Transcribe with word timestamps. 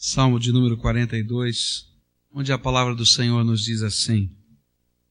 Salmo 0.00 0.38
de 0.38 0.52
número 0.52 0.76
42, 0.76 1.84
onde 2.32 2.52
a 2.52 2.56
palavra 2.56 2.94
do 2.94 3.04
Senhor 3.04 3.42
nos 3.42 3.64
diz 3.64 3.82
assim: 3.82 4.30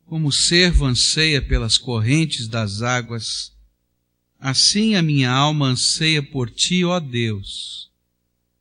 Como 0.06 0.29
o 0.29 0.32
servo 0.32 0.86
anseia 0.86 1.42
pelas 1.42 1.78
correntes 1.78 2.48
das 2.48 2.82
águas, 2.82 3.52
assim 4.40 4.96
a 4.96 5.02
minha 5.02 5.30
alma 5.30 5.68
anseia 5.68 6.24
por 6.24 6.50
ti, 6.50 6.86
ó 6.86 7.02
Deus. 7.02 7.92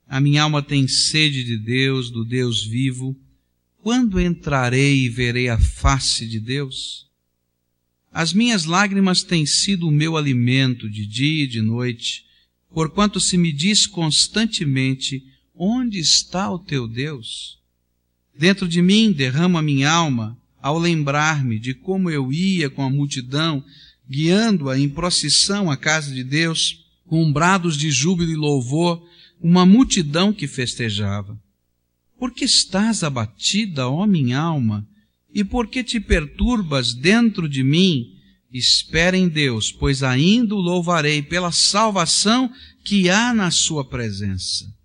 A 0.05 0.21
minha 0.21 0.43
alma 0.43 0.61
tem 0.61 0.89
sede 0.89 1.45
de 1.45 1.57
Deus, 1.57 2.11
do 2.11 2.25
Deus 2.25 2.67
vivo. 2.67 3.17
Quando 3.81 4.19
entrarei 4.19 5.05
e 5.05 5.09
verei 5.09 5.49
a 5.49 5.57
face 5.57 6.27
de 6.27 6.41
Deus? 6.41 7.07
As 8.11 8.33
minhas 8.33 8.65
lágrimas 8.65 9.23
têm 9.23 9.47
sido 9.47 9.87
o 9.87 9.93
meu 9.93 10.17
alimento 10.17 10.91
de 10.91 11.07
dia 11.07 11.45
e 11.45 11.47
de 11.47 11.63
noite, 11.63 12.25
porquanto 12.75 13.21
se 13.21 13.39
me 13.39 13.53
diz 13.53 13.87
constantemente, 13.87 15.36
Onde 15.59 15.99
está 15.99 16.51
o 16.51 16.59
teu 16.59 16.87
Deus? 16.87 17.59
Dentro 18.39 18.69
de 18.69 18.83
mim 18.83 19.11
derrama 19.11 19.63
minha 19.63 19.91
alma 19.91 20.37
ao 20.61 20.79
lembrar-me 20.79 21.59
de 21.59 21.73
como 21.73 22.11
eu 22.11 22.31
ia 22.31 22.69
com 22.69 22.83
a 22.83 22.91
multidão, 22.91 23.65
guiando-a 24.07 24.79
em 24.79 24.87
procissão 24.87 25.71
à 25.71 25.77
casa 25.77 26.13
de 26.13 26.23
Deus, 26.23 26.85
com 27.07 27.33
brados 27.33 27.79
de 27.79 27.91
júbilo 27.91 28.33
e 28.33 28.37
louvor, 28.37 29.03
uma 29.41 29.65
multidão 29.65 30.31
que 30.31 30.47
festejava. 30.47 31.41
Por 32.19 32.33
que 32.33 32.45
estás 32.45 33.03
abatida, 33.03 33.89
ó 33.89 34.07
minha 34.07 34.39
alma? 34.39 34.87
E 35.33 35.43
por 35.43 35.69
que 35.69 35.83
te 35.83 35.99
perturbas 35.99 36.93
dentro 36.93 37.49
de 37.49 37.65
mim? 37.65 38.13
Espera 38.53 39.17
em 39.17 39.27
Deus, 39.27 39.73
pois 39.73 40.03
ainda 40.03 40.55
o 40.55 40.61
louvarei 40.61 41.23
pela 41.23 41.51
salvação 41.51 42.53
que 42.85 43.09
há 43.09 43.33
na 43.33 43.51
sua 43.51 43.89
presença. 43.89 44.76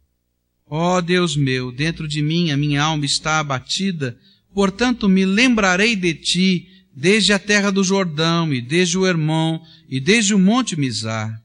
Ó 0.73 0.95
oh, 0.95 1.02
Deus 1.02 1.35
meu, 1.35 1.70
dentro 1.70 2.07
de 2.07 2.21
mim 2.21 2.49
a 2.49 2.55
minha 2.55 2.81
alma 2.81 3.03
está 3.03 3.39
abatida, 3.39 4.17
portanto 4.53 5.09
me 5.09 5.26
lembrarei 5.26 5.98
de 5.98 6.13
ti, 6.13 6.68
desde 6.95 7.34
a 7.34 7.40
terra 7.40 7.70
do 7.70 7.84
Jordão, 7.84 8.54
e 8.54 8.62
desde 8.62 8.98
o 8.98 9.05
Hermon, 9.05 9.60
e 9.90 9.99
desde 9.99 10.34
o 10.34 10.40
monte 10.40 10.79
Mizar. 10.79 11.37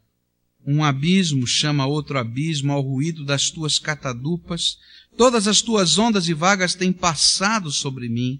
Um 0.64 0.84
abismo 0.84 1.44
chama 1.44 1.86
outro 1.86 2.16
abismo 2.20 2.70
ao 2.70 2.80
ruído 2.80 3.24
das 3.24 3.50
tuas 3.50 3.80
catadupas, 3.80 4.78
todas 5.16 5.48
as 5.48 5.60
tuas 5.60 5.98
ondas 5.98 6.28
e 6.28 6.32
vagas 6.32 6.76
têm 6.76 6.92
passado 6.92 7.72
sobre 7.72 8.08
mim. 8.08 8.38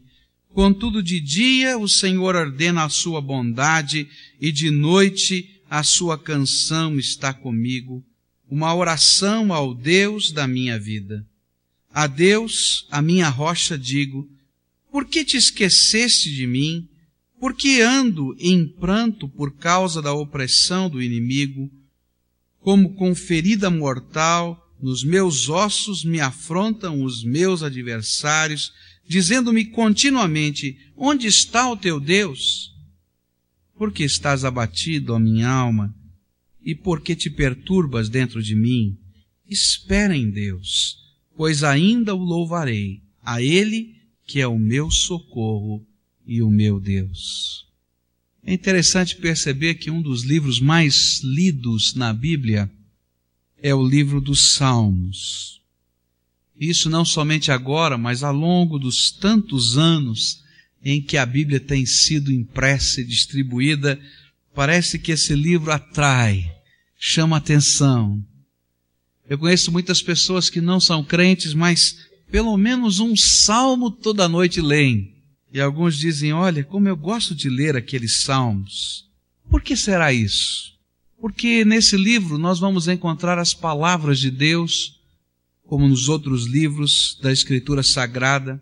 Contudo, 0.55 1.03
de 1.03 1.19
dia 1.19 1.77
o 1.77 1.88
Senhor 1.88 2.36
ordena 2.36 2.84
a 2.84 2.88
sua 2.88 3.20
bondade, 3.20 4.08
e 4.41 4.53
de 4.53 4.70
noite 4.70 5.50
a 5.69 5.82
sua 5.82 6.16
canção 6.16 6.97
está 6.97 7.34
comigo 7.34 8.05
uma 8.48 8.75
oração 8.75 9.52
ao 9.52 9.75
Deus 9.75 10.30
da 10.30 10.47
minha 10.47 10.78
vida. 10.78 11.27
A 11.92 12.06
Deus, 12.06 12.86
a 12.91 13.03
minha 13.03 13.28
rocha, 13.28 13.77
digo, 13.77 14.28
por 14.91 15.05
que 15.05 15.25
te 15.25 15.36
esqueceste 15.36 16.34
de 16.34 16.47
mim? 16.47 16.88
Por 17.38 17.55
que 17.55 17.80
ando 17.80 18.34
em 18.38 18.66
pranto 18.66 19.28
por 19.28 19.56
causa 19.56 20.00
da 20.00 20.12
opressão 20.12 20.88
do 20.88 21.03
inimigo? 21.03 21.70
Como 22.61 22.94
com 22.94 23.14
ferida 23.14 23.70
mortal, 23.70 24.62
nos 24.81 25.03
meus 25.03 25.48
ossos 25.48 26.05
me 26.05 26.20
afrontam 26.20 27.03
os 27.03 27.25
meus 27.25 27.62
adversários, 27.62 28.72
dizendo-me 29.06 29.64
continuamente, 29.64 30.78
onde 30.97 31.27
está 31.27 31.70
o 31.70 31.77
teu 31.77 32.00
Deus? 32.00 32.75
Por 33.77 33.92
que 33.92 34.05
estás 34.05 34.44
abatido, 34.44 35.14
ó 35.14 35.19
minha 35.19 35.48
alma? 35.48 35.94
E 36.67 36.75
porque 36.75 37.14
te 37.14 37.31
perturbas 37.31 38.09
dentro 38.09 38.42
de 38.42 38.56
mim? 38.56 38.98
Espera 39.48 40.17
em 40.17 40.28
Deus, 40.28 40.98
pois 41.36 41.62
ainda 41.62 42.12
o 42.12 42.19
louvarei, 42.19 43.00
a 43.22 43.41
Ele 43.41 43.95
que 44.27 44.41
é 44.41 44.48
o 44.48 44.59
meu 44.59 44.91
socorro 44.91 45.87
e 46.27 46.42
o 46.42 46.50
meu 46.50 46.81
Deus. 46.81 47.64
É 48.42 48.53
interessante 48.53 49.14
perceber 49.14 49.76
que 49.76 49.93
um 49.93 50.03
dos 50.03 50.25
livros 50.25 50.59
mais 50.60 51.21
lidos 51.22 51.94
na 51.94 52.12
Bíblia 52.12 52.69
é 53.62 53.72
o 53.72 53.87
livro 53.87 54.21
dos 54.21 54.55
Salmos. 54.55 55.60
Isso 56.59 56.91
não 56.91 57.05
somente 57.05 57.53
agora, 57.53 57.97
mas 57.97 58.25
ao 58.25 58.34
longo 58.34 58.76
dos 58.76 59.12
tantos 59.12 59.78
anos 59.78 60.43
em 60.82 61.00
que 61.00 61.16
a 61.16 61.26
Bíblia 61.26 61.60
tem 61.60 61.87
sido 61.87 62.32
impressa 62.32 63.00
e 63.00 63.05
distribuída, 63.05 64.00
parece 64.55 64.99
que 64.99 65.12
esse 65.12 65.34
livro 65.34 65.71
atrai, 65.71 66.56
chama 66.98 67.36
atenção. 67.36 68.22
Eu 69.28 69.38
conheço 69.38 69.72
muitas 69.72 70.00
pessoas 70.00 70.48
que 70.48 70.60
não 70.60 70.80
são 70.80 71.04
crentes, 71.04 71.52
mas 71.52 71.96
pelo 72.30 72.56
menos 72.56 73.00
um 73.00 73.16
salmo 73.16 73.90
toda 73.90 74.28
noite 74.28 74.60
leem. 74.60 75.14
E 75.52 75.60
alguns 75.60 75.98
dizem: 75.98 76.32
Olha, 76.32 76.64
como 76.64 76.88
eu 76.88 76.96
gosto 76.96 77.34
de 77.34 77.48
ler 77.48 77.76
aqueles 77.76 78.22
salmos. 78.22 79.04
Por 79.48 79.62
que 79.62 79.76
será 79.76 80.12
isso? 80.12 80.74
Porque 81.20 81.64
nesse 81.64 81.96
livro 81.96 82.36
nós 82.36 82.58
vamos 82.58 82.88
encontrar 82.88 83.38
as 83.38 83.54
palavras 83.54 84.18
de 84.18 84.30
Deus, 84.30 85.00
como 85.64 85.88
nos 85.88 86.08
outros 86.08 86.46
livros 86.46 87.18
da 87.22 87.32
Escritura 87.32 87.82
Sagrada, 87.82 88.60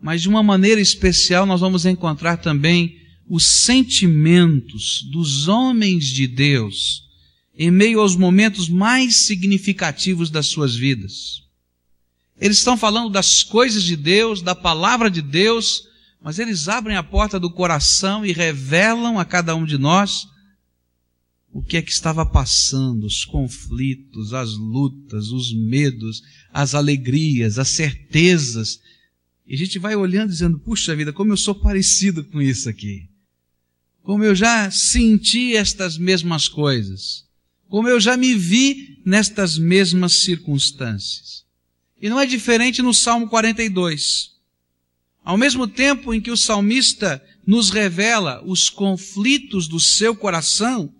mas 0.00 0.22
de 0.22 0.28
uma 0.28 0.42
maneira 0.42 0.80
especial 0.80 1.46
nós 1.46 1.60
vamos 1.60 1.86
encontrar 1.86 2.36
também 2.36 3.00
os 3.28 3.44
sentimentos 3.44 5.02
dos 5.10 5.48
homens 5.48 6.04
de 6.04 6.26
Deus 6.26 7.05
em 7.58 7.70
meio 7.70 8.00
aos 8.00 8.14
momentos 8.14 8.68
mais 8.68 9.16
significativos 9.16 10.30
das 10.30 10.46
suas 10.46 10.74
vidas. 10.74 11.42
Eles 12.38 12.58
estão 12.58 12.76
falando 12.76 13.10
das 13.10 13.42
coisas 13.42 13.82
de 13.82 13.96
Deus, 13.96 14.42
da 14.42 14.54
palavra 14.54 15.10
de 15.10 15.22
Deus, 15.22 15.84
mas 16.22 16.38
eles 16.38 16.68
abrem 16.68 16.96
a 16.96 17.02
porta 17.02 17.40
do 17.40 17.50
coração 17.50 18.26
e 18.26 18.32
revelam 18.32 19.18
a 19.18 19.24
cada 19.24 19.54
um 19.56 19.64
de 19.64 19.78
nós 19.78 20.26
o 21.50 21.62
que 21.62 21.78
é 21.78 21.82
que 21.82 21.90
estava 21.90 22.26
passando, 22.26 23.06
os 23.06 23.24
conflitos, 23.24 24.34
as 24.34 24.52
lutas, 24.52 25.28
os 25.28 25.54
medos, 25.54 26.22
as 26.52 26.74
alegrias, 26.74 27.58
as 27.58 27.68
certezas. 27.68 28.78
E 29.46 29.54
a 29.54 29.56
gente 29.56 29.78
vai 29.78 29.96
olhando 29.96 30.28
dizendo, 30.28 30.58
puxa 30.58 30.94
vida, 30.94 31.14
como 31.14 31.32
eu 31.32 31.36
sou 31.38 31.54
parecido 31.54 32.22
com 32.24 32.42
isso 32.42 32.68
aqui. 32.68 33.08
Como 34.02 34.22
eu 34.22 34.34
já 34.34 34.70
senti 34.70 35.56
estas 35.56 35.96
mesmas 35.96 36.46
coisas 36.46 37.25
como 37.68 37.88
eu 37.88 38.00
já 38.00 38.16
me 38.16 38.34
vi 38.34 39.00
nestas 39.04 39.58
mesmas 39.58 40.20
circunstâncias. 40.20 41.44
E 42.00 42.08
não 42.08 42.20
é 42.20 42.26
diferente 42.26 42.82
no 42.82 42.92
Salmo 42.92 43.28
42. 43.28 44.32
Ao 45.24 45.36
mesmo 45.36 45.66
tempo 45.66 46.14
em 46.14 46.20
que 46.20 46.30
o 46.30 46.36
salmista 46.36 47.22
nos 47.46 47.70
revela 47.70 48.42
os 48.44 48.68
conflitos 48.68 49.66
do 49.66 49.80
seu 49.80 50.14
coração, 50.14 50.92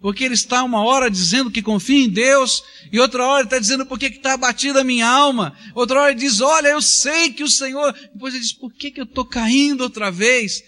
porque 0.00 0.24
ele 0.24 0.34
está 0.34 0.62
uma 0.62 0.84
hora 0.84 1.10
dizendo 1.10 1.50
que 1.50 1.62
confia 1.62 2.04
em 2.04 2.08
Deus, 2.08 2.62
e 2.92 3.00
outra 3.00 3.26
hora 3.26 3.40
ele 3.40 3.46
está 3.46 3.58
dizendo 3.58 3.84
porque 3.86 4.06
está 4.06 4.34
abatida 4.34 4.80
a 4.82 4.84
minha 4.84 5.08
alma, 5.08 5.56
outra 5.74 6.00
hora 6.00 6.10
ele 6.12 6.20
diz, 6.20 6.40
olha, 6.40 6.68
eu 6.68 6.82
sei 6.82 7.32
que 7.32 7.42
o 7.42 7.48
Senhor, 7.48 7.92
depois 8.12 8.34
ele 8.34 8.42
diz, 8.42 8.52
por 8.52 8.72
que, 8.72 8.90
que 8.90 9.00
eu 9.00 9.04
estou 9.04 9.24
caindo 9.24 9.82
outra 9.82 10.10
vez? 10.10 10.62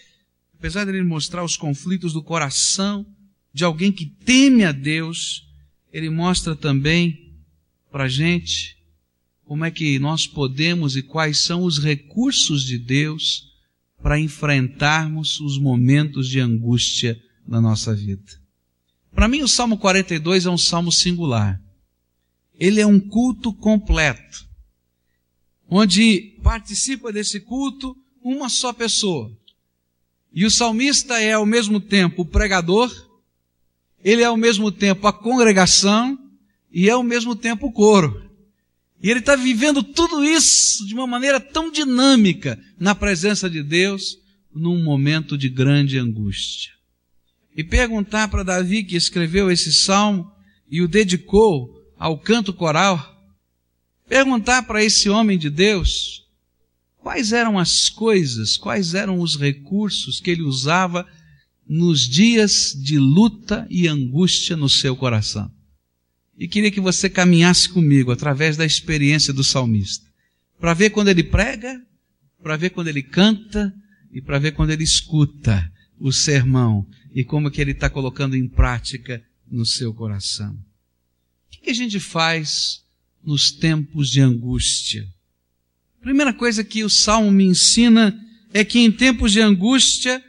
Apesar 0.58 0.84
de 0.84 0.90
ele 0.90 1.04
mostrar 1.04 1.44
os 1.44 1.56
conflitos 1.56 2.12
do 2.12 2.22
coração, 2.22 3.06
de 3.58 3.64
alguém 3.64 3.90
que 3.90 4.06
teme 4.06 4.64
a 4.64 4.70
Deus, 4.70 5.44
ele 5.92 6.08
mostra 6.08 6.54
também 6.54 7.34
para 7.90 8.04
a 8.04 8.08
gente 8.08 8.78
como 9.44 9.64
é 9.64 9.70
que 9.70 9.98
nós 9.98 10.28
podemos 10.28 10.94
e 10.94 11.02
quais 11.02 11.38
são 11.38 11.64
os 11.64 11.82
recursos 11.82 12.62
de 12.62 12.78
Deus 12.78 13.48
para 14.00 14.16
enfrentarmos 14.16 15.40
os 15.40 15.58
momentos 15.58 16.28
de 16.28 16.38
angústia 16.38 17.20
na 17.44 17.60
nossa 17.60 17.92
vida. 17.96 18.40
Para 19.12 19.26
mim, 19.26 19.42
o 19.42 19.48
Salmo 19.48 19.76
42 19.76 20.46
é 20.46 20.50
um 20.50 20.58
salmo 20.58 20.92
singular. 20.92 21.60
Ele 22.60 22.80
é 22.80 22.86
um 22.86 23.00
culto 23.00 23.52
completo, 23.52 24.46
onde 25.68 26.38
participa 26.44 27.12
desse 27.12 27.40
culto 27.40 27.96
uma 28.22 28.48
só 28.48 28.72
pessoa. 28.72 29.36
E 30.32 30.44
o 30.44 30.50
salmista 30.50 31.20
é 31.20 31.32
ao 31.32 31.46
mesmo 31.46 31.80
tempo 31.80 32.22
o 32.22 32.26
pregador, 32.26 33.07
ele 34.02 34.22
é 34.22 34.26
ao 34.26 34.36
mesmo 34.36 34.70
tempo 34.70 35.06
a 35.06 35.12
congregação 35.12 36.18
e 36.72 36.88
é 36.88 36.92
ao 36.92 37.02
mesmo 37.02 37.34
tempo 37.34 37.66
o 37.66 37.72
coro. 37.72 38.28
E 39.02 39.10
ele 39.10 39.20
está 39.20 39.36
vivendo 39.36 39.82
tudo 39.82 40.24
isso 40.24 40.86
de 40.86 40.94
uma 40.94 41.06
maneira 41.06 41.38
tão 41.38 41.70
dinâmica 41.70 42.58
na 42.78 42.94
presença 42.94 43.48
de 43.48 43.62
Deus, 43.62 44.18
num 44.52 44.82
momento 44.82 45.38
de 45.38 45.48
grande 45.48 45.98
angústia. 45.98 46.72
E 47.56 47.62
perguntar 47.62 48.28
para 48.28 48.42
Davi, 48.42 48.82
que 48.82 48.96
escreveu 48.96 49.50
esse 49.50 49.72
salmo 49.72 50.30
e 50.70 50.82
o 50.82 50.88
dedicou 50.88 51.78
ao 51.98 52.18
canto 52.18 52.52
coral, 52.52 53.16
perguntar 54.08 54.62
para 54.62 54.82
esse 54.82 55.08
homem 55.08 55.38
de 55.38 55.50
Deus 55.50 56.24
quais 56.98 57.32
eram 57.32 57.58
as 57.58 57.88
coisas, 57.88 58.56
quais 58.56 58.94
eram 58.94 59.20
os 59.20 59.36
recursos 59.36 60.20
que 60.20 60.30
ele 60.30 60.42
usava 60.42 61.06
nos 61.68 62.00
dias 62.00 62.72
de 62.82 62.98
luta 62.98 63.66
e 63.68 63.86
angústia 63.86 64.56
no 64.56 64.68
seu 64.68 64.96
coração. 64.96 65.52
e 66.40 66.46
queria 66.46 66.70
que 66.70 66.80
você 66.80 67.10
caminhasse 67.10 67.68
comigo 67.68 68.12
através 68.12 68.56
da 68.56 68.64
experiência 68.64 69.32
do 69.32 69.42
salmista, 69.42 70.06
para 70.60 70.72
ver 70.72 70.90
quando 70.90 71.08
ele 71.08 71.24
prega, 71.24 71.82
para 72.40 72.56
ver 72.56 72.70
quando 72.70 72.86
ele 72.86 73.02
canta 73.02 73.74
e 74.12 74.22
para 74.22 74.38
ver 74.38 74.52
quando 74.52 74.70
ele 74.70 74.84
escuta 74.84 75.68
o 75.98 76.12
sermão 76.12 76.86
e 77.12 77.24
como 77.24 77.50
que 77.50 77.60
ele 77.60 77.72
está 77.72 77.90
colocando 77.90 78.36
em 78.36 78.48
prática 78.48 79.20
no 79.50 79.66
seu 79.66 79.92
coração. 79.92 80.52
O 80.52 81.60
que 81.60 81.70
a 81.70 81.74
gente 81.74 81.98
faz 81.98 82.84
nos 83.24 83.50
tempos 83.50 84.08
de 84.08 84.20
angústia? 84.20 85.08
Primeira 86.00 86.32
coisa 86.32 86.62
que 86.62 86.84
o 86.84 86.88
Salmo 86.88 87.32
me 87.32 87.44
ensina 87.44 88.16
é 88.52 88.64
que 88.64 88.78
em 88.78 88.92
tempos 88.92 89.32
de 89.32 89.40
angústia 89.40 90.22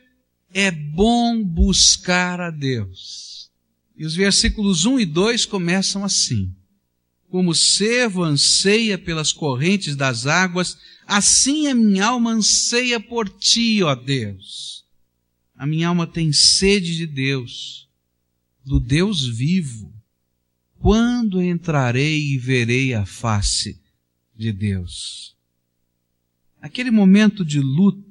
é 0.53 0.71
bom 0.71 1.43
buscar 1.43 2.39
a 2.39 2.49
Deus. 2.49 3.49
E 3.95 4.05
os 4.05 4.15
versículos 4.15 4.85
1 4.85 5.01
e 5.01 5.05
2 5.05 5.45
começam 5.45 6.03
assim. 6.03 6.55
Como 7.29 7.51
o 7.51 7.55
anseia 8.23 8.97
pelas 8.97 9.31
correntes 9.31 9.95
das 9.95 10.25
águas, 10.25 10.77
assim 11.05 11.67
a 11.67 11.75
minha 11.75 12.07
alma 12.07 12.31
anseia 12.31 12.99
por 12.99 13.29
ti, 13.29 13.83
ó 13.83 13.93
Deus. 13.93 14.83
A 15.55 15.67
minha 15.67 15.89
alma 15.89 16.07
tem 16.07 16.31
sede 16.31 16.95
de 16.95 17.05
Deus, 17.05 17.87
do 18.65 18.79
Deus 18.79 19.27
vivo. 19.27 19.93
Quando 20.79 21.41
entrarei 21.41 22.33
e 22.33 22.37
verei 22.37 22.93
a 22.93 23.05
face 23.05 23.79
de 24.35 24.53
Deus? 24.53 25.35
Aquele 26.61 26.89
momento 26.89 27.43
de 27.43 27.59
luta 27.59 28.08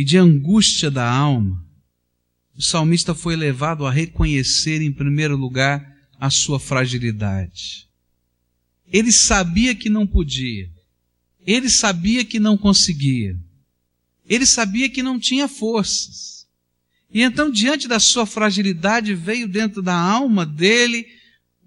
e 0.00 0.04
de 0.04 0.16
angústia 0.16 0.90
da 0.90 1.06
alma, 1.06 1.62
o 2.56 2.62
salmista 2.62 3.14
foi 3.14 3.36
levado 3.36 3.84
a 3.84 3.90
reconhecer, 3.90 4.80
em 4.80 4.90
primeiro 4.90 5.36
lugar, 5.36 5.94
a 6.18 6.30
sua 6.30 6.58
fragilidade. 6.58 7.86
Ele 8.90 9.12
sabia 9.12 9.74
que 9.74 9.90
não 9.90 10.06
podia, 10.06 10.70
ele 11.46 11.68
sabia 11.68 12.24
que 12.24 12.40
não 12.40 12.56
conseguia, 12.56 13.38
ele 14.26 14.46
sabia 14.46 14.88
que 14.88 15.02
não 15.02 15.20
tinha 15.20 15.46
forças. 15.46 16.46
E 17.12 17.20
então, 17.20 17.50
diante 17.50 17.86
da 17.86 18.00
sua 18.00 18.24
fragilidade, 18.24 19.14
veio 19.14 19.46
dentro 19.46 19.82
da 19.82 19.94
alma 19.94 20.46
dele 20.46 21.04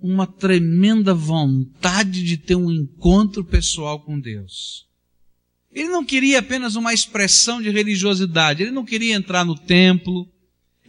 uma 0.02 0.26
tremenda 0.26 1.14
vontade 1.14 2.24
de 2.24 2.36
ter 2.36 2.56
um 2.56 2.72
encontro 2.72 3.46
pessoal 3.46 4.00
com 4.00 4.20
Deus. 4.20 4.92
Ele 5.74 5.90
não 5.90 6.06
queria 6.06 6.40
apenas 6.40 6.76
uma 6.76 6.94
expressão 6.94 7.62
de 7.62 7.70
religiosidade, 7.70 8.62
ele 8.62 8.72
não 8.72 8.86
queria 8.86 9.16
entrar 9.16 9.44
no 9.44 9.56
templo, 9.56 10.28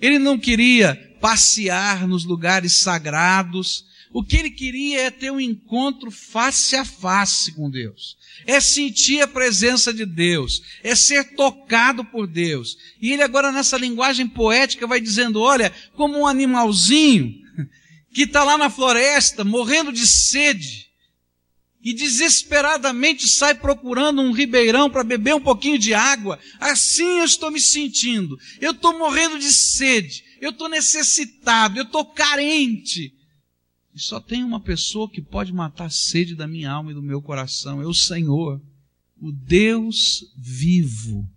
ele 0.00 0.19
não 0.19 0.38
queria 0.38 0.94
passear 1.20 2.06
nos 2.06 2.25
lugares 2.25 2.75
sagrados, 2.75 3.86
o 4.14 4.22
que 4.22 4.36
ele 4.36 4.50
queria 4.50 5.02
é 5.02 5.10
ter 5.10 5.32
um 5.32 5.40
encontro 5.40 6.08
face 6.08 6.76
a 6.76 6.84
face 6.84 7.50
com 7.50 7.69
Deus. 7.69 8.16
É 8.46 8.60
sentir 8.60 9.20
a 9.20 9.26
presença 9.26 9.92
de 9.92 10.06
Deus. 10.06 10.62
É 10.84 10.94
ser 10.94 11.34
tocado 11.34 12.04
por 12.04 12.28
Deus. 12.28 12.76
E 13.02 13.10
ele 13.10 13.25
agora 13.25 13.50
nessa 13.50 13.76
linguagem 13.76 14.28
poética 14.28 14.86
vai 14.86 15.00
dizendo, 15.00 15.40
olha, 15.40 15.72
como 15.96 16.16
um 16.20 16.28
animalzinho 16.28 17.34
que 18.14 18.22
está 18.22 18.44
lá 18.44 18.56
na 18.56 18.70
floresta 18.70 19.42
morrendo 19.42 19.92
de 19.92 20.06
sede 20.06 20.94
e 21.84 21.92
desesperadamente 21.92 23.28
sai 23.28 23.54
procurando 23.54 24.22
um 24.22 24.32
ribeirão 24.32 24.88
para 24.88 25.04
beber 25.04 25.34
um 25.34 25.40
pouquinho 25.40 25.78
de 25.78 25.92
água. 25.92 26.40
Assim 26.58 27.19
eu 27.19 27.26
estou 27.26 27.50
me 27.50 27.60
sentindo. 27.60 28.38
Eu 28.58 28.70
estou 28.70 28.98
morrendo 28.98 29.38
de 29.38 29.52
sede. 29.52 30.25
Eu 30.40 30.48
estou 30.48 30.66
necessitado. 30.66 31.78
Eu 31.78 31.84
estou 31.84 32.06
carente. 32.06 33.14
E 33.94 34.00
só 34.00 34.19
tem 34.19 34.42
uma 34.42 34.60
pessoa 34.60 35.10
que 35.10 35.20
pode 35.20 35.52
matar 35.52 35.84
a 35.84 35.90
sede 35.90 36.34
da 36.34 36.48
minha 36.48 36.70
alma 36.70 36.90
e 36.90 36.94
do 36.94 37.02
meu 37.02 37.20
coração. 37.20 37.82
É 37.82 37.86
o 37.86 37.92
Senhor. 37.92 38.62
O 39.20 39.31
Deus 39.31 40.32
vivo. 40.38 41.28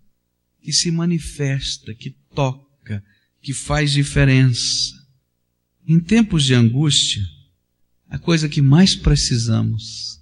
Que 0.62 0.72
se 0.72 0.90
manifesta, 0.92 1.94
que 1.94 2.12
toca, 2.34 3.04
que 3.42 3.54
faz 3.54 3.92
diferença. 3.92 4.96
Em 5.86 6.00
tempos 6.00 6.46
de 6.46 6.54
angústia, 6.54 7.22
a 8.10 8.18
coisa 8.18 8.48
que 8.48 8.62
mais 8.62 8.96
precisamos 8.96 10.17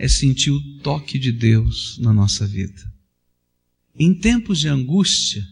é 0.00 0.08
sentir 0.08 0.50
o 0.50 0.78
toque 0.78 1.18
de 1.18 1.30
Deus 1.30 1.98
na 1.98 2.10
nossa 2.10 2.46
vida. 2.46 2.90
Em 3.94 4.14
tempos 4.14 4.58
de 4.58 4.66
angústia, 4.66 5.46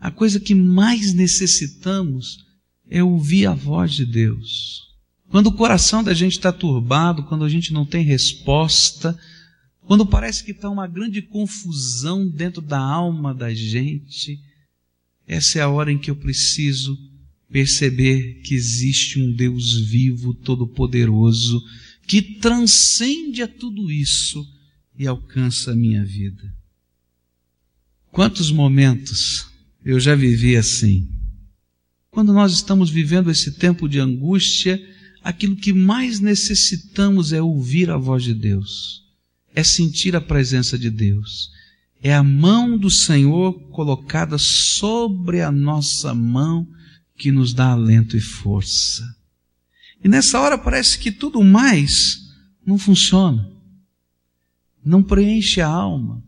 a 0.00 0.10
coisa 0.10 0.40
que 0.40 0.54
mais 0.54 1.12
necessitamos 1.12 2.46
é 2.88 3.04
ouvir 3.04 3.44
a 3.44 3.52
voz 3.52 3.92
de 3.92 4.06
Deus. 4.06 4.80
Quando 5.28 5.48
o 5.48 5.52
coração 5.52 6.02
da 6.02 6.14
gente 6.14 6.32
está 6.32 6.50
turbado, 6.50 7.24
quando 7.24 7.44
a 7.44 7.48
gente 7.48 7.74
não 7.74 7.84
tem 7.84 8.02
resposta, 8.02 9.18
quando 9.82 10.06
parece 10.06 10.42
que 10.42 10.52
está 10.52 10.70
uma 10.70 10.86
grande 10.86 11.20
confusão 11.20 12.26
dentro 12.26 12.62
da 12.62 12.80
alma 12.80 13.34
da 13.34 13.52
gente, 13.52 14.40
essa 15.26 15.58
é 15.58 15.62
a 15.62 15.68
hora 15.68 15.92
em 15.92 15.98
que 15.98 16.10
eu 16.10 16.16
preciso 16.16 16.98
perceber 17.50 18.40
que 18.44 18.54
existe 18.54 19.20
um 19.20 19.30
Deus 19.30 19.76
vivo, 19.76 20.32
todo-poderoso, 20.32 21.62
que 22.06 22.20
transcende 22.20 23.42
a 23.42 23.48
tudo 23.48 23.90
isso 23.90 24.46
e 24.98 25.06
alcança 25.06 25.72
a 25.72 25.76
minha 25.76 26.04
vida. 26.04 26.52
Quantos 28.10 28.50
momentos 28.50 29.46
eu 29.84 29.98
já 29.98 30.14
vivi 30.14 30.56
assim? 30.56 31.08
Quando 32.10 32.32
nós 32.32 32.52
estamos 32.52 32.90
vivendo 32.90 33.30
esse 33.30 33.52
tempo 33.52 33.88
de 33.88 33.98
angústia, 33.98 34.78
aquilo 35.22 35.56
que 35.56 35.72
mais 35.72 36.20
necessitamos 36.20 37.32
é 37.32 37.40
ouvir 37.40 37.88
a 37.90 37.96
voz 37.96 38.22
de 38.22 38.34
Deus, 38.34 39.02
é 39.54 39.64
sentir 39.64 40.14
a 40.14 40.20
presença 40.20 40.78
de 40.78 40.90
Deus, 40.90 41.50
é 42.02 42.14
a 42.14 42.22
mão 42.22 42.76
do 42.76 42.90
Senhor 42.90 43.54
colocada 43.70 44.36
sobre 44.36 45.40
a 45.40 45.50
nossa 45.50 46.14
mão 46.14 46.68
que 47.16 47.32
nos 47.32 47.54
dá 47.54 47.70
alento 47.70 48.16
e 48.16 48.20
força. 48.20 49.02
E 50.02 50.08
nessa 50.08 50.40
hora 50.40 50.58
parece 50.58 50.98
que 50.98 51.12
tudo 51.12 51.42
mais 51.42 52.20
não 52.66 52.76
funciona, 52.76 53.50
não 54.84 55.02
preenche 55.02 55.60
a 55.60 55.68
alma, 55.68 56.22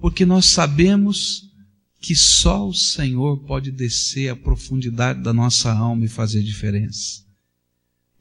porque 0.00 0.24
nós 0.24 0.46
sabemos 0.46 1.50
que 2.00 2.16
só 2.16 2.66
o 2.66 2.72
Senhor 2.72 3.38
pode 3.44 3.70
descer 3.70 4.30
à 4.30 4.36
profundidade 4.36 5.22
da 5.22 5.32
nossa 5.32 5.70
alma 5.70 6.06
e 6.06 6.08
fazer 6.08 6.42
diferença. 6.42 7.22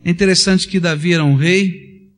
É 0.04 0.10
interessante 0.10 0.68
que 0.68 0.80
Davi 0.80 1.14
era 1.14 1.24
um 1.24 1.36
rei, 1.36 2.12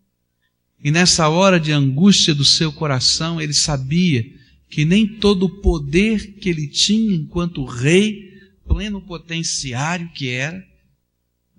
e 0.83 0.89
nessa 0.89 1.29
hora 1.29 1.59
de 1.59 1.71
angústia 1.71 2.33
do 2.33 2.43
seu 2.43 2.71
coração, 2.71 3.39
ele 3.39 3.53
sabia 3.53 4.25
que 4.67 4.83
nem 4.83 5.07
todo 5.07 5.43
o 5.43 5.61
poder 5.61 6.33
que 6.39 6.49
ele 6.49 6.67
tinha 6.67 7.13
enquanto 7.13 7.65
rei, 7.65 8.31
pleno 8.67 9.01
potenciário 9.01 10.09
que 10.13 10.29
era, 10.29 10.65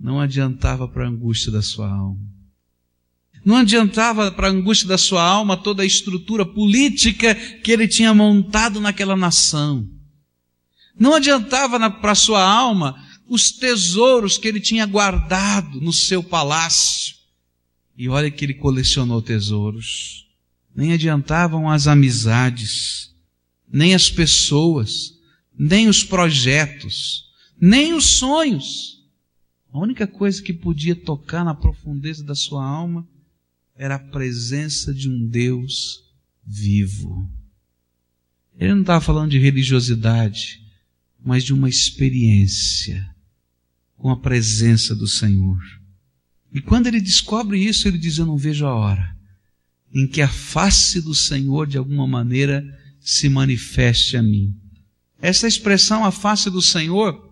não 0.03 0.21
adiantava 0.21 0.89
para 0.89 1.05
a 1.05 1.09
angústia 1.09 1.53
da 1.53 1.63
sua 1.63 1.89
alma. 1.89 2.19
Não 3.45 3.57
adiantava 3.57 4.33
para 4.33 4.49
a 4.49 4.51
angústia 4.51 4.89
da 4.89 4.99
sua 4.99 5.23
alma 5.23 5.57
toda 5.57 5.85
a 5.85 5.87
estrutura 5.87 6.45
política 6.45 7.35
que 7.35 7.71
ele 7.71 7.87
tinha 7.87 8.13
montado 8.13 8.81
naquela 8.81 9.17
nação. 9.17 9.89
Não 10.99 11.15
adiantava 11.15 11.89
para 11.89 12.13
a 12.13 12.17
sua 12.17 12.43
alma 12.43 13.01
os 13.29 13.53
tesouros 13.53 14.37
que 14.37 14.49
ele 14.49 14.61
tinha 14.61 14.85
guardado 14.87 15.81
no 15.81 15.93
seu 15.93 16.23
palácio. 16.23 17.15
E 17.97 18.09
olha 18.09 18.31
que 18.31 18.45
ele 18.45 18.55
colecionou 18.55 19.23
tesouros. 19.23 20.27
Nem 20.75 20.93
adiantavam 20.93 21.71
as 21.71 21.87
amizades, 21.87 23.15
nem 23.71 23.95
as 23.95 24.11
pessoas, 24.11 25.13
nem 25.57 25.89
os 25.89 26.03
projetos, 26.03 27.27
nem 27.61 27.95
os 27.95 28.05
sonhos. 28.05 29.02
A 29.73 29.79
única 29.79 30.07
coisa 30.07 30.43
que 30.43 30.53
podia 30.53 30.95
tocar 30.95 31.45
na 31.45 31.55
profundeza 31.55 32.23
da 32.23 32.35
sua 32.35 32.65
alma 32.65 33.09
era 33.75 33.95
a 33.95 33.99
presença 33.99 34.93
de 34.93 35.09
um 35.09 35.27
Deus 35.27 36.05
vivo. 36.47 37.27
Ele 38.59 38.75
não 38.75 38.83
estava 38.83 39.01
falando 39.01 39.31
de 39.31 39.39
religiosidade, 39.39 40.63
mas 41.25 41.43
de 41.43 41.55
uma 41.55 41.71
experiência 41.71 43.09
com 43.97 44.11
a 44.11 44.17
presença 44.17 44.95
do 44.95 45.09
Senhor. 45.09 45.59
E 46.53 46.61
quando 46.61 46.89
ele 46.89 47.01
descobre 47.01 47.59
isso, 47.59 47.89
ele 47.89 47.97
diz: 47.97 48.19
Eu 48.19 48.27
não 48.27 48.37
vejo 48.37 48.67
a 48.67 48.75
hora 48.75 49.17
em 49.95 50.07
que 50.07 50.23
a 50.23 50.29
face 50.29 51.01
do 51.01 51.15
Senhor, 51.15 51.67
de 51.67 51.77
alguma 51.77 52.07
maneira, 52.07 52.65
se 53.01 53.29
manifeste 53.29 54.17
a 54.17 54.23
mim. 54.23 54.57
Essa 55.21 55.47
expressão, 55.47 56.05
a 56.05 56.11
face 56.11 56.51
do 56.51 56.63
Senhor, 56.63 57.32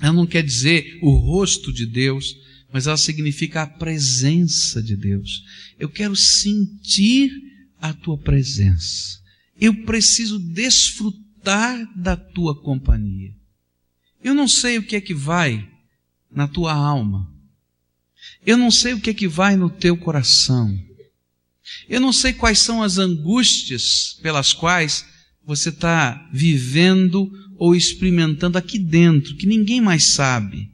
ela 0.00 0.12
não 0.12 0.26
quer 0.26 0.42
dizer 0.42 0.98
o 1.02 1.16
rosto 1.16 1.72
de 1.72 1.86
Deus, 1.86 2.36
mas 2.72 2.86
ela 2.86 2.96
significa 2.96 3.62
a 3.62 3.66
presença 3.66 4.82
de 4.82 4.96
Deus. 4.96 5.44
Eu 5.78 5.88
quero 5.88 6.14
sentir 6.14 7.30
a 7.80 7.92
tua 7.92 8.18
presença. 8.18 9.18
Eu 9.60 9.84
preciso 9.84 10.38
desfrutar 10.38 11.90
da 11.96 12.16
tua 12.16 12.60
companhia. 12.60 13.34
Eu 14.22 14.34
não 14.34 14.48
sei 14.48 14.78
o 14.78 14.82
que 14.82 14.96
é 14.96 15.00
que 15.00 15.14
vai 15.14 15.68
na 16.30 16.46
tua 16.46 16.74
alma 16.74 17.32
Eu 18.44 18.56
não 18.56 18.70
sei 18.70 18.92
o 18.92 19.00
que 19.00 19.10
é 19.10 19.14
que 19.14 19.28
vai 19.28 19.56
no 19.56 19.70
teu 19.70 19.96
coração. 19.96 20.76
Eu 21.88 22.00
não 22.00 22.12
sei 22.12 22.32
quais 22.32 22.58
são 22.58 22.82
as 22.82 22.98
angústias 22.98 24.18
pelas 24.22 24.52
quais 24.52 25.04
você 25.44 25.68
está 25.70 26.28
vivendo 26.32 27.30
ou 27.58 27.74
experimentando 27.74 28.56
aqui 28.56 28.78
dentro, 28.78 29.34
que 29.34 29.46
ninguém 29.46 29.80
mais 29.80 30.04
sabe. 30.04 30.70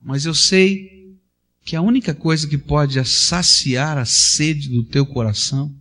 Mas 0.00 0.26
eu 0.26 0.34
sei 0.34 1.16
que 1.64 1.74
a 1.74 1.80
única 1.80 2.14
coisa 2.14 2.46
que 2.46 2.58
pode 2.58 3.02
saciar 3.04 3.96
a 3.96 4.04
sede 4.04 4.68
do 4.68 4.84
teu 4.84 5.06
coração 5.06 5.74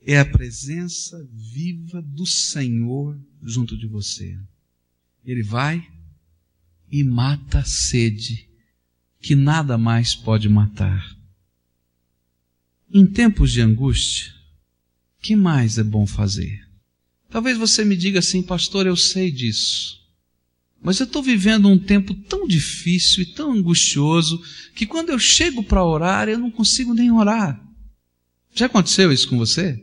é 0.00 0.18
a 0.18 0.24
presença 0.24 1.28
viva 1.32 2.00
do 2.00 2.24
Senhor 2.24 3.18
junto 3.42 3.76
de 3.76 3.86
você. 3.86 4.38
Ele 5.24 5.42
vai 5.42 5.84
e 6.90 7.02
mata 7.02 7.58
a 7.58 7.64
sede 7.64 8.48
que 9.20 9.34
nada 9.34 9.76
mais 9.76 10.14
pode 10.14 10.48
matar. 10.48 11.16
Em 12.88 13.06
tempos 13.06 13.52
de 13.52 13.60
angústia, 13.60 14.32
que 15.20 15.34
mais 15.34 15.78
é 15.78 15.82
bom 15.82 16.06
fazer? 16.06 16.71
Talvez 17.32 17.56
você 17.56 17.82
me 17.82 17.96
diga 17.96 18.18
assim, 18.18 18.42
pastor, 18.42 18.86
eu 18.86 18.94
sei 18.94 19.30
disso. 19.30 19.98
Mas 20.82 21.00
eu 21.00 21.04
estou 21.04 21.22
vivendo 21.22 21.66
um 21.66 21.78
tempo 21.78 22.12
tão 22.12 22.46
difícil 22.46 23.22
e 23.22 23.26
tão 23.26 23.52
angustioso 23.52 24.42
que 24.74 24.84
quando 24.84 25.10
eu 25.10 25.18
chego 25.18 25.64
para 25.64 25.82
orar 25.82 26.28
eu 26.28 26.38
não 26.38 26.50
consigo 26.50 26.92
nem 26.92 27.10
orar. 27.10 27.58
Já 28.54 28.66
aconteceu 28.66 29.10
isso 29.10 29.28
com 29.28 29.38
você? 29.38 29.82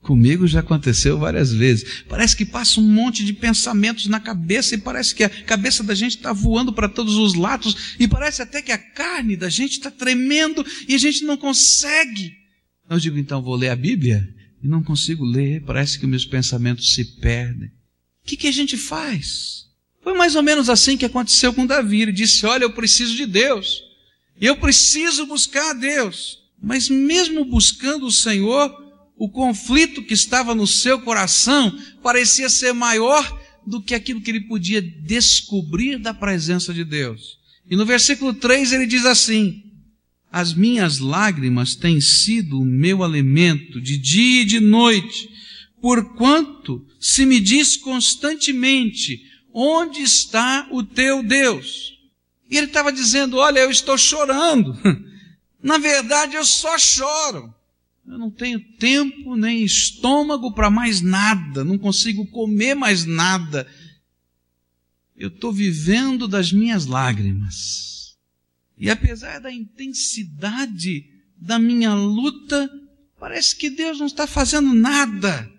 Comigo 0.00 0.48
já 0.48 0.58
aconteceu 0.60 1.16
várias 1.16 1.52
vezes. 1.52 2.02
Parece 2.08 2.36
que 2.36 2.44
passa 2.44 2.80
um 2.80 2.88
monte 2.90 3.24
de 3.24 3.32
pensamentos 3.32 4.08
na 4.08 4.18
cabeça 4.18 4.74
e 4.74 4.78
parece 4.78 5.14
que 5.14 5.22
a 5.22 5.30
cabeça 5.30 5.84
da 5.84 5.94
gente 5.94 6.16
está 6.16 6.32
voando 6.32 6.72
para 6.72 6.88
todos 6.88 7.14
os 7.14 7.34
lados 7.34 7.94
e 8.00 8.08
parece 8.08 8.42
até 8.42 8.60
que 8.60 8.72
a 8.72 8.78
carne 8.78 9.36
da 9.36 9.48
gente 9.48 9.72
está 9.72 9.92
tremendo 9.92 10.66
e 10.88 10.94
a 10.96 10.98
gente 10.98 11.22
não 11.24 11.36
consegue. 11.36 12.32
Eu 12.90 12.98
digo, 12.98 13.16
então 13.16 13.40
vou 13.40 13.54
ler 13.54 13.68
a 13.68 13.76
Bíblia 13.76 14.28
e 14.62 14.68
não 14.68 14.82
consigo 14.82 15.24
ler, 15.24 15.62
parece 15.62 15.98
que 15.98 16.06
meus 16.06 16.24
pensamentos 16.24 16.94
se 16.94 17.04
perdem. 17.20 17.68
O 17.68 18.26
que, 18.26 18.36
que 18.36 18.46
a 18.46 18.52
gente 18.52 18.76
faz? 18.76 19.66
Foi 20.02 20.14
mais 20.14 20.34
ou 20.34 20.42
menos 20.42 20.68
assim 20.68 20.96
que 20.96 21.04
aconteceu 21.04 21.52
com 21.52 21.66
Davi. 21.66 22.02
Ele 22.02 22.12
disse: 22.12 22.46
Olha, 22.46 22.64
eu 22.64 22.72
preciso 22.72 23.16
de 23.16 23.26
Deus. 23.26 23.82
Eu 24.40 24.56
preciso 24.56 25.26
buscar 25.26 25.70
a 25.70 25.74
Deus. 25.74 26.38
Mas 26.62 26.88
mesmo 26.88 27.44
buscando 27.44 28.06
o 28.06 28.12
Senhor, 28.12 28.72
o 29.16 29.28
conflito 29.28 30.02
que 30.02 30.14
estava 30.14 30.54
no 30.54 30.66
seu 30.66 31.00
coração 31.00 31.76
parecia 32.02 32.48
ser 32.48 32.72
maior 32.72 33.40
do 33.66 33.82
que 33.82 33.94
aquilo 33.94 34.20
que 34.20 34.30
ele 34.30 34.42
podia 34.42 34.82
descobrir 34.82 35.98
da 35.98 36.14
presença 36.14 36.72
de 36.72 36.84
Deus. 36.84 37.38
E 37.68 37.76
no 37.76 37.86
versículo 37.86 38.34
3 38.34 38.72
ele 38.72 38.86
diz 38.86 39.04
assim: 39.04 39.71
As 40.32 40.54
minhas 40.54 40.98
lágrimas 40.98 41.76
têm 41.76 42.00
sido 42.00 42.58
o 42.58 42.64
meu 42.64 43.04
alimento 43.04 43.78
de 43.78 43.98
dia 43.98 44.42
e 44.42 44.46
de 44.46 44.60
noite, 44.60 45.28
porquanto 45.78 46.86
se 46.98 47.26
me 47.26 47.38
diz 47.38 47.76
constantemente: 47.76 49.20
Onde 49.52 50.00
está 50.00 50.66
o 50.70 50.82
teu 50.82 51.22
Deus? 51.22 51.92
E 52.50 52.56
ele 52.56 52.68
estava 52.68 52.90
dizendo: 52.90 53.36
Olha, 53.36 53.60
eu 53.60 53.70
estou 53.70 53.98
chorando. 53.98 54.74
Na 55.62 55.76
verdade, 55.76 56.34
eu 56.34 56.46
só 56.46 56.78
choro. 56.78 57.54
Eu 58.06 58.18
não 58.18 58.30
tenho 58.30 58.58
tempo 58.78 59.36
nem 59.36 59.62
estômago 59.62 60.52
para 60.54 60.70
mais 60.70 61.02
nada, 61.02 61.62
não 61.62 61.76
consigo 61.76 62.26
comer 62.28 62.74
mais 62.74 63.04
nada. 63.04 63.68
Eu 65.14 65.28
estou 65.28 65.52
vivendo 65.52 66.26
das 66.26 66.50
minhas 66.52 66.86
lágrimas. 66.86 67.91
E 68.76 68.90
apesar 68.90 69.40
da 69.40 69.52
intensidade 69.52 71.04
da 71.36 71.58
minha 71.58 71.94
luta, 71.94 72.70
parece 73.18 73.56
que 73.56 73.70
Deus 73.70 73.98
não 73.98 74.06
está 74.06 74.26
fazendo 74.26 74.74
nada. 74.74 75.50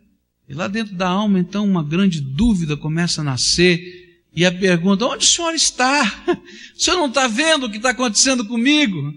E 0.48 0.54
lá 0.54 0.68
dentro 0.68 0.96
da 0.96 1.08
alma, 1.08 1.40
então, 1.40 1.66
uma 1.66 1.84
grande 1.84 2.20
dúvida 2.20 2.76
começa 2.76 3.22
a 3.22 3.24
nascer. 3.24 4.26
E 4.36 4.46
a 4.46 4.52
pergunta: 4.52 5.06
onde 5.06 5.26
o 5.26 5.30
senhor 5.30 5.54
está? 5.54 6.04
O 6.76 6.82
senhor 6.84 6.98
não 6.98 7.08
está 7.08 7.28
vendo 7.28 7.68
o 7.68 7.70
que 7.70 7.78
está 7.78 7.92
acontecendo 7.92 8.46
comigo? 8.46 9.14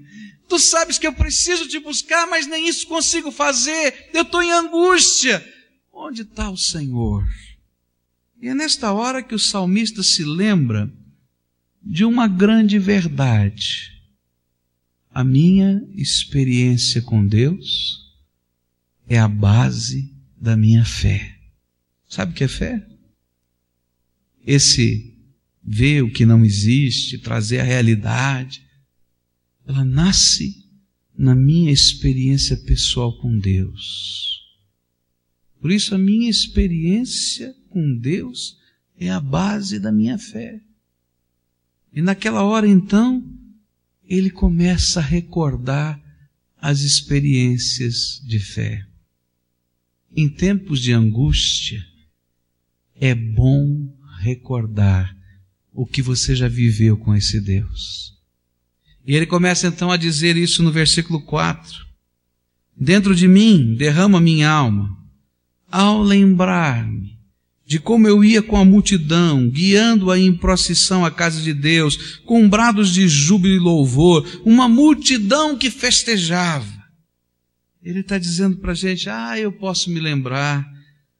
Tu 0.48 0.58
sabes 0.58 0.98
que 0.98 1.06
eu 1.06 1.12
preciso 1.12 1.66
te 1.66 1.80
buscar, 1.80 2.26
mas 2.26 2.46
nem 2.46 2.68
isso 2.68 2.86
consigo 2.86 3.32
fazer. 3.32 4.10
Eu 4.12 4.22
estou 4.22 4.42
em 4.42 4.52
angústia. 4.52 5.44
Onde 5.92 6.22
está 6.22 6.50
o 6.50 6.56
Senhor? 6.56 7.26
E 8.40 8.48
é 8.48 8.54
nesta 8.54 8.92
hora 8.92 9.22
que 9.22 9.34
o 9.34 9.38
salmista 9.38 10.02
se 10.02 10.22
lembra 10.22 10.92
de 11.86 12.04
uma 12.04 12.26
grande 12.26 12.78
verdade. 12.80 13.92
A 15.14 15.22
minha 15.22 15.82
experiência 15.94 17.00
com 17.00 17.24
Deus 17.24 18.12
é 19.08 19.18
a 19.18 19.28
base 19.28 20.12
da 20.36 20.56
minha 20.56 20.84
fé. 20.84 21.38
Sabe 22.08 22.32
o 22.32 22.34
que 22.34 22.44
é 22.44 22.48
fé? 22.48 22.84
Esse 24.44 25.16
ver 25.62 26.02
o 26.02 26.12
que 26.12 26.26
não 26.26 26.44
existe, 26.44 27.18
trazer 27.18 27.60
a 27.60 27.64
realidade, 27.64 28.62
ela 29.64 29.84
nasce 29.84 30.64
na 31.16 31.34
minha 31.34 31.72
experiência 31.72 32.56
pessoal 32.56 33.16
com 33.18 33.38
Deus. 33.38 34.40
Por 35.60 35.70
isso, 35.70 35.94
a 35.94 35.98
minha 35.98 36.28
experiência 36.28 37.54
com 37.70 37.96
Deus 37.96 38.58
é 38.98 39.08
a 39.08 39.20
base 39.20 39.78
da 39.78 39.90
minha 39.90 40.18
fé. 40.18 40.65
E 41.96 42.02
naquela 42.02 42.42
hora, 42.44 42.68
então, 42.68 43.24
ele 44.04 44.28
começa 44.28 45.00
a 45.00 45.02
recordar 45.02 45.98
as 46.60 46.80
experiências 46.80 48.20
de 48.22 48.38
fé. 48.38 48.86
Em 50.14 50.28
tempos 50.28 50.82
de 50.82 50.92
angústia, 50.92 51.82
é 52.94 53.14
bom 53.14 53.96
recordar 54.20 55.16
o 55.72 55.86
que 55.86 56.02
você 56.02 56.36
já 56.36 56.48
viveu 56.48 56.98
com 56.98 57.14
esse 57.14 57.40
Deus. 57.40 58.14
E 59.06 59.14
ele 59.14 59.24
começa 59.24 59.66
então 59.66 59.90
a 59.90 59.96
dizer 59.96 60.36
isso 60.36 60.62
no 60.62 60.70
versículo 60.70 61.22
4. 61.22 61.86
Dentro 62.78 63.14
de 63.14 63.26
mim 63.26 63.74
derrama 63.74 64.20
minha 64.20 64.50
alma, 64.50 64.94
ao 65.70 66.02
lembrar-me 66.02 67.15
de 67.66 67.80
como 67.80 68.06
eu 68.06 68.22
ia 68.22 68.40
com 68.40 68.56
a 68.56 68.64
multidão, 68.64 69.50
guiando-a 69.50 70.16
em 70.16 70.32
procissão 70.32 71.04
à 71.04 71.10
casa 71.10 71.42
de 71.42 71.52
Deus, 71.52 72.20
com 72.24 72.48
brados 72.48 72.94
de 72.94 73.08
júbilo 73.08 73.56
e 73.56 73.58
louvor, 73.58 74.24
uma 74.44 74.68
multidão 74.68 75.58
que 75.58 75.68
festejava. 75.68 76.76
Ele 77.82 78.00
está 78.00 78.18
dizendo 78.18 78.58
para 78.58 78.70
a 78.70 78.74
gente: 78.74 79.10
ah, 79.10 79.36
eu 79.36 79.50
posso 79.50 79.90
me 79.90 79.98
lembrar 79.98 80.64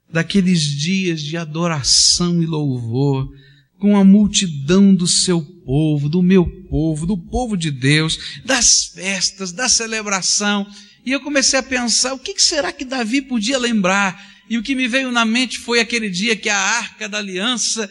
daqueles 0.08 0.62
dias 0.62 1.20
de 1.20 1.36
adoração 1.36 2.40
e 2.40 2.46
louvor, 2.46 3.28
com 3.76 3.96
a 3.96 4.04
multidão 4.04 4.94
do 4.94 5.06
seu 5.08 5.42
povo, 5.42 6.08
do 6.08 6.22
meu 6.22 6.46
povo, 6.68 7.06
do 7.06 7.18
povo 7.18 7.56
de 7.56 7.72
Deus, 7.72 8.40
das 8.44 8.84
festas, 8.94 9.50
da 9.50 9.68
celebração. 9.68 10.64
E 11.04 11.10
eu 11.10 11.20
comecei 11.20 11.58
a 11.58 11.62
pensar, 11.62 12.14
o 12.14 12.18
que 12.20 12.40
será 12.40 12.72
que 12.72 12.84
Davi 12.84 13.20
podia 13.20 13.58
lembrar? 13.58 14.35
E 14.48 14.58
o 14.58 14.62
que 14.62 14.74
me 14.74 14.86
veio 14.86 15.10
na 15.10 15.24
mente 15.24 15.58
foi 15.58 15.80
aquele 15.80 16.08
dia 16.08 16.36
que 16.36 16.48
a 16.48 16.58
arca 16.58 17.08
da 17.08 17.18
aliança 17.18 17.90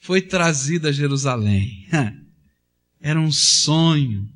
foi 0.00 0.20
trazida 0.20 0.88
a 0.88 0.92
Jerusalém. 0.92 1.86
Era 3.00 3.20
um 3.20 3.30
sonho. 3.30 4.28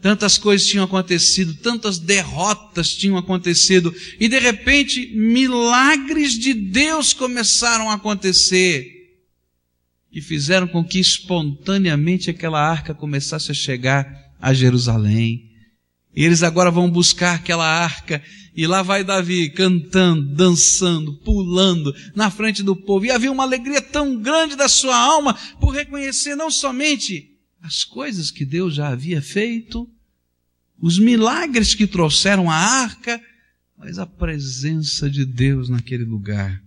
Tantas 0.00 0.38
coisas 0.38 0.66
tinham 0.66 0.84
acontecido, 0.84 1.54
tantas 1.54 1.98
derrotas 1.98 2.94
tinham 2.94 3.16
acontecido, 3.16 3.92
e 4.20 4.28
de 4.28 4.38
repente 4.38 5.12
milagres 5.12 6.38
de 6.38 6.54
Deus 6.54 7.12
começaram 7.12 7.90
a 7.90 7.94
acontecer 7.94 8.98
que 10.10 10.20
fizeram 10.20 10.66
com 10.66 10.84
que 10.84 10.98
espontaneamente 10.98 12.30
aquela 12.30 12.60
arca 12.60 12.94
começasse 12.94 13.50
a 13.50 13.54
chegar 13.54 14.06
a 14.40 14.54
Jerusalém. 14.54 15.47
E 16.18 16.24
eles 16.24 16.42
agora 16.42 16.68
vão 16.68 16.90
buscar 16.90 17.36
aquela 17.36 17.64
arca, 17.64 18.20
e 18.52 18.66
lá 18.66 18.82
vai 18.82 19.04
Davi 19.04 19.50
cantando, 19.50 20.34
dançando, 20.34 21.14
pulando 21.18 21.94
na 22.12 22.28
frente 22.28 22.60
do 22.60 22.74
povo. 22.74 23.06
E 23.06 23.10
havia 23.12 23.30
uma 23.30 23.44
alegria 23.44 23.80
tão 23.80 24.20
grande 24.20 24.56
da 24.56 24.66
sua 24.66 24.96
alma 24.96 25.34
por 25.60 25.70
reconhecer 25.70 26.34
não 26.34 26.50
somente 26.50 27.38
as 27.62 27.84
coisas 27.84 28.32
que 28.32 28.44
Deus 28.44 28.74
já 28.74 28.88
havia 28.88 29.22
feito, 29.22 29.88
os 30.76 30.98
milagres 30.98 31.72
que 31.72 31.86
trouxeram 31.86 32.50
a 32.50 32.56
arca, 32.56 33.22
mas 33.76 33.96
a 33.96 34.04
presença 34.04 35.08
de 35.08 35.24
Deus 35.24 35.68
naquele 35.68 36.04
lugar. 36.04 36.60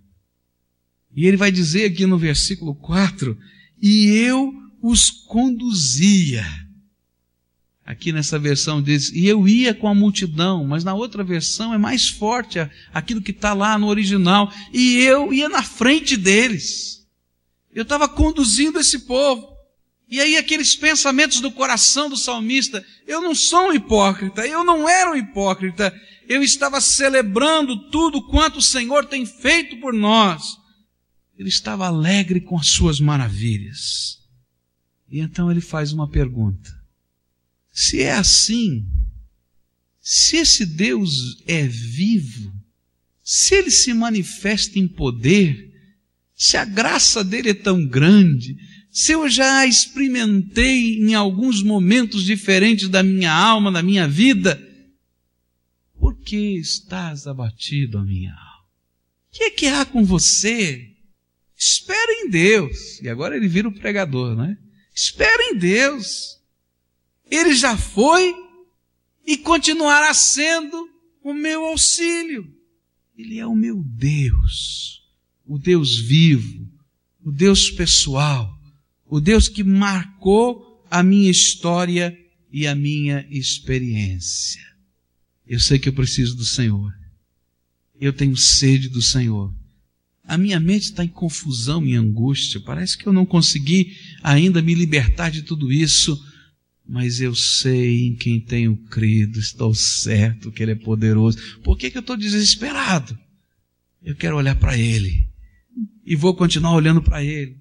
E 1.13 1.27
ele 1.27 1.35
vai 1.35 1.51
dizer 1.51 1.91
aqui 1.91 2.05
no 2.05 2.17
versículo 2.17 2.73
4: 2.73 3.37
E 3.81 4.11
eu 4.11 4.53
os 4.81 5.09
conduzia. 5.09 6.45
Aqui 7.85 8.11
nessa 8.11 8.37
versão 8.37 8.81
diz, 8.81 9.11
e 9.11 9.27
eu 9.27 9.47
ia 9.47 9.73
com 9.73 9.87
a 9.87 9.95
multidão, 9.95 10.65
mas 10.65 10.83
na 10.83 10.93
outra 10.93 11.23
versão 11.23 11.73
é 11.73 11.77
mais 11.77 12.07
forte 12.07 12.59
aquilo 12.93 13.21
que 13.21 13.31
está 13.31 13.53
lá 13.53 13.77
no 13.77 13.87
original, 13.87 14.51
e 14.71 14.97
eu 14.97 15.33
ia 15.33 15.49
na 15.49 15.63
frente 15.63 16.15
deles. 16.15 17.07
Eu 17.73 17.83
estava 17.83 18.07
conduzindo 18.07 18.79
esse 18.79 18.99
povo. 18.99 19.51
E 20.07 20.19
aí 20.19 20.37
aqueles 20.37 20.75
pensamentos 20.75 21.39
do 21.39 21.51
coração 21.51 22.09
do 22.09 22.17
salmista, 22.17 22.85
eu 23.07 23.21
não 23.21 23.33
sou 23.33 23.69
um 23.69 23.73
hipócrita, 23.73 24.45
eu 24.45 24.63
não 24.63 24.87
era 24.87 25.11
um 25.11 25.15
hipócrita, 25.15 25.93
eu 26.27 26.43
estava 26.43 26.81
celebrando 26.81 27.89
tudo 27.89 28.27
quanto 28.27 28.59
o 28.59 28.61
Senhor 28.61 29.05
tem 29.05 29.25
feito 29.25 29.77
por 29.77 29.93
nós. 29.93 30.57
Ele 31.37 31.49
estava 31.49 31.87
alegre 31.87 32.41
com 32.41 32.59
as 32.59 32.67
suas 32.67 32.99
maravilhas. 32.99 34.19
E 35.09 35.19
então 35.19 35.49
ele 35.49 35.61
faz 35.61 35.93
uma 35.93 36.09
pergunta. 36.09 36.80
Se 37.71 38.01
é 38.01 38.11
assim, 38.11 38.85
se 40.01 40.37
esse 40.37 40.65
Deus 40.65 41.41
é 41.47 41.65
vivo, 41.67 42.51
se 43.23 43.55
ele 43.55 43.71
se 43.71 43.93
manifesta 43.93 44.77
em 44.77 44.87
poder, 44.87 45.71
se 46.35 46.57
a 46.57 46.65
graça 46.65 47.23
dele 47.23 47.51
é 47.51 47.53
tão 47.53 47.85
grande, 47.85 48.57
se 48.91 49.13
eu 49.13 49.29
já 49.29 49.65
experimentei 49.65 50.97
em 50.97 51.13
alguns 51.13 51.63
momentos 51.63 52.23
diferentes 52.25 52.89
da 52.89 53.01
minha 53.01 53.31
alma, 53.31 53.71
da 53.71 53.81
minha 53.81 54.07
vida, 54.07 54.61
por 55.97 56.17
que 56.17 56.57
estás 56.57 57.27
abatido, 57.27 57.99
a 57.99 58.03
minha 58.03 58.31
alma? 58.31 58.65
O 59.29 59.37
que 59.37 59.43
é 59.43 59.49
que 59.51 59.67
há 59.67 59.85
com 59.85 60.03
você? 60.03 60.89
Espera 61.55 62.11
em 62.11 62.29
Deus. 62.29 62.99
E 63.01 63.07
agora 63.07 63.37
ele 63.37 63.47
vira 63.47 63.69
o 63.69 63.73
pregador, 63.73 64.35
não 64.35 64.45
é? 64.45 64.57
Espera 64.93 65.41
em 65.53 65.57
Deus. 65.57 66.40
Ele 67.31 67.55
já 67.55 67.77
foi 67.77 68.35
e 69.25 69.37
continuará 69.37 70.13
sendo 70.13 70.89
o 71.23 71.33
meu 71.33 71.63
auxílio. 71.65 72.45
Ele 73.17 73.39
é 73.39 73.47
o 73.47 73.55
meu 73.55 73.81
Deus, 73.81 75.01
o 75.45 75.57
Deus 75.57 75.97
vivo, 75.97 76.69
o 77.23 77.31
Deus 77.31 77.71
pessoal, 77.71 78.51
o 79.05 79.21
Deus 79.21 79.47
que 79.47 79.63
marcou 79.63 80.85
a 80.89 81.01
minha 81.01 81.31
história 81.31 82.17
e 82.51 82.67
a 82.67 82.75
minha 82.75 83.25
experiência. 83.29 84.61
Eu 85.47 85.59
sei 85.59 85.79
que 85.79 85.87
eu 85.87 85.93
preciso 85.93 86.35
do 86.35 86.45
Senhor. 86.45 86.91
Eu 87.99 88.11
tenho 88.11 88.35
sede 88.35 88.89
do 88.89 89.01
Senhor. 89.01 89.53
A 90.23 90.37
minha 90.37 90.59
mente 90.59 90.83
está 90.83 91.03
em 91.03 91.09
confusão 91.09 91.85
e 91.85 91.95
angústia. 91.95 92.59
Parece 92.59 92.97
que 92.97 93.07
eu 93.07 93.13
não 93.13 93.25
consegui 93.25 93.95
ainda 94.23 94.61
me 94.61 94.73
libertar 94.73 95.29
de 95.29 95.43
tudo 95.43 95.71
isso 95.71 96.19
mas 96.91 97.21
eu 97.21 97.33
sei 97.33 98.07
em 98.07 98.15
quem 98.17 98.37
tenho 98.37 98.75
crido, 98.75 99.39
estou 99.39 99.73
certo 99.73 100.51
que 100.51 100.61
Ele 100.61 100.73
é 100.73 100.75
poderoso. 100.75 101.61
Por 101.63 101.77
que, 101.77 101.89
que 101.89 101.97
eu 101.97 102.01
estou 102.01 102.17
desesperado? 102.17 103.17
Eu 104.03 104.13
quero 104.13 104.35
olhar 104.35 104.55
para 104.55 104.77
Ele 104.77 105.25
e 106.05 106.17
vou 106.17 106.35
continuar 106.35 106.73
olhando 106.73 107.01
para 107.01 107.23
Ele, 107.23 107.55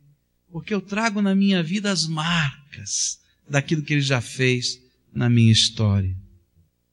porque 0.50 0.74
eu 0.74 0.80
trago 0.80 1.22
na 1.22 1.32
minha 1.32 1.62
vida 1.62 1.92
as 1.92 2.08
marcas 2.08 3.20
daquilo 3.48 3.84
que 3.84 3.94
Ele 3.94 4.00
já 4.00 4.20
fez 4.20 4.80
na 5.14 5.30
minha 5.30 5.52
história. 5.52 6.12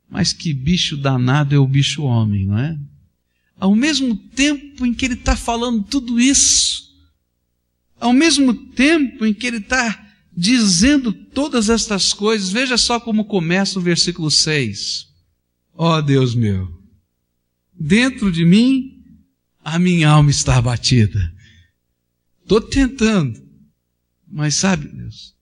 Mas 0.08 0.32
que 0.32 0.54
bicho 0.54 0.96
danado 0.96 1.56
é 1.56 1.58
o 1.58 1.68
bicho 1.68 2.04
homem, 2.04 2.46
não 2.46 2.60
é? 2.60 2.78
Ao 3.60 3.76
mesmo 3.76 4.16
tempo 4.16 4.86
em 4.86 4.94
que 4.94 5.06
Ele 5.06 5.16
está 5.16 5.36
falando 5.36 5.84
tudo 5.84 6.20
isso, 6.20 6.84
ao 8.00 8.14
mesmo 8.14 8.54
tempo 8.54 9.26
em 9.26 9.34
que 9.34 9.48
Ele 9.48 9.58
está 9.58 10.07
dizendo 10.38 11.12
todas 11.12 11.68
estas 11.68 12.14
coisas, 12.14 12.52
veja 12.52 12.78
só 12.78 13.00
como 13.00 13.26
começa 13.26 13.80
o 13.80 13.82
versículo 13.82 14.30
6. 14.30 15.08
Ó 15.74 15.98
oh, 15.98 16.02
Deus 16.02 16.36
meu, 16.36 16.80
dentro 17.74 18.32
de 18.32 18.46
mim 18.46 19.04
a 19.64 19.80
minha 19.80 20.10
alma 20.10 20.30
está 20.30 20.56
abatida. 20.58 21.34
Estou 22.44 22.62
tentando, 22.62 23.42
mas 24.28 24.54
sabe, 24.54 24.88
Deus, 24.88 25.36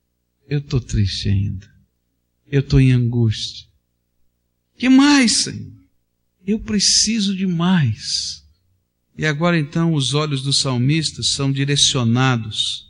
eu 0.48 0.60
estou 0.60 0.80
triste 0.80 1.28
ainda. 1.28 1.70
Eu 2.50 2.62
estou 2.62 2.80
em 2.80 2.94
angústia. 2.94 3.68
Que 4.78 4.88
mais, 4.88 5.32
Senhor? 5.34 5.74
Eu 6.48 6.60
preciso 6.60 7.36
de 7.36 7.46
mais. 7.46 8.46
E 9.18 9.26
agora 9.26 9.60
então 9.60 9.94
os 9.94 10.14
olhos 10.14 10.42
do 10.42 10.54
salmista 10.54 11.22
são 11.22 11.52
direcionados 11.52 12.86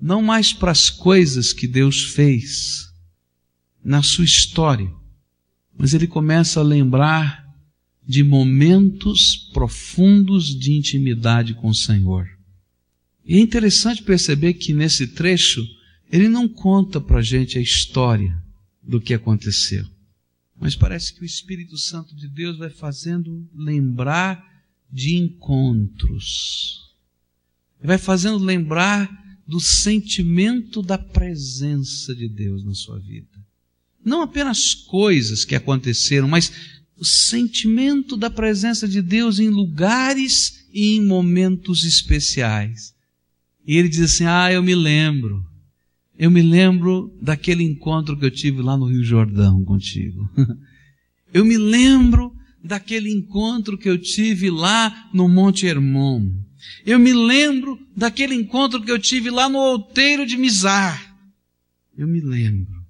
não 0.00 0.22
mais 0.22 0.52
para 0.52 0.70
as 0.70 0.88
coisas 0.88 1.52
que 1.52 1.66
Deus 1.66 2.04
fez 2.04 2.88
na 3.82 4.02
sua 4.02 4.24
história, 4.24 4.92
mas 5.76 5.94
ele 5.94 6.06
começa 6.06 6.60
a 6.60 6.62
lembrar 6.62 7.46
de 8.06 8.22
momentos 8.22 9.50
profundos 9.52 10.58
de 10.58 10.72
intimidade 10.72 11.54
com 11.54 11.68
o 11.68 11.74
Senhor. 11.74 12.28
E 13.24 13.36
é 13.36 13.40
interessante 13.40 14.02
perceber 14.02 14.54
que 14.54 14.72
nesse 14.72 15.08
trecho 15.08 15.62
ele 16.10 16.28
não 16.28 16.48
conta 16.48 17.00
para 17.00 17.18
a 17.18 17.22
gente 17.22 17.58
a 17.58 17.60
história 17.60 18.42
do 18.82 19.00
que 19.00 19.12
aconteceu, 19.12 19.86
mas 20.58 20.74
parece 20.74 21.12
que 21.12 21.22
o 21.22 21.26
Espírito 21.26 21.76
Santo 21.76 22.16
de 22.16 22.26
Deus 22.26 22.56
vai 22.56 22.70
fazendo 22.70 23.46
lembrar 23.54 24.42
de 24.90 25.14
encontros, 25.16 26.94
vai 27.82 27.98
fazendo 27.98 28.38
lembrar 28.38 29.27
do 29.48 29.58
sentimento 29.58 30.82
da 30.82 30.98
presença 30.98 32.14
de 32.14 32.28
Deus 32.28 32.62
na 32.62 32.74
sua 32.74 33.00
vida. 33.00 33.26
Não 34.04 34.20
apenas 34.20 34.74
coisas 34.74 35.42
que 35.42 35.54
aconteceram, 35.54 36.28
mas 36.28 36.52
o 36.98 37.04
sentimento 37.04 38.14
da 38.14 38.28
presença 38.28 38.86
de 38.86 39.00
Deus 39.00 39.38
em 39.38 39.48
lugares 39.48 40.68
e 40.70 40.96
em 40.96 41.04
momentos 41.04 41.84
especiais. 41.84 42.94
E 43.66 43.76
ele 43.76 43.88
diz 43.88 44.00
assim: 44.00 44.24
Ah, 44.24 44.52
eu 44.52 44.62
me 44.62 44.74
lembro. 44.74 45.42
Eu 46.18 46.30
me 46.30 46.42
lembro 46.42 47.16
daquele 47.22 47.62
encontro 47.62 48.18
que 48.18 48.26
eu 48.26 48.30
tive 48.30 48.60
lá 48.60 48.76
no 48.76 48.86
Rio 48.86 49.04
Jordão 49.04 49.64
contigo. 49.64 50.28
Eu 51.32 51.44
me 51.44 51.58
lembro 51.58 52.32
daquele 52.64 53.12
encontro 53.12 53.76
que 53.76 53.86
eu 53.86 53.98
tive 53.98 54.48
lá 54.50 55.10
no 55.12 55.28
Monte 55.28 55.66
Hermon. 55.66 56.32
Eu 56.84 56.98
me 56.98 57.12
lembro 57.12 57.78
daquele 57.96 58.34
encontro 58.34 58.82
que 58.82 58.90
eu 58.90 58.98
tive 58.98 59.30
lá 59.30 59.48
no 59.48 59.58
outeiro 59.58 60.26
de 60.26 60.36
Mizar. 60.36 61.16
Eu 61.96 62.06
me 62.06 62.20
lembro. 62.20 62.84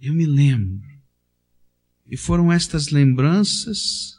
Eu 0.00 0.12
me 0.12 0.26
lembro. 0.26 0.88
E 2.10 2.16
foram 2.16 2.52
estas 2.52 2.88
lembranças 2.88 4.16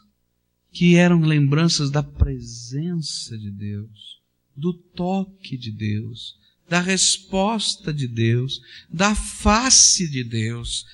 que 0.72 0.96
eram 0.96 1.20
lembranças 1.20 1.90
da 1.90 2.02
presença 2.02 3.38
de 3.38 3.50
Deus, 3.50 4.20
do 4.56 4.72
toque 4.72 5.56
de 5.56 5.70
Deus, 5.70 6.36
da 6.68 6.80
resposta 6.80 7.92
de 7.92 8.08
Deus, 8.08 8.60
da 8.90 9.14
face 9.14 10.08
de 10.10 10.24
Deus, 10.24 10.84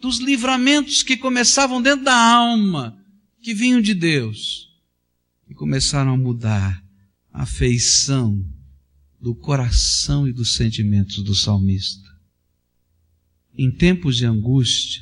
dos 0.00 0.18
livramentos 0.18 1.02
que 1.02 1.16
começavam 1.16 1.82
dentro 1.82 2.04
da 2.04 2.16
alma, 2.16 2.96
que 3.42 3.52
vinham 3.52 3.82
de 3.82 3.92
Deus, 3.92 4.72
e 5.48 5.54
começaram 5.54 6.12
a 6.12 6.16
mudar 6.16 6.82
a 7.38 7.46
feição 7.46 8.44
do 9.20 9.32
coração 9.32 10.26
e 10.26 10.32
dos 10.32 10.56
sentimentos 10.56 11.22
do 11.22 11.36
salmista. 11.36 12.10
Em 13.56 13.70
tempos 13.70 14.16
de 14.16 14.26
angústia, 14.26 15.00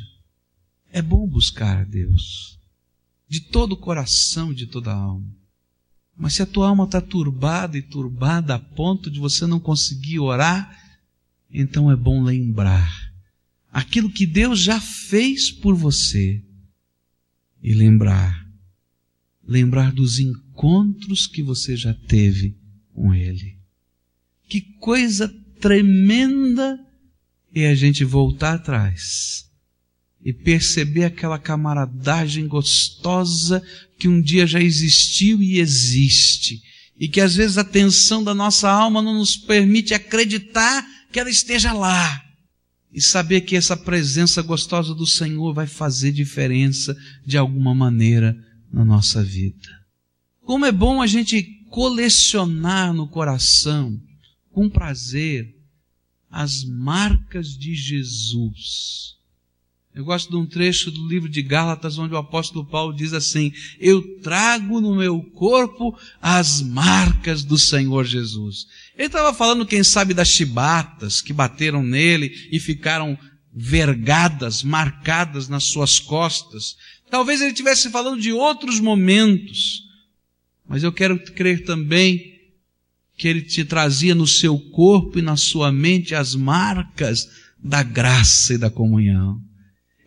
é 0.90 1.00
bom 1.00 1.26
buscar 1.26 1.78
a 1.78 1.84
Deus, 1.84 2.58
de 3.26 3.40
todo 3.40 3.72
o 3.72 3.76
coração 3.78 4.52
e 4.52 4.54
de 4.54 4.66
toda 4.66 4.92
a 4.92 4.94
alma. 4.94 5.34
Mas 6.14 6.34
se 6.34 6.42
a 6.42 6.46
tua 6.46 6.68
alma 6.68 6.84
está 6.84 7.00
turbada 7.00 7.78
e 7.78 7.82
turbada 7.82 8.56
a 8.56 8.58
ponto 8.58 9.10
de 9.10 9.18
você 9.18 9.46
não 9.46 9.58
conseguir 9.58 10.18
orar, 10.18 10.78
então 11.50 11.90
é 11.90 11.96
bom 11.96 12.22
lembrar 12.22 13.14
aquilo 13.72 14.12
que 14.12 14.26
Deus 14.26 14.60
já 14.60 14.78
fez 14.78 15.50
por 15.50 15.74
você 15.74 16.44
e 17.62 17.72
lembrar 17.72 18.45
lembrar 19.46 19.92
dos 19.92 20.18
encontros 20.18 21.26
que 21.26 21.42
você 21.42 21.76
já 21.76 21.94
teve 21.94 22.56
com 22.92 23.14
Ele. 23.14 23.56
Que 24.48 24.60
coisa 24.60 25.28
tremenda 25.60 26.78
é 27.54 27.68
a 27.68 27.74
gente 27.74 28.04
voltar 28.04 28.54
atrás 28.54 29.46
e 30.24 30.32
perceber 30.32 31.04
aquela 31.04 31.38
camaradagem 31.38 32.48
gostosa 32.48 33.62
que 33.98 34.08
um 34.08 34.20
dia 34.20 34.46
já 34.46 34.60
existiu 34.60 35.40
e 35.42 35.60
existe, 35.60 36.60
e 36.98 37.06
que 37.06 37.20
às 37.20 37.36
vezes 37.36 37.56
a 37.58 37.64
tensão 37.64 38.24
da 38.24 38.34
nossa 38.34 38.68
alma 38.68 39.00
não 39.00 39.14
nos 39.14 39.36
permite 39.36 39.94
acreditar 39.94 40.84
que 41.12 41.20
ela 41.20 41.30
esteja 41.30 41.72
lá. 41.72 42.22
E 42.92 43.00
saber 43.00 43.42
que 43.42 43.54
essa 43.54 43.76
presença 43.76 44.40
gostosa 44.40 44.94
do 44.94 45.06
Senhor 45.06 45.52
vai 45.52 45.66
fazer 45.66 46.12
diferença 46.12 46.96
de 47.26 47.36
alguma 47.36 47.74
maneira 47.74 48.36
na 48.72 48.84
nossa 48.84 49.22
vida. 49.22 49.68
Como 50.42 50.64
é 50.64 50.72
bom 50.72 51.02
a 51.02 51.06
gente 51.06 51.42
colecionar 51.70 52.92
no 52.92 53.08
coração, 53.08 54.00
com 54.52 54.68
prazer, 54.68 55.54
as 56.30 56.64
marcas 56.64 57.56
de 57.56 57.74
Jesus. 57.74 59.16
Eu 59.96 60.04
gosto 60.04 60.28
de 60.28 60.36
um 60.36 60.44
trecho 60.44 60.90
do 60.90 61.08
livro 61.08 61.26
de 61.26 61.40
Gálatas, 61.40 61.98
onde 61.98 62.12
o 62.12 62.18
apóstolo 62.18 62.66
Paulo 62.66 62.94
diz 62.94 63.14
assim: 63.14 63.50
Eu 63.80 64.20
trago 64.20 64.78
no 64.78 64.94
meu 64.94 65.22
corpo 65.22 65.98
as 66.20 66.60
marcas 66.60 67.42
do 67.42 67.58
Senhor 67.58 68.04
Jesus. 68.04 68.66
Ele 68.94 69.06
estava 69.06 69.32
falando, 69.32 69.64
quem 69.64 69.82
sabe, 69.82 70.12
das 70.12 70.28
chibatas 70.28 71.22
que 71.22 71.32
bateram 71.32 71.82
nele 71.82 72.30
e 72.52 72.60
ficaram 72.60 73.18
vergadas, 73.50 74.62
marcadas 74.62 75.48
nas 75.48 75.64
suas 75.64 75.98
costas. 75.98 76.76
Talvez 77.10 77.40
ele 77.40 77.50
estivesse 77.50 77.90
falando 77.90 78.20
de 78.20 78.32
outros 78.32 78.80
momentos, 78.80 79.82
mas 80.68 80.82
eu 80.82 80.92
quero 80.92 81.18
crer 81.18 81.64
também 81.64 82.36
que 83.16 83.28
ele 83.28 83.42
te 83.42 83.64
trazia 83.64 84.14
no 84.14 84.26
seu 84.26 84.58
corpo 84.58 85.18
e 85.18 85.22
na 85.22 85.36
sua 85.36 85.72
mente 85.72 86.14
as 86.14 86.34
marcas 86.34 87.28
da 87.58 87.82
graça 87.82 88.54
e 88.54 88.58
da 88.58 88.70
comunhão. 88.70 89.40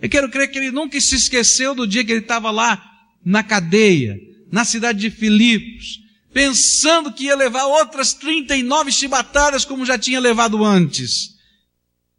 Eu 0.02 0.10
quero 0.10 0.30
crer 0.30 0.50
que 0.50 0.58
ele 0.58 0.72
nunca 0.72 1.00
se 1.02 1.16
esqueceu 1.16 1.74
do 1.74 1.88
dia 1.88 2.06
que 2.06 2.12
ele 2.12 2.22
estava 2.22 2.52
lá 2.52 2.82
na 3.24 3.44
cadeia, 3.44 4.18
na 4.52 4.64
cidade 4.64 5.00
de 5.00 5.10
Filipos, 5.10 6.02
pensando 6.34 7.12
que 7.12 7.26
ia 7.26 7.36
levar 7.36 7.66
outras 7.66 8.14
39 8.14 8.92
chibatadas 8.92 9.66
como 9.66 9.86
já 9.86 9.98
tinha 9.98 10.20
levado 10.20 10.64
antes. 10.64 11.36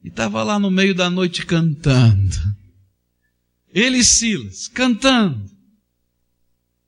E 0.04 0.08
estava 0.08 0.42
lá 0.42 0.58
no 0.58 0.70
meio 0.70 0.94
da 0.94 1.08
noite 1.08 1.46
cantando. 1.46 2.59
Ele 3.74 3.98
e 3.98 4.04
Silas, 4.04 4.68
cantando. 4.68 5.50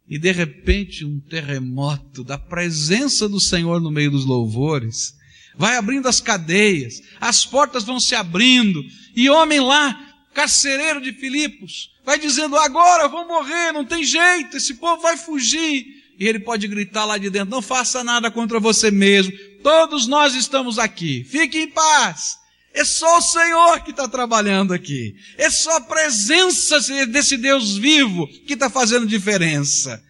E 0.09 0.19
de 0.19 0.33
repente 0.33 1.05
um 1.05 1.21
terremoto 1.21 2.23
da 2.23 2.37
presença 2.37 3.29
do 3.29 3.41
Senhor 3.41 3.81
no 3.81 3.91
meio 3.91 4.11
dos 4.11 4.25
louvores 4.25 5.15
vai 5.57 5.77
abrindo 5.77 6.09
as 6.09 6.21
cadeias, 6.21 7.01
as 7.21 7.45
portas 7.45 7.85
vão 7.85 8.01
se 8.01 8.15
abrindo, 8.15 8.83
e 9.15 9.29
homem 9.29 9.61
lá 9.61 9.99
carcereiro 10.35 11.01
de 11.01 11.13
Filipos, 11.13 11.91
vai 12.05 12.19
dizendo: 12.19 12.57
agora 12.57 13.09
vou 13.09 13.27
morrer, 13.27 13.73
não 13.73 13.85
tem 13.85 14.05
jeito, 14.05 14.57
esse 14.57 14.75
povo 14.75 15.03
vai 15.03 15.17
fugir. 15.17 15.87
E 16.19 16.27
ele 16.27 16.39
pode 16.39 16.67
gritar 16.69 17.05
lá 17.05 17.19
de 17.19 17.31
dentro: 17.31 17.51
não 17.51 17.63
faça 17.63 18.03
nada 18.03 18.31
contra 18.31 18.61
você 18.61 18.91
mesmo, 18.91 19.33
todos 19.63 20.07
nós 20.07 20.35
estamos 20.35 20.79
aqui, 20.79 21.25
fique 21.25 21.59
em 21.59 21.69
paz. 21.69 22.42
É 22.75 22.85
só 22.85 23.19
o 23.19 23.23
Senhor 23.23 23.81
que 23.85 23.91
está 23.91 24.09
trabalhando 24.09 24.73
aqui. 24.73 25.15
É 25.37 25.51
só 25.51 25.77
a 25.77 25.81
presença 25.83 26.81
desse 27.07 27.37
Deus 27.37 27.77
vivo 27.77 28.27
que 28.47 28.55
está 28.55 28.71
fazendo 28.71 29.07
diferença. 29.07 30.03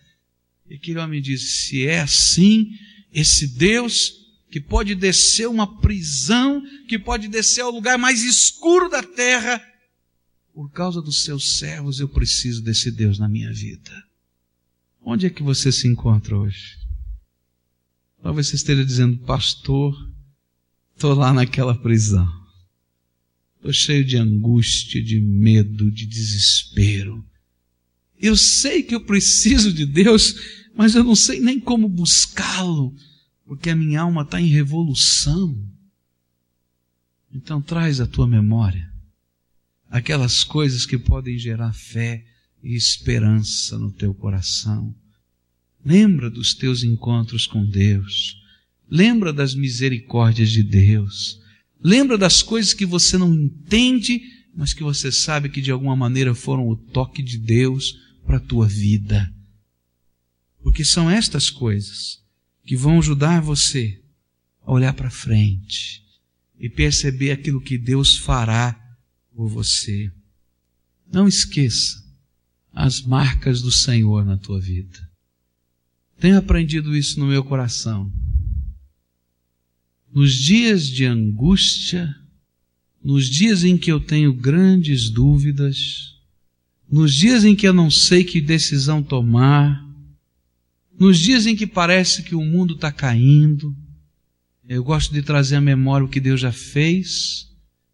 E 0.69 0.75
aquele 0.75 0.99
homem 0.99 1.21
diz: 1.21 1.67
se 1.67 1.87
é 1.87 2.01
assim, 2.01 2.71
esse 3.13 3.47
Deus 3.47 4.23
que 4.51 4.61
pode 4.61 4.95
descer 4.95 5.49
uma 5.49 5.81
prisão, 5.81 6.63
que 6.87 6.99
pode 6.99 7.27
descer 7.27 7.63
ao 7.63 7.71
lugar 7.71 7.99
mais 7.99 8.23
escuro 8.23 8.89
da 8.89 9.03
terra, 9.03 9.61
por 10.53 10.71
causa 10.71 11.01
dos 11.01 11.25
seus 11.25 11.59
servos, 11.59 11.99
eu 11.99 12.09
preciso 12.09 12.63
desse 12.63 12.91
Deus 12.91 13.19
na 13.19 13.29
minha 13.29 13.53
vida. 13.53 13.91
Onde 15.01 15.27
é 15.27 15.31
que 15.31 15.43
você 15.43 15.73
se 15.73 15.89
encontra 15.89 16.37
hoje? 16.37 16.79
Talvez 18.23 18.49
você 18.49 18.57
esteja 18.57 18.85
dizendo, 18.85 19.19
pastor, 19.25 19.95
estou 20.95 21.15
lá 21.15 21.33
naquela 21.33 21.75
prisão. 21.75 22.42
Estou 23.63 23.73
cheio 23.73 24.05
de 24.05 24.17
angústia, 24.17 25.01
de 25.01 25.21
medo, 25.21 25.89
de 25.89 26.05
desespero. 26.05 27.25
Eu 28.19 28.37
sei 28.37 28.83
que 28.83 28.95
eu 28.95 29.01
preciso 29.01 29.73
de 29.73 29.87
Deus, 29.87 30.35
mas 30.75 30.97
eu 30.97 31.05
não 31.05 31.15
sei 31.15 31.39
nem 31.39 31.61
como 31.61 31.89
buscá-lo, 31.89 32.93
porque 33.47 33.71
a 33.71 33.77
minha 33.77 34.01
alma 34.01 34.23
está 34.23 34.41
em 34.41 34.49
revolução. 34.49 35.57
Então 37.33 37.63
traz 37.63 38.01
a 38.01 38.07
tua 38.07 38.27
memória 38.27 38.93
aquelas 39.93 40.43
coisas 40.43 40.87
que 40.87 40.97
podem 40.97 41.39
gerar 41.39 41.75
fé 41.75 42.25
e 42.65 42.75
esperança 42.75 43.79
no 43.79 43.93
teu 43.93 44.15
coração. 44.15 44.95
Lembra 45.85 46.31
dos 46.31 46.55
teus 46.55 46.83
encontros 46.83 47.47
com 47.47 47.63
Deus. 47.63 48.43
Lembra 48.91 49.35
das 49.35 49.55
misericórdias 49.55 50.51
de 50.51 50.63
Deus. 50.63 51.42
Lembra 51.83 52.17
das 52.17 52.43
coisas 52.43 52.73
que 52.73 52.87
você 52.87 53.19
não 53.19 53.35
entende, 53.35 54.21
mas 54.55 54.73
que 54.73 54.83
você 54.83 55.11
sabe 55.11 55.49
que 55.49 55.61
de 55.61 55.71
alguma 55.71 55.97
maneira 55.97 56.35
foram 56.35 56.69
o 56.69 56.77
toque 56.77 57.23
de 57.23 57.39
Deus 57.39 57.95
para 58.25 58.37
a 58.37 58.41
tua 58.41 58.69
vida. 58.69 59.29
Porque 60.63 60.85
são 60.85 61.11
estas 61.11 61.51
coisas 61.51 62.23
que 62.65 62.77
vão 62.77 62.99
ajudar 62.99 63.41
você 63.41 64.01
a 64.65 64.73
olhar 64.73 64.93
para 64.95 65.11
frente 65.11 66.03
e 66.59 66.69
perceber 66.69 67.33
aquilo 67.33 67.61
que 67.61 67.77
Deus 67.77 68.17
fará 68.17 68.79
por 69.35 69.49
você. 69.49 70.11
Não 71.13 71.27
esqueça 71.27 72.01
as 72.73 73.03
marcas 73.03 73.61
do 73.61 73.73
Senhor 73.73 74.25
na 74.25 74.39
tua 74.39 74.61
vida. 74.61 75.11
Tenho 76.21 76.39
aprendido 76.39 76.97
isso 76.97 77.19
no 77.19 77.27
meu 77.27 77.43
coração. 77.43 78.11
Nos 80.13 80.35
dias 80.35 80.87
de 80.87 81.07
angústia, 81.07 82.15
nos 83.03 83.29
dias 83.29 83.65
em 83.65 83.79
que 83.79 83.91
eu 83.91 83.99
tenho 83.99 84.33
grandes 84.33 85.09
dúvidas, 85.09 86.17
nos 86.91 87.15
dias 87.15 87.45
em 87.45 87.57
que 87.57 87.67
eu 87.67 87.73
não 87.73 87.91
sei 87.91 88.23
que 88.23 88.41
decisão 88.41 89.03
tomar, 89.03 89.83
nos 90.99 91.19
dias 91.19 91.47
em 91.47 91.57
que 91.57 91.67
parece 91.67 92.23
que 92.23 92.35
o 92.35 92.45
mundo 92.45 92.75
está 92.75 92.93
caindo, 92.93 93.75
eu 94.69 94.85
gosto 94.85 95.13
de 95.13 95.23
trazer 95.23 95.57
à 95.57 95.61
memória 95.61 96.05
o 96.05 96.09
que 96.09 96.21
Deus 96.21 96.41
já 96.41 96.53
fez 96.53 97.49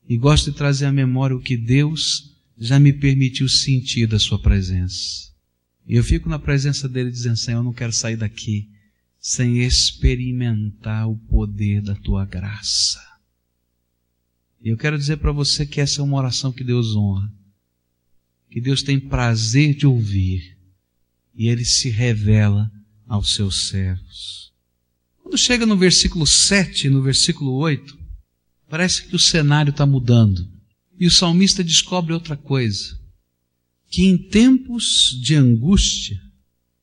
e 0.09 0.17
gosto 0.17 0.51
de 0.51 0.57
trazer 0.57 0.87
à 0.87 0.93
memória 0.93 1.37
o 1.37 1.41
que 1.41 1.57
Deus 1.57 2.37
já 2.59 2.79
me 2.79 2.93
permitiu 2.93 3.49
sentir 3.49 4.07
da 4.07 4.19
Sua 4.19 4.41
presença. 4.41 5.29
E 5.87 5.95
eu 5.95 6.05
fico 6.05 6.29
na 6.29 6.39
presença 6.39 6.89
dele 6.89 7.11
dizendo: 7.11 7.37
Senhor, 7.37 7.61
eu 7.61 7.65
não 7.65 7.73
quero 7.73 7.93
sair 7.93 8.17
daqui 8.17 8.69
sem 9.21 9.59
experimentar 9.59 11.09
o 11.09 11.17
poder 11.17 11.83
da 11.83 11.95
Tua 11.95 12.25
graça. 12.25 13.01
E 14.63 14.69
eu 14.69 14.77
quero 14.77 14.99
dizer 14.99 15.19
para 15.19 15.33
você 15.33 15.67
que 15.67 15.81
essa 15.81 16.01
é 16.01 16.05
uma 16.05 16.17
oração 16.17 16.53
que 16.53 16.65
Deus 16.65 16.95
honra, 16.97 17.33
que 18.51 18.61
Deus 18.61 18.83
tem 18.83 18.99
prazer 18.99 19.75
de 19.75 19.87
ouvir, 19.87 20.57
e 21.35 21.49
Ele 21.49 21.65
se 21.65 21.91
revela 21.91 22.71
aos 23.07 23.35
seus 23.35 23.69
servos. 23.69 24.53
Quando 25.23 25.39
chega 25.39 25.65
no 25.65 25.77
versículo 25.77 26.27
7, 26.27 26.89
no 26.89 27.03
versículo 27.03 27.53
8, 27.53 27.99
Parece 28.69 29.07
que 29.07 29.17
o 29.17 29.19
cenário 29.19 29.71
está 29.71 29.87
mudando. 29.87 30.47
E 30.99 31.07
o 31.07 31.11
salmista 31.11 31.65
descobre 31.65 32.13
outra 32.13 32.37
coisa: 32.37 32.99
que 33.89 34.05
em 34.05 34.19
tempos 34.19 35.19
de 35.23 35.35
angústia 35.35 36.21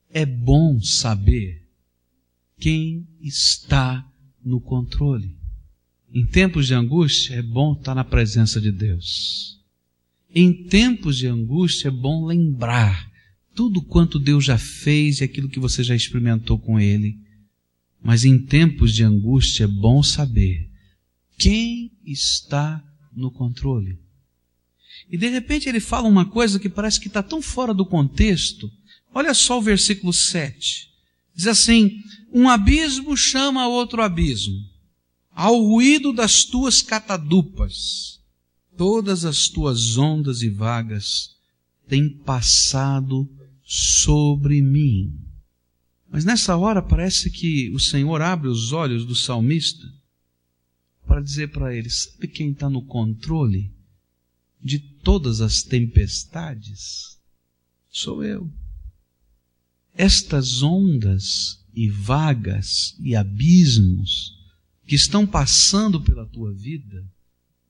é 0.09 0.25
bom 0.25 0.81
saber 0.81 1.64
quem 2.65 3.07
está 3.21 4.03
no 4.43 4.59
controle. 4.59 5.37
Em 6.11 6.25
tempos 6.25 6.65
de 6.65 6.73
angústia 6.73 7.35
é 7.35 7.41
bom 7.43 7.73
estar 7.73 7.93
na 7.93 8.03
presença 8.03 8.59
de 8.59 8.71
Deus. 8.71 9.61
Em 10.33 10.51
tempos 10.63 11.15
de 11.15 11.27
angústia 11.27 11.89
é 11.89 11.91
bom 11.91 12.25
lembrar 12.25 13.07
tudo 13.53 13.83
quanto 13.83 14.17
Deus 14.17 14.45
já 14.45 14.57
fez 14.57 15.21
e 15.21 15.23
aquilo 15.23 15.47
que 15.47 15.59
você 15.59 15.83
já 15.83 15.95
experimentou 15.95 16.57
com 16.57 16.79
Ele. 16.79 17.19
Mas 18.03 18.25
em 18.25 18.43
tempos 18.43 18.95
de 18.95 19.03
angústia 19.03 19.65
é 19.65 19.67
bom 19.67 20.01
saber 20.01 20.67
quem 21.37 21.91
está 22.03 22.83
no 23.15 23.29
controle? 23.29 23.99
E 25.07 25.15
de 25.15 25.29
repente 25.29 25.69
ele 25.69 25.79
fala 25.79 26.07
uma 26.07 26.25
coisa 26.25 26.59
que 26.59 26.67
parece 26.67 26.99
que 26.99 27.09
está 27.09 27.21
tão 27.21 27.43
fora 27.43 27.75
do 27.75 27.85
contexto. 27.85 28.71
Olha 29.13 29.35
só 29.35 29.59
o 29.59 29.61
versículo 29.61 30.11
7. 30.11 30.94
Diz 31.35 31.47
assim: 31.47 32.01
Um 32.31 32.47
abismo 32.47 33.15
chama 33.17 33.67
outro 33.67 34.01
abismo, 34.01 34.55
ao 35.31 35.61
ruído 35.61 36.13
das 36.13 36.45
tuas 36.45 36.81
catadupas, 36.81 38.21
todas 38.77 39.25
as 39.25 39.49
tuas 39.49 39.97
ondas 39.97 40.41
e 40.41 40.49
vagas 40.49 41.35
têm 41.87 42.09
passado 42.09 43.29
sobre 43.63 44.61
mim. 44.61 45.13
Mas 46.09 46.23
nessa 46.23 46.55
hora 46.55 46.81
parece 46.81 47.29
que 47.29 47.69
o 47.71 47.79
Senhor 47.79 48.21
abre 48.21 48.47
os 48.47 48.71
olhos 48.71 49.05
do 49.05 49.15
salmista 49.15 49.85
para 51.05 51.21
dizer 51.21 51.49
para 51.49 51.75
ele: 51.75 51.89
sabe 51.89 52.29
quem 52.29 52.51
está 52.51 52.69
no 52.69 52.81
controle 52.81 53.73
de 54.63 54.79
todas 54.79 55.41
as 55.41 55.61
tempestades? 55.61 57.19
Sou 57.89 58.23
eu. 58.23 58.49
Estas 59.95 60.61
ondas 60.61 61.65
e 61.73 61.89
vagas 61.89 62.95
e 62.99 63.15
abismos 63.15 64.33
que 64.85 64.95
estão 64.95 65.25
passando 65.25 66.01
pela 66.01 66.25
tua 66.25 66.53
vida, 66.53 67.03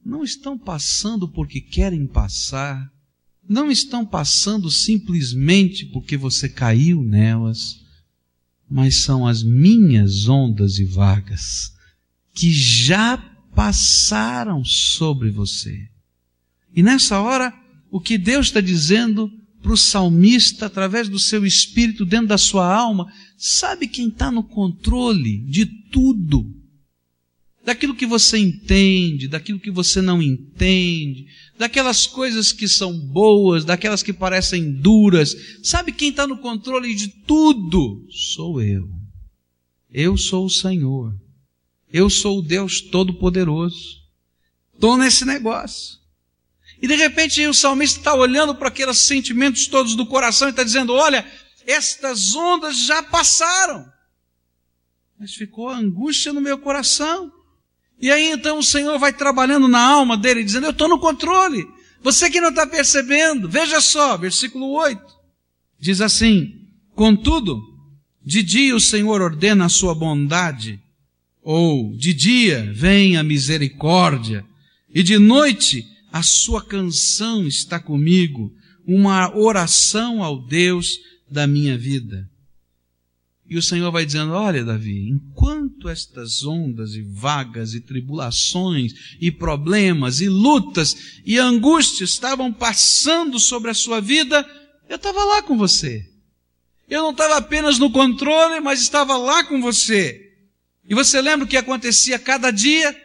não 0.03 0.23
estão 0.23 0.57
passando 0.57 1.27
porque 1.27 1.61
querem 1.61 2.05
passar, 2.05 2.91
não 3.47 3.71
estão 3.71 4.05
passando 4.05 4.69
simplesmente 4.69 5.85
porque 5.85 6.17
você 6.17 6.49
caiu 6.49 7.03
nelas, 7.03 7.79
mas 8.69 9.03
são 9.03 9.27
as 9.27 9.43
minhas 9.43 10.27
ondas 10.27 10.79
e 10.79 10.85
vagas 10.85 11.73
que 12.33 12.51
já 12.51 13.17
passaram 13.55 14.65
sobre 14.65 15.31
você. 15.31 15.89
E 16.75 16.83
nessa 16.83 17.21
hora, 17.21 17.53
o 17.89 18.01
que 18.01 18.17
Deus 18.17 18.47
está 18.47 18.59
dizendo 18.59 19.31
para 19.65 19.73
o 19.73 19.78
salmista 19.78 20.67
através 20.67 21.10
do 21.10 21.17
seu 21.17 21.43
espírito 21.43 22.06
dentro 22.06 22.28
da 22.28 22.38
sua 22.38 22.71
alma. 22.71 23.12
Sabe 23.36 23.88
quem 23.88 24.10
está 24.10 24.30
no 24.30 24.43
controle 24.43 25.39
de 25.39 25.65
tudo? 25.65 26.45
Daquilo 27.65 27.95
que 27.95 28.06
você 28.06 28.38
entende, 28.38 29.28
daquilo 29.28 29.60
que 29.60 29.71
você 29.71 30.04
não 30.04 30.21
entende, 30.21 31.25
daquelas 31.58 32.06
coisas 32.06 32.54
que 32.54 32.67
são 32.67 32.95
boas, 32.95 33.65
daquelas 33.65 34.04
que 34.04 34.13
parecem 34.13 34.71
duras. 34.71 35.36
Sabe 35.63 35.91
quem 35.91 36.10
está 36.10 36.28
no 36.28 36.38
controle 36.38 36.93
de 36.93 37.08
tudo? 37.08 38.06
Sou 38.12 38.62
eu. 38.62 38.88
Eu 39.91 40.15
sou 40.15 40.45
o 40.45 40.49
Senhor. 40.49 41.12
Eu 41.91 42.08
sou 42.08 42.38
o 42.38 42.43
Deus 42.43 42.82
Todo-Poderoso. 42.82 43.99
Estou 44.75 44.95
nesse 44.95 45.25
negócio. 45.25 46.04
E 46.86 46.88
de 46.88 46.93
repente 46.93 47.43
o 47.48 47.54
salmista 47.54 47.98
está 47.98 48.13
olhando 48.13 48.54
para 48.54 48.67
aqueles 48.67 49.00
sentimentos 49.00 49.65
todos 49.65 49.95
do 49.95 50.06
coração 50.06 50.48
e 50.48 50.52
está 50.52 50.63
dizendo: 50.63 50.93
Olha, 50.93 51.26
estas 51.65 52.36
ondas 52.36 52.78
já 52.86 53.02
passaram, 53.02 53.91
mas 55.19 55.34
ficou 55.34 55.67
angústia 55.67 56.32
no 56.32 56.39
meu 56.39 56.60
coração. 56.60 57.32
E 58.00 58.12
aí 58.12 58.30
então 58.30 58.60
o 58.60 58.63
Senhor 58.63 59.00
vai 59.00 59.12
trabalhando 59.12 59.67
na 59.67 59.84
alma 59.84 60.15
dele, 60.15 60.43
dizendo: 60.43 60.67
Eu 60.67 60.74
estou 60.74 60.88
no 60.88 61.00
controle. 61.00 61.65
Você 62.04 62.30
que 62.30 62.39
não 62.39 62.50
está 62.50 62.67
percebendo, 62.67 63.50
veja 63.50 63.82
só, 63.82 64.15
versículo 64.15 64.69
8: 64.74 65.02
diz 65.80 66.02
assim: 66.02 66.67
Contudo, 66.93 67.63
de 68.24 68.43
dia 68.43 68.76
o 68.76 68.80
Senhor 68.80 69.24
ordena 69.24 69.65
a 69.65 69.69
sua 69.69 69.95
bondade, 69.95 70.80
ou 71.41 71.98
de 71.98 72.13
dia 72.13 72.71
vem 72.76 73.17
a 73.17 73.24
misericórdia, 73.24 74.45
e 74.88 75.02
de 75.02 75.17
noite 75.17 75.94
a 76.15 76.23
sua 76.23 76.63
canção 76.63 77.45
está 77.45 77.78
comigo, 77.78 78.49
uma 78.88 79.36
oração 79.36 80.23
ao 80.23 80.41
Deus 80.47 80.97
da 81.30 81.45
minha 81.45 81.78
vida. 81.78 82.25
E 83.49 83.58
o 83.58 83.62
Senhor 83.62 83.91
vai 83.91 84.06
dizendo: 84.06 84.32
Olha, 84.32 84.63
Davi, 84.63 85.10
enquanto 85.10 85.89
estas 85.89 86.45
ondas 86.45 86.93
e 86.93 87.01
vagas 87.01 87.73
e 87.73 87.82
tribulações 87.82 89.17
e 89.19 89.30
problemas 89.30 90.21
e 90.21 90.30
lutas 90.30 91.19
e 91.25 91.38
angústias 91.38 92.12
estavam 92.12 92.54
passando 92.54 93.38
sobre 93.38 93.69
a 93.69 93.73
sua 93.73 93.99
vida, 93.99 94.49
eu 94.88 94.95
estava 94.95 95.21
lá 95.21 95.41
com 95.41 95.58
você. 95.58 96.10
Eu 96.89 97.01
não 97.01 97.12
estava 97.12 97.36
apenas 97.36 97.78
no 97.78 97.91
controle, 97.91 98.62
mas 98.62 98.80
estava 98.80 99.17
lá 99.17 99.43
com 99.43 99.60
você. 99.62 100.32
E 100.88 100.95
você 100.95 101.21
lembra 101.21 101.45
o 101.45 101.49
que 101.49 101.58
acontecia 101.58 102.17
cada 102.17 102.51
dia? 102.51 102.95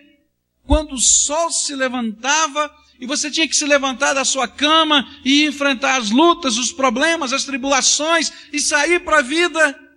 Quando 0.62 0.92
o 0.92 1.00
sol 1.00 1.50
se 1.50 1.74
levantava, 1.74 2.72
e 3.00 3.06
você 3.06 3.30
tinha 3.30 3.48
que 3.48 3.56
se 3.56 3.64
levantar 3.64 4.12
da 4.12 4.26
sua 4.26 4.46
cama 4.46 5.08
e 5.24 5.46
enfrentar 5.46 5.98
as 5.98 6.10
lutas, 6.10 6.58
os 6.58 6.70
problemas, 6.70 7.32
as 7.32 7.44
tribulações 7.44 8.30
e 8.52 8.60
sair 8.60 9.00
para 9.00 9.20
a 9.20 9.22
vida. 9.22 9.90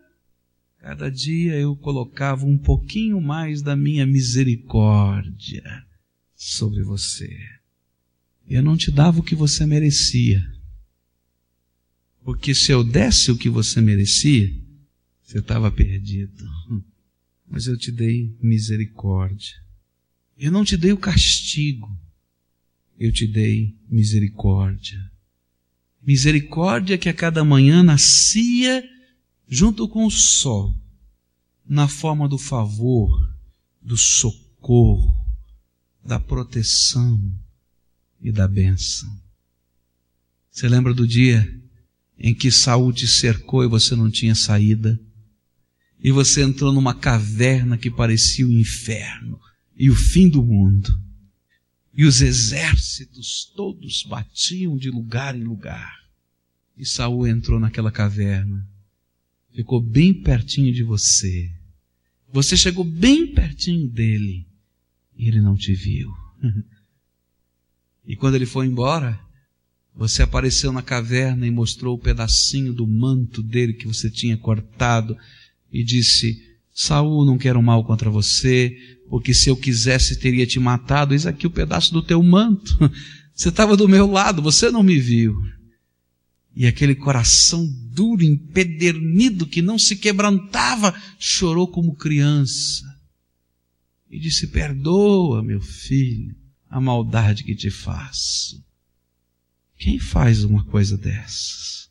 Cada 0.79 1.11
dia 1.11 1.59
eu 1.59 1.75
colocava 1.75 2.45
um 2.45 2.57
pouquinho 2.57 3.19
mais 3.19 3.61
da 3.61 3.75
minha 3.75 4.05
misericórdia 4.05 5.63
sobre 6.33 6.81
você. 6.81 7.29
Eu 8.47 8.63
não 8.63 8.77
te 8.77 8.89
dava 8.89 9.19
o 9.19 9.23
que 9.23 9.35
você 9.35 9.65
merecia. 9.65 10.41
Porque 12.23 12.55
se 12.55 12.71
eu 12.71 12.85
desse 12.85 13.31
o 13.31 13.37
que 13.37 13.49
você 13.49 13.81
merecia, 13.81 14.49
você 15.21 15.39
estava 15.39 15.69
perdido. 15.69 16.45
Mas 17.49 17.67
eu 17.67 17.77
te 17.77 17.91
dei 17.91 18.33
misericórdia. 18.41 19.55
Eu 20.37 20.51
não 20.51 20.63
te 20.63 20.77
dei 20.77 20.93
o 20.93 20.97
castigo 20.97 22.02
eu 22.97 23.11
te 23.11 23.27
dei 23.27 23.75
misericórdia. 23.89 24.99
Misericórdia 26.01 26.97
que 26.97 27.09
a 27.09 27.13
cada 27.13 27.43
manhã 27.43 27.81
nascia 27.81 28.83
junto 29.47 29.87
com 29.87 30.05
o 30.05 30.11
sol, 30.11 30.75
na 31.67 31.87
forma 31.87 32.27
do 32.27 32.37
favor, 32.37 33.11
do 33.81 33.97
socorro, 33.97 35.15
da 36.03 36.19
proteção 36.19 37.19
e 38.21 38.31
da 38.31 38.47
bênção. 38.47 39.09
Você 40.51 40.67
lembra 40.67 40.93
do 40.93 41.07
dia 41.07 41.61
em 42.17 42.33
que 42.33 42.51
Saul 42.51 42.93
te 42.93 43.07
cercou 43.07 43.63
e 43.63 43.67
você 43.67 43.95
não 43.95 44.09
tinha 44.09 44.35
saída? 44.35 44.99
E 45.99 46.11
você 46.11 46.43
entrou 46.43 46.71
numa 46.71 46.93
caverna 46.93 47.77
que 47.77 47.89
parecia 47.89 48.45
o 48.45 48.51
inferno 48.51 49.39
e 49.75 49.89
o 49.89 49.95
fim 49.95 50.29
do 50.29 50.43
mundo 50.43 50.93
e 51.93 52.05
os 52.05 52.21
exércitos 52.21 53.51
todos 53.55 54.03
batiam 54.03 54.75
de 54.75 54.89
lugar 54.89 55.35
em 55.35 55.43
lugar. 55.43 56.01
E 56.75 56.85
Saul 56.85 57.27
entrou 57.27 57.59
naquela 57.59 57.91
caverna, 57.91 58.67
ficou 59.53 59.79
bem 59.79 60.13
pertinho 60.13 60.73
de 60.73 60.83
você. 60.83 61.51
Você 62.31 62.57
chegou 62.57 62.83
bem 62.83 63.27
pertinho 63.27 63.87
dele 63.87 64.47
e 65.15 65.27
ele 65.27 65.39
não 65.39 65.55
te 65.55 65.73
viu. 65.75 66.11
e 68.07 68.15
quando 68.15 68.35
ele 68.35 68.47
foi 68.47 68.65
embora, 68.65 69.19
você 69.95 70.23
apareceu 70.23 70.71
na 70.71 70.81
caverna 70.81 71.45
e 71.45 71.51
mostrou 71.51 71.95
o 71.95 71.99
pedacinho 71.99 72.73
do 72.73 72.87
manto 72.87 73.43
dele 73.43 73.73
que 73.73 73.85
você 73.85 74.09
tinha 74.09 74.35
cortado 74.35 75.15
e 75.71 75.83
disse: 75.83 76.57
Saul, 76.73 77.23
não 77.23 77.37
quero 77.37 77.61
mal 77.61 77.85
contra 77.85 78.09
você, 78.09 78.75
porque 79.13 79.31
se 79.31 79.47
eu 79.47 79.55
quisesse 79.55 80.17
teria 80.17 80.43
te 80.43 80.59
matado. 80.59 81.13
Eis 81.13 81.27
aqui 81.27 81.45
o 81.45 81.51
pedaço 81.51 81.93
do 81.93 82.01
teu 82.01 82.23
manto. 82.23 82.75
Você 83.31 83.49
estava 83.49 83.77
do 83.77 83.87
meu 83.87 84.07
lado, 84.09 84.41
você 84.41 84.71
não 84.71 84.81
me 84.81 84.99
viu. 84.99 85.35
E 86.55 86.65
aquele 86.65 86.95
coração 86.95 87.63
duro, 87.91 88.23
empedernido, 88.23 89.45
que 89.45 89.61
não 89.61 89.77
se 89.77 89.97
quebrantava, 89.97 90.99
chorou 91.19 91.67
como 91.67 91.95
criança. 91.95 92.83
E 94.09 94.19
disse: 94.19 94.47
Perdoa, 94.47 95.43
meu 95.43 95.61
filho, 95.61 96.35
a 96.67 96.81
maldade 96.81 97.43
que 97.43 97.55
te 97.55 97.69
faço. 97.69 98.63
Quem 99.77 99.99
faz 99.99 100.43
uma 100.43 100.63
coisa 100.65 100.97
dessas? 100.97 101.87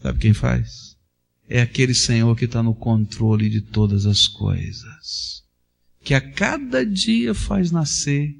Sabe 0.00 0.18
quem 0.18 0.32
faz? 0.32 0.96
É 1.46 1.60
aquele 1.60 1.94
Senhor 1.94 2.34
que 2.34 2.46
está 2.46 2.62
no 2.62 2.74
controle 2.74 3.50
de 3.50 3.60
todas 3.60 4.06
as 4.06 4.26
coisas 4.26 5.46
que 6.02 6.14
a 6.14 6.20
cada 6.20 6.84
dia 6.84 7.34
faz 7.34 7.70
nascer 7.70 8.34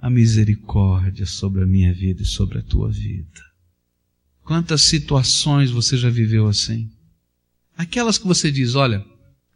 a 0.00 0.08
misericórdia 0.08 1.26
sobre 1.26 1.62
a 1.62 1.66
minha 1.66 1.92
vida 1.92 2.22
e 2.22 2.26
sobre 2.26 2.58
a 2.58 2.62
tua 2.62 2.90
vida. 2.90 3.42
Quantas 4.44 4.82
situações 4.82 5.70
você 5.70 5.96
já 5.96 6.08
viveu 6.08 6.48
assim? 6.48 6.90
Aquelas 7.76 8.16
que 8.16 8.26
você 8.26 8.50
diz: 8.50 8.74
olha, 8.74 9.04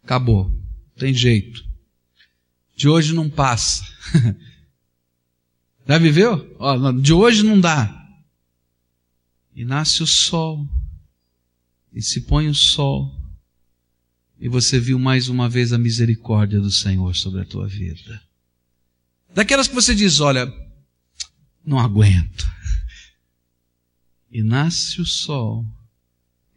acabou, 0.03 0.51
tem 0.97 1.13
jeito, 1.13 1.65
de 2.75 2.87
hoje 2.87 3.13
não 3.13 3.29
passa. 3.29 3.83
já 5.87 5.97
viveu? 5.97 6.57
De 7.01 7.13
hoje 7.13 7.43
não 7.43 7.59
dá. 7.59 7.99
E 9.55 9.63
nasce 9.63 10.01
o 10.01 10.07
sol, 10.07 10.67
e 11.93 12.01
se 12.01 12.21
põe 12.21 12.47
o 12.47 12.55
sol, 12.55 13.22
e 14.43 14.49
você 14.49 14.77
viu 14.77 14.99
mais 14.99 15.29
uma 15.29 15.47
vez 15.47 15.71
a 15.71 15.77
misericórdia 15.77 16.59
do 16.59 16.69
Senhor 16.69 17.15
sobre 17.15 17.39
a 17.39 17.45
tua 17.45 17.65
vida. 17.65 18.21
Daquelas 19.33 19.69
que 19.69 19.73
você 19.73 19.95
diz, 19.95 20.19
olha, 20.19 20.53
não 21.65 21.79
aguento. 21.79 22.45
E 24.29 24.43
nasce 24.43 24.99
o 24.99 25.05
sol, 25.05 25.65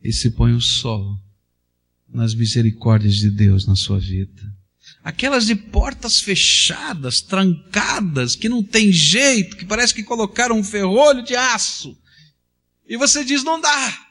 e 0.03 0.13
se 0.13 0.33
põe 0.33 0.53
o 0.53 0.61
sol 0.61 1.17
nas 2.09 2.35
misericórdias 2.35 3.15
de 3.15 3.31
Deus 3.31 3.67
na 3.67 3.77
sua 3.77 4.01
vida. 4.01 4.43
Aquelas 5.05 5.47
de 5.47 5.55
portas 5.55 6.21
fechadas, 6.21 7.21
trancadas, 7.21 8.35
que 8.35 8.49
não 8.49 8.65
tem 8.65 8.91
jeito, 8.91 9.57
que 9.57 9.65
parece 9.65 9.95
que 9.95 10.03
colocaram 10.03 10.59
um 10.59 10.65
ferrolho 10.65 11.23
de 11.23 11.37
aço. 11.37 11.97
E 12.85 12.97
você 12.97 13.25
diz, 13.25 13.45
não 13.45 13.61
dá. 13.61 14.07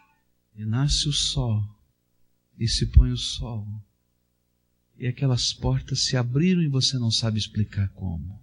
E 0.55 0.63
nasce 0.63 1.09
o 1.09 1.11
sol 1.13 1.74
e 2.59 2.67
se 2.67 2.87
põe 2.87 3.11
o 3.11 3.17
sol. 3.17 3.67
E 4.97 5.07
aquelas 5.07 5.53
portas 5.53 6.01
se 6.05 6.15
abriram 6.15 6.61
e 6.61 6.67
você 6.67 6.97
não 6.97 7.11
sabe 7.11 7.37
explicar 7.37 7.89
como. 7.89 8.39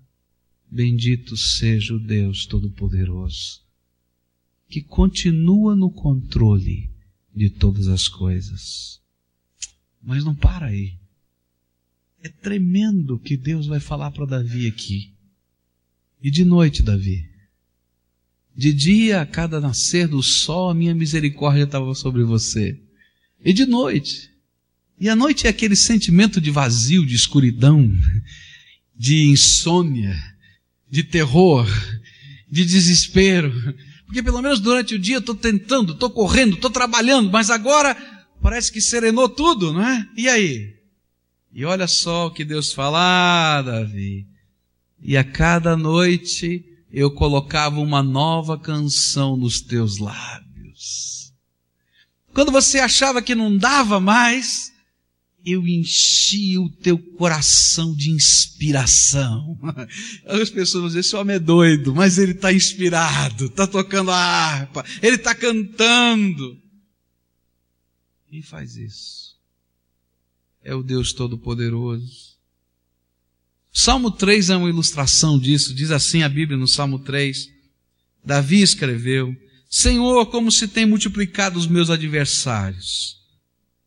Bendito 0.71 1.37
seja 1.37 1.95
o 1.95 1.99
Deus 1.99 2.47
Todo-Poderoso, 2.47 3.63
que 4.69 4.83
continua 4.83 5.75
no 5.75 5.91
controle 5.91 6.91
de 7.35 7.51
todas 7.51 7.89
as 7.89 8.09
coisas. 8.09 9.01
Mas 10.03 10.25
não 10.25 10.35
para 10.35 10.67
aí. 10.67 10.99
É 12.23 12.29
tremendo 12.29 13.19
que 13.19 13.37
Deus 13.37 13.67
vai 13.67 13.81
falar 13.81 14.11
para 14.11 14.27
Davi 14.27 14.67
aqui. 14.67 15.15
E 16.23 16.31
de 16.31 16.45
noite, 16.45 16.83
Davi. 16.83 17.29
De 18.55 18.73
dia, 18.73 19.23
a 19.23 19.27
cada 19.27 19.61
nascer 19.61 20.07
do 20.07 20.23
sol, 20.23 20.71
a 20.71 20.75
minha 20.75 20.95
misericórdia 20.95 21.65
estava 21.65 21.95
sobre 21.95 22.23
você 22.23 22.81
e 23.45 23.53
de 23.53 23.67
noite. 23.67 24.31
E 24.99 25.09
a 25.09 25.17
noite 25.17 25.47
é 25.47 25.51
aquele 25.51 25.75
sentimento 25.75 26.41
de 26.41 26.51
vazio, 26.51 27.05
de 27.05 27.15
escuridão, 27.15 27.91
de 28.95 29.27
insônia, 29.27 30.17
de 30.89 31.03
terror, 31.03 31.67
de 32.51 32.65
desespero, 32.65 33.53
Porque 34.05 34.23
pelo 34.23 34.43
menos 34.43 34.61
durante 34.61 34.95
o 34.95 34.99
dia 34.99 35.17
eu 35.17 35.21
estou 35.21 35.35
tentando, 35.35 35.95
estou 35.95 36.11
correndo, 36.11 36.57
estou 36.57 36.71
trabalhando, 36.71 37.31
mas 37.31 37.49
agora 37.49 37.95
parece 38.43 38.71
que 38.71 38.79
serenou 38.79 39.27
tudo, 39.27 39.73
não 39.73 39.83
é? 39.83 40.07
E 40.15 40.29
aí? 40.29 40.75
E 41.51 41.65
olha 41.65 41.87
só 41.87 42.27
o 42.27 42.31
que 42.31 42.45
Deus 42.45 42.75
fala, 42.75 42.99
ah, 43.59 43.63
Davi. 43.63 44.27
E 45.03 45.17
a 45.17 45.25
cada 45.25 45.79
noite 45.79 46.63
eu 46.93 47.11
colocava 47.11 47.81
uma 47.81 48.03
nova 48.03 48.59
canção 48.59 49.35
nos 49.35 49.63
teus 49.63 49.97
lábios. 49.97 50.52
Quando 52.33 52.51
você 52.51 52.79
achava 52.79 53.21
que 53.21 53.35
não 53.35 53.57
dava 53.57 54.01
mais, 54.01 54.73
eu 55.45 55.67
enchi 55.67 56.57
o 56.57 56.69
teu 56.69 56.97
coração 56.97 57.95
de 57.95 58.11
inspiração. 58.11 59.59
As 60.27 60.51
pessoas 60.51 60.83
vão 60.83 60.87
dizer, 60.89 61.01
esse 61.01 61.17
homem 61.17 61.37
é 61.37 61.41
doido, 61.41 61.95
mas 61.95 62.19
ele 62.19 62.33
está 62.33 62.53
inspirado, 62.53 63.47
está 63.47 63.67
tocando 63.67 64.11
a 64.11 64.17
harpa, 64.17 64.85
ele 65.03 65.17
está 65.17 65.35
cantando. 65.35 66.59
Quem 68.31 68.41
faz 68.41 68.77
isso? 68.77 69.37
É 70.63 70.75
o 70.75 70.83
Deus 70.83 71.13
Todo-Poderoso. 71.13 72.33
Salmo 73.73 74.11
3 74.11 74.51
é 74.51 74.57
uma 74.57 74.69
ilustração 74.69 75.39
disso, 75.39 75.75
diz 75.75 75.91
assim 75.91 76.23
a 76.23 76.29
Bíblia 76.29 76.59
no 76.59 76.69
Salmo 76.69 76.99
3. 76.99 77.51
Davi 78.25 78.63
escreveu, 78.63 79.35
Senhor, 79.75 80.27
como 80.27 80.53
se 80.53 80.69
tem 80.69 80.85
multiplicado 80.85 81.59
os 81.59 81.67
meus 81.67 81.89
adversários 81.89 83.23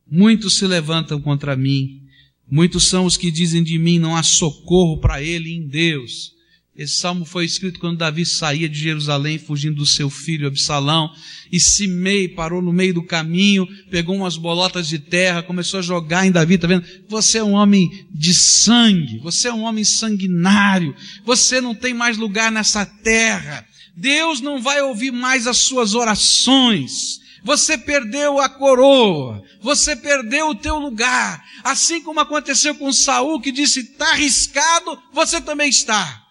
Muitos 0.10 0.58
se 0.58 0.66
levantam 0.66 1.22
contra 1.22 1.56
mim. 1.56 2.02
Muitos 2.50 2.88
são 2.88 3.06
os 3.06 3.18
que 3.18 3.32
dizem 3.32 3.64
de 3.64 3.78
mim, 3.78 3.98
não 3.98 4.16
há 4.16 4.24
socorro 4.24 5.00
para 5.00 5.22
ele 5.22 5.52
em 5.52 5.68
Deus. 5.68 6.34
Esse 6.76 6.94
salmo 6.96 7.24
foi 7.24 7.46
escrito 7.46 7.80
quando 7.80 7.98
Davi 7.98 8.26
saía 8.26 8.68
de 8.68 8.78
Jerusalém 8.78 9.38
fugindo 9.38 9.78
do 9.78 9.86
seu 9.86 10.10
filho 10.10 10.48
Absalão 10.48 11.10
e 11.52 11.60
Simei 11.60 12.28
parou 12.28 12.62
no 12.62 12.74
meio 12.74 12.94
do 12.94 13.04
caminho, 13.04 13.68
pegou 13.90 14.16
umas 14.16 14.38
bolotas 14.38 14.88
de 14.88 15.00
terra, 15.00 15.42
começou 15.42 15.80
a 15.80 15.84
jogar 15.84 16.26
em 16.26 16.32
Davi, 16.32 16.58
tá 16.58 16.68
vendo? 16.68 16.86
Você 17.08 17.38
é 17.38 17.44
um 17.44 17.54
homem 17.54 18.06
de 18.12 18.34
sangue, 18.34 19.20
você 19.20 19.48
é 19.48 19.54
um 19.54 19.64
homem 19.64 19.84
sanguinário, 19.84 20.94
você 21.24 21.62
não 21.62 21.74
tem 21.74 21.94
mais 21.94 22.18
lugar 22.18 22.52
nessa 22.52 22.86
terra. 22.86 23.66
Deus 23.96 24.42
não 24.42 24.62
vai 24.62 24.82
ouvir 24.82 25.12
mais 25.12 25.48
as 25.48 25.58
suas 25.58 25.96
orações. 25.96 27.20
Você 27.44 27.78
perdeu 27.78 28.40
a 28.40 28.50
coroa, 28.50 29.44
você 29.62 29.96
perdeu 29.96 30.50
o 30.50 30.56
teu 30.56 30.80
lugar. 30.80 31.44
Assim 31.64 32.02
como 32.02 32.20
aconteceu 32.20 32.76
com 32.76 32.92
Saul 32.92 33.40
que 33.40 33.52
disse: 33.52 33.82
"Está 33.82 34.12
arriscado, 34.12 35.00
você 35.14 35.40
também 35.40 35.70
está". 35.70 36.24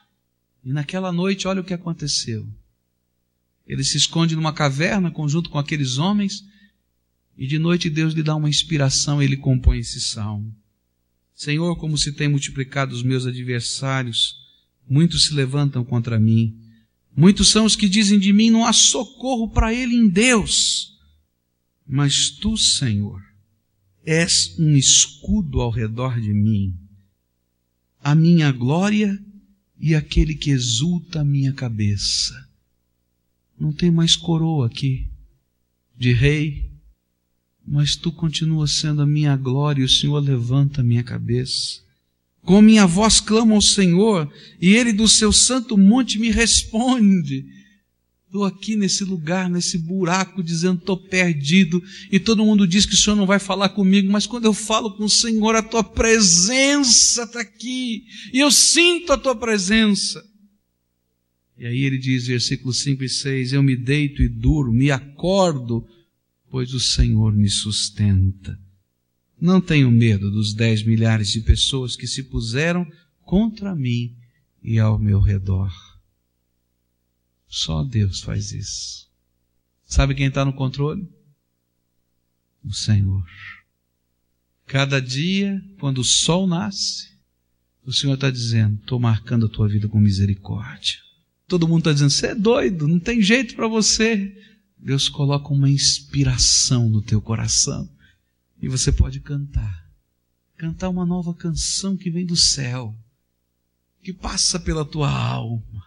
E 0.65 0.73
naquela 0.73 1.13
noite, 1.13 1.47
olha 1.47 1.61
o 1.61 1.65
que 1.65 1.75
aconteceu. 1.75 2.47
Ele 3.67 3.85
se 3.85 3.97
esconde 3.97 4.37
numa 4.37 4.53
caverna 4.53 5.11
conjunto 5.11 5.49
com 5.49 5.59
aqueles 5.59 5.99
homens, 5.99 6.45
e 7.37 7.47
de 7.47 7.59
noite 7.59 7.89
Deus 7.89 8.13
lhe 8.13 8.23
dá 8.23 8.35
uma 8.35 8.49
inspiração 8.49 9.23
ele 9.23 9.37
compõe 9.37 9.79
esse 9.79 10.01
salmo. 10.01 10.55
Senhor, 11.35 11.77
como 11.77 11.99
se 11.99 12.13
tem 12.13 12.29
multiplicado 12.29 12.95
os 12.95 13.03
meus 13.03 13.27
adversários, 13.27 14.37
muitos 14.89 15.27
se 15.27 15.35
levantam 15.35 15.85
contra 15.85 16.19
mim. 16.19 16.64
Muitos 17.17 17.49
são 17.49 17.65
os 17.65 17.77
que 17.77 17.89
dizem 17.89 18.19
de 18.19 18.33
mim, 18.33 18.51
não 18.51 18.65
há 18.65 18.73
socorro 18.73 19.49
para 19.49 19.73
ele 19.73 19.95
em 19.95 20.09
Deus. 20.09 20.99
Mas 21.87 22.31
tu, 22.31 22.57
Senhor, 22.57 23.23
és 24.05 24.57
um 24.59 24.75
escudo 24.75 25.61
ao 25.61 25.71
redor 25.71 26.21
de 26.21 26.33
mim, 26.33 26.75
a 28.03 28.15
minha 28.15 28.51
glória 28.51 29.23
e 29.79 29.95
aquele 29.95 30.35
que 30.35 30.51
exulta 30.51 31.21
a 31.21 31.25
minha 31.25 31.53
cabeça. 31.53 32.49
Não 33.59 33.73
tem 33.73 33.91
mais 33.91 34.17
coroa 34.17 34.67
aqui 34.67 35.09
de 35.97 36.13
rei, 36.13 36.73
mas 37.67 37.95
tu 37.95 38.11
continuas 38.11 38.73
sendo 38.73 39.03
a 39.03 39.07
minha 39.07 39.37
glória 39.37 39.83
e 39.83 39.85
o 39.85 39.89
Senhor 39.89 40.19
levanta 40.19 40.81
a 40.81 40.85
minha 40.85 41.05
cabeça. 41.05 41.84
Com 42.45 42.61
minha 42.61 42.87
voz 42.87 43.21
clamo 43.21 43.55
ao 43.55 43.63
Senhor 43.63 44.31
e 44.61 44.75
ele 44.75 44.93
do 44.93 45.09
seu 45.09 45.33
santo 45.33 45.77
monte 45.79 46.19
me 46.19 46.31
responde. 46.31 47.47
Estou 48.27 48.45
aqui 48.45 48.75
nesse 48.75 49.05
lugar, 49.05 49.49
nesse 49.49 49.79
buraco, 49.79 50.43
dizendo 50.43 50.81
estou 50.81 50.97
perdido, 50.97 51.81
e 52.11 52.19
todo 52.19 52.45
mundo 52.45 52.67
diz 52.67 52.85
que 52.85 52.95
o 52.95 52.97
Senhor 52.97 53.15
não 53.15 53.27
vai 53.27 53.39
falar 53.39 53.69
comigo, 53.69 54.11
mas 54.11 54.27
quando 54.27 54.45
eu 54.45 54.53
falo 54.53 54.97
com 54.97 55.05
o 55.05 55.09
Senhor, 55.09 55.55
a 55.55 55.63
tua 55.63 55.85
presença 55.85 57.23
está 57.23 57.41
aqui, 57.41 58.05
e 58.33 58.41
eu 58.41 58.51
sinto 58.51 59.13
a 59.13 59.17
tua 59.17 59.37
presença. 59.37 60.21
E 61.57 61.65
aí 61.65 61.85
ele 61.85 61.97
diz, 61.97 62.27
versículos 62.27 62.83
5 62.83 63.05
e 63.05 63.09
6, 63.09 63.53
eu 63.53 63.63
me 63.63 63.77
deito 63.77 64.21
e 64.21 64.29
durmo, 64.29 64.73
me 64.73 64.91
acordo, 64.91 65.87
pois 66.51 66.75
o 66.75 66.81
Senhor 66.81 67.33
me 67.33 67.49
sustenta. 67.49 68.59
Não 69.45 69.61
tenho 69.61 69.91
medo 69.91 70.31
dos 70.31 70.55
dez 70.55 70.83
milhares 70.83 71.29
de 71.29 71.43
pessoas 71.43 71.97
que 71.97 72.07
se 72.07 72.23
puseram 72.23 72.91
contra 73.21 73.75
mim 73.75 74.17
e 74.63 74.79
ao 74.79 74.99
meu 74.99 75.21
redor. 75.21 75.71
Só 77.47 77.85
Deus 77.85 78.23
faz 78.23 78.53
isso. 78.53 79.07
Sabe 79.85 80.15
quem 80.15 80.29
está 80.29 80.47
no 80.47 80.55
controle? 80.55 81.07
O 82.65 82.73
Senhor. 82.73 83.23
Cada 84.65 84.99
dia, 84.99 85.63
quando 85.79 85.99
o 85.99 86.05
sol 86.05 86.47
nasce, 86.47 87.11
o 87.85 87.93
Senhor 87.93 88.15
está 88.15 88.31
dizendo: 88.31 88.77
estou 88.77 88.99
marcando 88.99 89.45
a 89.45 89.51
tua 89.51 89.69
vida 89.69 89.91
com 89.91 90.01
misericórdia. 90.01 90.97
Todo 91.47 91.69
mundo 91.69 91.81
está 91.81 91.93
dizendo: 91.93 92.13
você 92.13 92.29
é 92.29 92.35
doido, 92.35 92.89
não 92.89 92.99
tem 92.99 93.21
jeito 93.21 93.55
para 93.55 93.69
você. 93.69 94.35
Deus 94.79 95.11
coloca 95.11 95.53
uma 95.53 95.69
inspiração 95.69 96.89
no 96.89 97.03
teu 97.03 97.21
coração 97.21 97.94
e 98.61 98.69
você 98.69 98.93
pode 98.93 99.21
cantar. 99.21 99.85
Cantar 100.57 100.89
uma 100.89 101.05
nova 101.05 101.35
canção 101.35 101.97
que 101.97 102.11
vem 102.11 102.25
do 102.25 102.37
céu, 102.37 102.97
que 104.03 104.13
passa 104.13 104.59
pela 104.59 104.85
tua 104.85 105.11
alma 105.11 105.85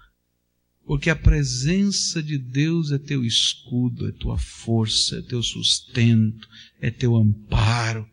porque 0.87 1.09
a 1.09 1.15
presença 1.17 2.23
de 2.23 2.37
Deus 2.37 2.93
é 2.93 2.97
teu 2.97 3.25
escudo, 3.25 4.07
é 4.07 4.11
tua 4.13 4.37
força, 4.37 5.17
é 5.17 5.21
teu 5.21 5.43
sustento, 5.43 6.47
é 6.79 6.89
teu 6.89 7.13
amparo. 7.17 8.09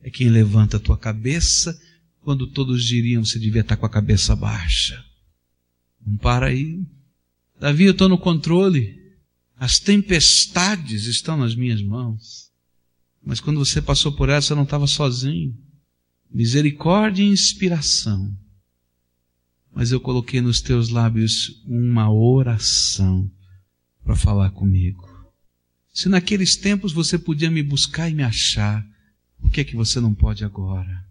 É 0.00 0.08
quem 0.08 0.30
levanta 0.30 0.78
a 0.78 0.80
tua 0.80 0.96
cabeça 0.96 1.78
quando 2.22 2.46
todos 2.46 2.82
diriam 2.82 3.22
você 3.22 3.38
devia 3.38 3.60
estar 3.60 3.76
com 3.76 3.84
a 3.84 3.90
cabeça 3.90 4.34
baixa. 4.34 5.04
Não 6.04 6.16
para 6.16 6.46
aí. 6.46 6.82
Davi, 7.60 7.84
eu 7.84 7.92
estou 7.92 8.08
no 8.08 8.16
controle. 8.16 8.98
As 9.54 9.78
tempestades 9.78 11.04
estão 11.04 11.36
nas 11.36 11.54
minhas 11.54 11.82
mãos. 11.82 12.45
Mas 13.26 13.40
quando 13.40 13.58
você 13.58 13.82
passou 13.82 14.12
por 14.12 14.30
essa, 14.30 14.54
não 14.54 14.62
estava 14.62 14.86
sozinho. 14.86 15.54
Misericórdia 16.32 17.22
e 17.22 17.26
inspiração 17.26 18.34
mas 19.76 19.92
eu 19.92 20.00
coloquei 20.00 20.40
nos 20.40 20.62
teus 20.62 20.88
lábios 20.88 21.62
uma 21.66 22.10
oração 22.10 23.30
para 24.02 24.16
falar 24.16 24.50
comigo. 24.50 25.06
Se 25.92 26.08
naqueles 26.08 26.56
tempos 26.56 26.94
você 26.94 27.18
podia 27.18 27.50
me 27.50 27.62
buscar 27.62 28.08
e 28.08 28.14
me 28.14 28.22
achar, 28.22 28.82
por 29.38 29.50
que 29.50 29.60
é 29.60 29.64
que 29.64 29.76
você 29.76 30.00
não 30.00 30.14
pode 30.14 30.46
agora? 30.46 31.06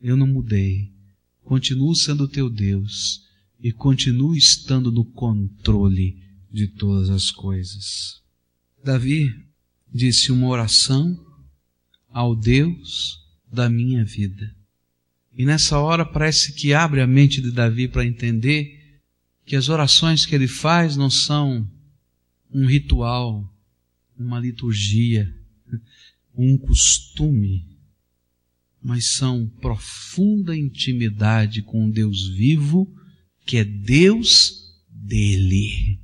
Eu 0.00 0.16
não 0.16 0.26
mudei. 0.26 0.94
Continuo 1.42 1.94
sendo 1.94 2.26
teu 2.26 2.48
Deus 2.48 3.22
e 3.60 3.70
continuo 3.70 4.34
estando 4.34 4.90
no 4.90 5.04
controle 5.04 6.18
de 6.50 6.66
todas 6.68 7.10
as 7.10 7.30
coisas. 7.30 8.22
Davi 8.82 9.43
disse 9.94 10.32
uma 10.32 10.48
oração 10.48 11.16
ao 12.10 12.34
Deus 12.34 13.20
da 13.50 13.70
minha 13.70 14.04
vida. 14.04 14.52
E 15.32 15.44
nessa 15.44 15.78
hora 15.78 16.04
parece 16.04 16.52
que 16.52 16.74
abre 16.74 17.00
a 17.00 17.06
mente 17.06 17.40
de 17.40 17.52
Davi 17.52 17.86
para 17.86 18.04
entender 18.04 19.00
que 19.46 19.54
as 19.54 19.68
orações 19.68 20.26
que 20.26 20.34
ele 20.34 20.48
faz 20.48 20.96
não 20.96 21.08
são 21.08 21.70
um 22.50 22.66
ritual, 22.66 23.48
uma 24.18 24.40
liturgia, 24.40 25.32
um 26.34 26.58
costume, 26.58 27.64
mas 28.82 29.12
são 29.12 29.46
profunda 29.60 30.56
intimidade 30.56 31.62
com 31.62 31.84
um 31.84 31.90
Deus 31.90 32.28
vivo, 32.28 32.92
que 33.46 33.56
é 33.58 33.64
Deus 33.64 34.74
dele, 34.88 36.00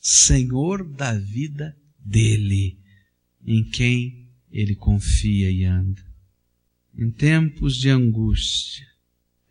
Senhor 0.00 0.84
da 0.84 1.18
vida 1.18 1.76
dele, 1.98 2.78
em 3.46 3.64
quem 3.64 4.28
ele 4.50 4.74
confia 4.74 5.50
e 5.50 5.64
anda 5.64 6.14
em 6.96 7.10
tempos 7.10 7.76
de 7.76 7.90
angústia, 7.90 8.86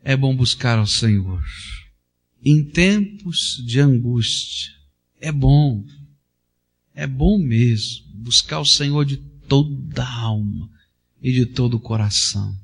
é 0.02 0.16
bom 0.16 0.34
buscar 0.34 0.78
ao 0.78 0.86
Senhor. 0.86 1.44
Em 2.42 2.64
tempos 2.64 3.62
de 3.66 3.80
angústia, 3.80 4.72
é 5.20 5.30
bom, 5.30 5.84
é 6.94 7.06
bom 7.06 7.38
mesmo 7.38 8.04
buscar 8.14 8.60
o 8.60 8.64
Senhor 8.64 9.04
de 9.04 9.16
toda 9.16 10.02
a 10.02 10.20
alma 10.20 10.70
e 11.22 11.32
de 11.32 11.46
todo 11.46 11.74
o 11.74 11.80
coração, 11.80 12.58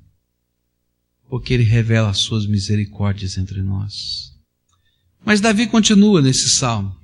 porque 1.28 1.52
Ele 1.54 1.62
revela 1.62 2.10
as 2.10 2.18
suas 2.18 2.46
misericórdias 2.46 3.36
entre 3.36 3.62
nós. 3.62 4.34
Mas 5.24 5.40
Davi 5.40 5.66
continua 5.66 6.22
nesse 6.22 6.48
salmo, 6.48 6.96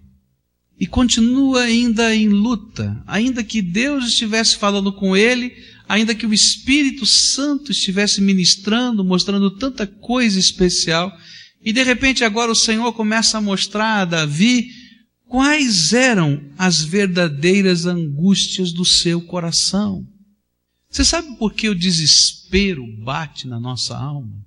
e 0.78 0.86
continua 0.86 1.62
ainda 1.62 2.14
em 2.14 2.28
luta, 2.28 3.02
ainda 3.06 3.42
que 3.42 3.62
Deus 3.62 4.08
estivesse 4.08 4.56
falando 4.56 4.92
com 4.92 5.16
ele, 5.16 5.52
ainda 5.88 6.14
que 6.14 6.26
o 6.26 6.34
Espírito 6.34 7.06
Santo 7.06 7.72
estivesse 7.72 8.20
ministrando, 8.20 9.04
mostrando 9.04 9.50
tanta 9.50 9.86
coisa 9.86 10.38
especial, 10.38 11.10
e 11.62 11.72
de 11.72 11.82
repente 11.82 12.24
agora 12.24 12.52
o 12.52 12.56
Senhor 12.56 12.92
começa 12.92 13.38
a 13.38 13.40
mostrar 13.40 14.02
a 14.02 14.04
Davi 14.04 14.70
quais 15.26 15.92
eram 15.92 16.42
as 16.58 16.82
verdadeiras 16.82 17.86
angústias 17.86 18.72
do 18.72 18.84
seu 18.84 19.20
coração. 19.20 20.06
Você 20.90 21.04
sabe 21.04 21.36
por 21.36 21.52
que 21.52 21.68
o 21.68 21.74
desespero 21.74 22.84
bate 23.02 23.46
na 23.46 23.58
nossa 23.58 23.96
alma? 23.96 24.45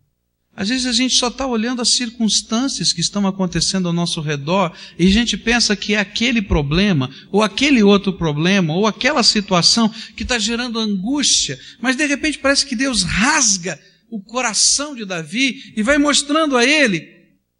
Às 0.59 0.67
vezes 0.67 0.85
a 0.85 0.91
gente 0.91 1.15
só 1.15 1.29
está 1.29 1.47
olhando 1.47 1.81
as 1.81 1.87
circunstâncias 1.87 2.91
que 2.91 2.99
estão 2.99 3.25
acontecendo 3.25 3.87
ao 3.87 3.93
nosso 3.93 4.19
redor 4.19 4.75
e 4.99 5.07
a 5.07 5.09
gente 5.09 5.37
pensa 5.37 5.73
que 5.73 5.93
é 5.93 5.99
aquele 5.99 6.41
problema, 6.41 7.09
ou 7.31 7.41
aquele 7.41 7.81
outro 7.81 8.11
problema, 8.11 8.73
ou 8.73 8.85
aquela 8.85 9.23
situação 9.23 9.87
que 10.17 10.23
está 10.23 10.37
gerando 10.37 10.77
angústia, 10.77 11.57
mas 11.79 11.95
de 11.95 12.05
repente 12.05 12.39
parece 12.39 12.65
que 12.65 12.75
Deus 12.75 13.03
rasga 13.03 13.79
o 14.09 14.21
coração 14.21 14.93
de 14.93 15.05
Davi 15.05 15.71
e 15.77 15.81
vai 15.81 15.97
mostrando 15.97 16.57
a 16.57 16.65
ele 16.65 17.07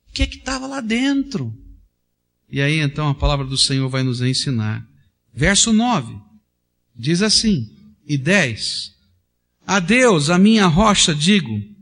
o 0.09 0.11
que 0.11 0.23
é 0.23 0.25
estava 0.25 0.67
lá 0.67 0.81
dentro. 0.81 1.57
E 2.51 2.61
aí 2.61 2.79
então 2.81 3.07
a 3.07 3.15
palavra 3.15 3.45
do 3.45 3.57
Senhor 3.57 3.87
vai 3.87 4.03
nos 4.03 4.19
ensinar. 4.21 4.85
Verso 5.33 5.71
9 5.71 6.17
diz 6.93 7.21
assim, 7.21 7.65
e 8.05 8.17
10: 8.17 8.91
A 9.65 9.79
Deus, 9.79 10.29
a 10.29 10.37
minha 10.37 10.67
rocha, 10.67 11.15
digo, 11.15 11.78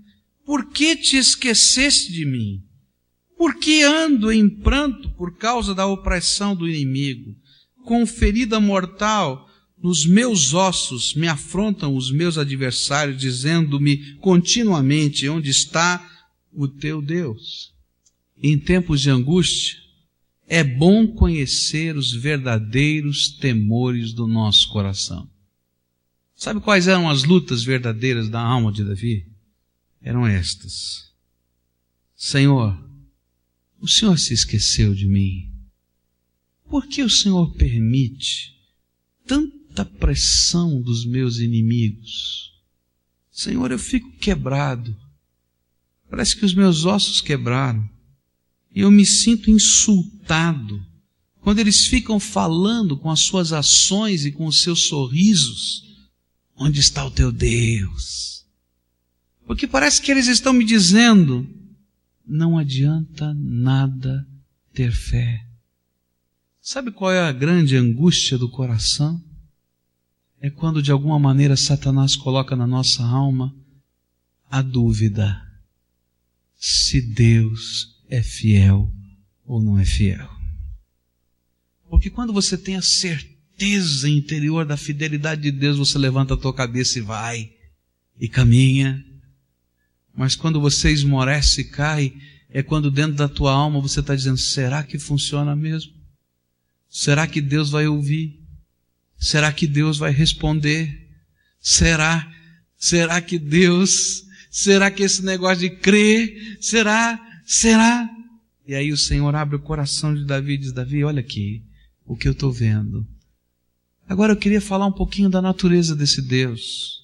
por 0.47 0.69
que 0.69 0.95
te 0.95 1.17
esqueceste 1.17 2.09
de 2.13 2.25
mim? 2.25 2.63
Por 3.37 3.59
que 3.59 3.83
ando 3.83 4.31
em 4.31 4.47
pranto 4.49 5.09
por 5.09 5.37
causa 5.37 5.75
da 5.75 5.85
opressão 5.85 6.55
do 6.55 6.69
inimigo? 6.69 7.35
Com 7.83 8.07
ferida 8.07 8.57
mortal 8.57 9.45
nos 9.77 10.05
meus 10.05 10.53
ossos 10.53 11.13
me 11.15 11.27
afrontam 11.27 11.97
os 11.97 12.09
meus 12.09 12.37
adversários, 12.37 13.19
dizendo-me 13.19 14.15
continuamente: 14.19 15.27
Onde 15.27 15.49
está 15.49 16.01
o 16.53 16.65
teu 16.65 17.01
Deus? 17.01 17.73
Em 18.41 18.57
tempos 18.57 19.01
de 19.01 19.09
angústia, 19.09 19.75
é 20.47 20.63
bom 20.63 21.07
conhecer 21.07 21.97
os 21.97 22.13
verdadeiros 22.13 23.31
temores 23.37 24.13
do 24.13 24.25
nosso 24.25 24.69
coração. 24.69 25.29
Sabe 26.37 26.61
quais 26.61 26.87
eram 26.87 27.09
as 27.09 27.25
lutas 27.25 27.65
verdadeiras 27.65 28.29
da 28.29 28.39
alma 28.39 28.71
de 28.71 28.85
Davi? 28.85 29.36
Eram 30.01 30.25
estas: 30.25 31.11
Senhor, 32.15 32.77
o 33.79 33.87
Senhor 33.87 34.17
se 34.17 34.33
esqueceu 34.33 34.93
de 34.93 35.07
mim. 35.07 35.51
Por 36.69 36.87
que 36.87 37.01
o 37.01 37.09
Senhor 37.09 37.53
permite 37.53 38.55
tanta 39.25 39.85
pressão 39.85 40.81
dos 40.81 41.05
meus 41.05 41.39
inimigos? 41.39 42.53
Senhor, 43.31 43.71
eu 43.71 43.79
fico 43.79 44.11
quebrado. 44.17 44.95
Parece 46.09 46.35
que 46.35 46.45
os 46.45 46.53
meus 46.53 46.85
ossos 46.85 47.21
quebraram. 47.21 47.87
E 48.73 48.81
eu 48.81 48.91
me 48.91 49.05
sinto 49.05 49.49
insultado 49.49 50.83
quando 51.41 51.59
eles 51.59 51.85
ficam 51.85 52.19
falando 52.19 52.97
com 52.97 53.09
as 53.09 53.21
suas 53.21 53.53
ações 53.53 54.25
e 54.25 54.31
com 54.31 54.47
os 54.47 54.61
seus 54.61 54.87
sorrisos. 54.87 55.85
Onde 56.55 56.79
está 56.79 57.05
o 57.05 57.11
teu 57.11 57.31
Deus? 57.31 58.36
Porque 59.47 59.65
parece 59.65 60.01
que 60.01 60.11
eles 60.11 60.27
estão 60.27 60.51
me 60.51 60.65
dizendo: 60.65 61.49
não 62.27 62.57
adianta 62.57 63.33
nada 63.33 64.27
ter 64.73 64.91
fé. 64.91 65.41
Sabe 66.61 66.91
qual 66.91 67.11
é 67.13 67.21
a 67.21 67.31
grande 67.31 67.77
angústia 67.77 68.37
do 68.37 68.49
coração? 68.49 69.23
É 70.39 70.49
quando 70.49 70.83
de 70.83 70.91
alguma 70.91 71.17
maneira 71.17 71.55
Satanás 71.55 72.15
coloca 72.15 72.55
na 72.55 72.67
nossa 72.67 73.03
alma 73.03 73.55
a 74.51 74.61
dúvida 74.61 75.41
se 76.59 77.01
Deus 77.01 78.03
é 78.09 78.21
fiel 78.21 78.91
ou 79.45 79.63
não 79.63 79.79
é 79.79 79.85
fiel. 79.85 80.29
Porque 81.89 82.09
quando 82.09 82.33
você 82.33 82.57
tem 82.57 82.75
a 82.75 82.81
certeza 82.81 84.09
interior 84.09 84.65
da 84.65 84.75
fidelidade 84.75 85.41
de 85.41 85.51
Deus, 85.51 85.77
você 85.77 85.97
levanta 85.97 86.33
a 86.33 86.37
tua 86.37 86.53
cabeça 86.53 86.99
e 86.99 87.01
vai, 87.01 87.51
e 88.19 88.27
caminha, 88.27 89.03
mas 90.17 90.35
quando 90.35 90.59
você 90.59 90.89
esmorece 90.89 91.61
e 91.61 91.63
cai, 91.63 92.11
é 92.49 92.63
quando 92.63 92.89
dentro 92.89 93.13
da 93.13 93.29
tua 93.29 93.53
alma 93.53 93.79
você 93.79 93.99
está 93.99 94.15
dizendo: 94.15 94.37
será 94.37 94.81
que 94.81 94.97
funciona 94.97 95.55
mesmo? 95.55 95.93
Será 96.89 97.27
que 97.27 97.39
Deus 97.39 97.69
vai 97.69 97.85
ouvir? 97.87 98.41
Será 99.19 99.53
que 99.53 99.67
Deus 99.67 99.99
vai 99.99 100.11
responder? 100.11 101.07
Será? 101.59 102.27
Será 102.75 103.21
que 103.21 103.37
Deus? 103.37 104.23
Será 104.49 104.89
que 104.89 105.03
esse 105.03 105.23
negócio 105.23 105.59
de 105.59 105.69
crer? 105.69 106.57
Será? 106.59 107.19
Será? 107.45 108.09
E 108.67 108.73
aí 108.73 108.91
o 108.91 108.97
Senhor 108.97 109.35
abre 109.35 109.55
o 109.55 109.61
coração 109.61 110.15
de 110.15 110.25
Davi 110.25 110.53
e 110.53 110.57
diz: 110.57 110.71
Davi, 110.71 111.03
olha 111.03 111.19
aqui 111.19 111.63
o 112.03 112.17
que 112.17 112.27
eu 112.27 112.31
estou 112.31 112.51
vendo. 112.51 113.05
Agora 114.09 114.33
eu 114.33 114.37
queria 114.37 114.61
falar 114.61 114.87
um 114.87 114.91
pouquinho 114.91 115.29
da 115.29 115.43
natureza 115.43 115.95
desse 115.95 116.23
Deus. 116.23 116.96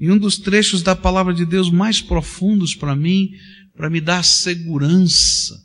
E 0.00 0.10
um 0.10 0.16
dos 0.16 0.38
trechos 0.38 0.82
da 0.82 0.96
palavra 0.96 1.34
de 1.34 1.44
Deus 1.44 1.70
mais 1.70 2.00
profundos 2.00 2.74
para 2.74 2.96
mim, 2.96 3.32
para 3.76 3.90
me 3.90 4.00
dar 4.00 4.24
segurança 4.24 5.62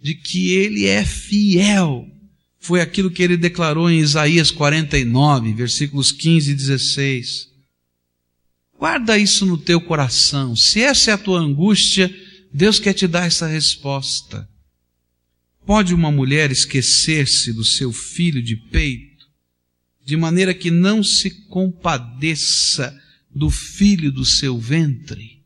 de 0.00 0.14
que 0.14 0.52
Ele 0.52 0.86
é 0.86 1.04
fiel, 1.04 2.08
foi 2.64 2.80
aquilo 2.80 3.10
que 3.10 3.22
ele 3.22 3.36
declarou 3.36 3.90
em 3.90 4.00
Isaías 4.00 4.50
49, 4.50 5.52
versículos 5.52 6.10
15 6.10 6.50
e 6.50 6.54
16. 6.54 7.48
Guarda 8.78 9.18
isso 9.18 9.44
no 9.44 9.58
teu 9.58 9.78
coração. 9.82 10.56
Se 10.56 10.80
essa 10.80 11.10
é 11.10 11.14
a 11.14 11.18
tua 11.18 11.40
angústia, 11.40 12.10
Deus 12.50 12.78
quer 12.78 12.94
te 12.94 13.06
dar 13.06 13.26
essa 13.26 13.46
resposta. 13.46 14.48
Pode 15.66 15.92
uma 15.92 16.10
mulher 16.10 16.50
esquecer-se 16.50 17.52
do 17.52 17.62
seu 17.62 17.92
filho 17.92 18.42
de 18.42 18.56
peito, 18.56 19.26
de 20.02 20.16
maneira 20.16 20.54
que 20.54 20.70
não 20.70 21.02
se 21.02 21.30
compadeça 21.48 22.98
do 23.34 23.50
filho 23.50 24.12
do 24.12 24.24
seu 24.24 24.58
ventre? 24.58 25.42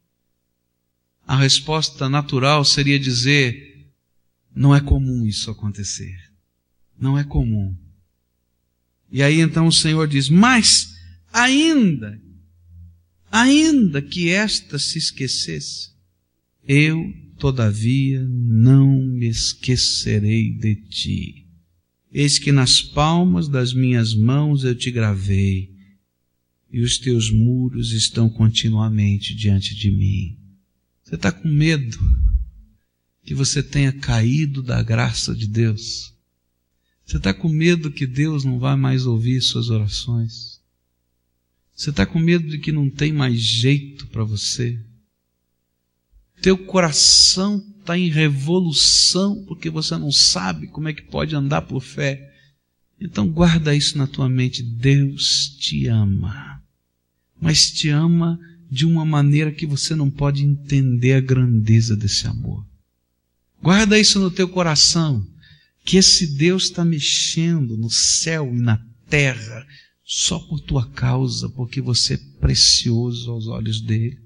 A 1.27 1.37
resposta 1.37 2.09
natural 2.09 2.65
seria 2.65 2.99
dizer: 2.99 3.87
não 4.55 4.75
é 4.75 4.81
comum 4.81 5.27
isso 5.27 5.51
acontecer. 5.51 6.17
Não 6.99 7.19
é 7.19 7.25
comum. 7.25 7.77
E 9.11 9.23
aí 9.23 9.41
então 9.41 9.67
o 9.67 9.73
Senhor 9.73 10.07
diz: 10.09 10.29
mas 10.29 10.95
ainda, 11.33 12.21
ainda 13.31 14.03
que 14.03 14.31
esta 14.31 14.79
se 14.79 14.99
esquecesse, 14.99 15.91
eu 16.67 17.13
todavia 17.39 18.27
não 18.29 19.01
me 19.01 19.29
esquecerei 19.29 20.51
de 20.53 20.77
ti. 20.77 21.47
Eis 22.13 22.39
que 22.39 22.51
nas 22.51 22.83
palmas 22.83 23.49
das 23.49 23.73
minhas 23.73 24.15
mãos 24.15 24.65
eu 24.65 24.75
te 24.75 24.91
gravei 24.91 25.78
e 26.71 26.81
os 26.81 26.99
teus 26.99 27.31
muros 27.31 27.93
estão 27.93 28.29
continuamente 28.29 29.35
diante 29.35 29.75
de 29.75 29.91
mim. 29.91 30.39
Você 31.03 31.15
está 31.15 31.33
com 31.33 31.49
medo 31.49 31.99
que 33.25 33.35
você 33.35 33.63
tenha 33.63 33.93
caído 33.93 34.63
da 34.63 34.83
graça 34.83 35.35
de 35.35 35.47
Deus? 35.47 36.15
Você 37.05 37.17
está 37.17 37.33
com 37.33 37.49
medo 37.49 37.91
que 37.91 38.07
Deus 38.07 38.45
não 38.45 38.59
vai 38.59 38.77
mais 38.77 39.07
ouvir 39.07 39.41
suas 39.41 39.71
orações? 39.71 40.61
Você 41.75 41.91
está 41.91 42.05
com 42.05 42.19
medo 42.19 42.49
de 42.49 42.59
que 42.59 42.73
não 42.73 42.91
tem 42.91 43.13
mais 43.13 43.41
jeito 43.41 44.07
para 44.09 44.25
você? 44.25 44.79
Teu 46.43 46.59
coração 46.59 47.65
está 47.81 47.97
em 47.97 48.11
revolução 48.11 49.45
porque 49.47 49.71
você 49.71 49.97
não 49.97 50.13
sabe 50.13 50.67
como 50.67 50.89
é 50.89 50.93
que 50.93 51.03
pode 51.03 51.35
andar 51.35 51.63
por 51.63 51.81
fé. 51.81 52.35
Então 53.01 53.27
guarda 53.29 53.75
isso 53.75 53.97
na 53.97 54.07
tua 54.07 54.29
mente. 54.29 54.63
Deus 54.63 55.57
te 55.59 55.87
ama 55.87 56.58
mas 57.41 57.71
te 57.71 57.89
ama 57.89 58.39
de 58.71 58.85
uma 58.85 59.05
maneira 59.05 59.51
que 59.51 59.67
você 59.67 59.95
não 59.95 60.11
pode 60.11 60.45
entender 60.45 61.15
a 61.15 61.21
grandeza 61.21 61.97
desse 61.97 62.27
amor. 62.27 62.67
Guarda 63.63 63.99
isso 63.99 64.21
no 64.21 64.31
teu 64.31 64.49
coração, 64.49 65.27
que 65.85 65.97
esse 65.97 66.27
Deus 66.37 66.65
está 66.65 66.85
mexendo 66.85 67.77
no 67.77 67.91
céu 67.91 68.53
e 68.55 68.59
na 68.59 68.81
terra 69.09 69.67
só 70.05 70.39
por 70.39 70.61
tua 70.61 70.87
causa, 70.91 71.49
porque 71.51 71.81
você 71.81 72.15
é 72.15 72.41
precioso 72.41 73.31
aos 73.31 73.47
olhos 73.47 73.81
dele. 73.81 74.19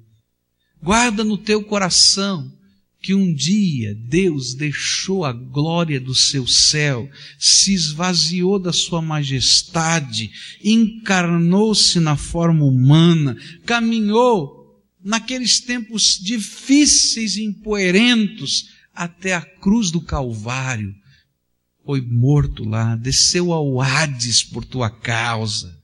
Guarda 0.82 1.24
no 1.24 1.38
teu 1.38 1.62
coração 1.64 2.52
que 3.02 3.14
um 3.14 3.34
dia 3.34 3.94
Deus 3.96 4.54
deixou 4.54 5.24
a 5.24 5.32
glória 5.32 6.00
do 6.00 6.14
seu 6.14 6.46
céu, 6.46 7.10
se 7.36 7.74
esvaziou 7.74 8.60
da 8.60 8.72
sua 8.72 9.02
majestade, 9.02 10.30
encarnou-se 10.62 11.98
na 11.98 12.16
forma 12.16 12.64
humana, 12.64 13.36
caminhou 13.66 14.80
naqueles 15.04 15.58
tempos 15.58 16.16
difíceis 16.22 17.36
e 17.36 17.42
impoerentos 17.42 18.68
até 18.94 19.34
a 19.34 19.42
cruz 19.42 19.90
do 19.90 20.00
Calvário, 20.00 20.94
foi 21.84 22.00
morto 22.00 22.62
lá, 22.62 22.94
desceu 22.94 23.52
ao 23.52 23.80
Hades 23.80 24.44
por 24.44 24.64
tua 24.64 24.88
causa, 24.88 25.76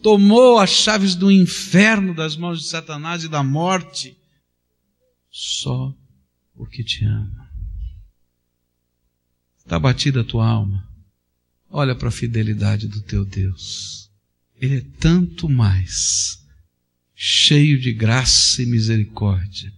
tomou 0.00 0.60
as 0.60 0.70
chaves 0.70 1.16
do 1.16 1.32
inferno 1.32 2.14
das 2.14 2.36
mãos 2.36 2.60
de 2.60 2.68
Satanás 2.68 3.24
e 3.24 3.28
da 3.28 3.42
morte, 3.42 4.16
só 5.28 5.92
porque 6.60 6.84
te 6.84 7.06
ama. 7.06 7.50
Está 9.56 9.78
batida 9.78 10.20
a 10.20 10.24
tua 10.24 10.46
alma? 10.46 10.86
Olha 11.70 11.94
para 11.94 12.08
a 12.08 12.12
fidelidade 12.12 12.86
do 12.86 13.00
teu 13.00 13.24
Deus. 13.24 14.10
Ele 14.60 14.76
é 14.76 14.84
tanto 14.98 15.48
mais 15.48 16.38
cheio 17.14 17.80
de 17.80 17.94
graça 17.94 18.62
e 18.62 18.66
misericórdia 18.66 19.72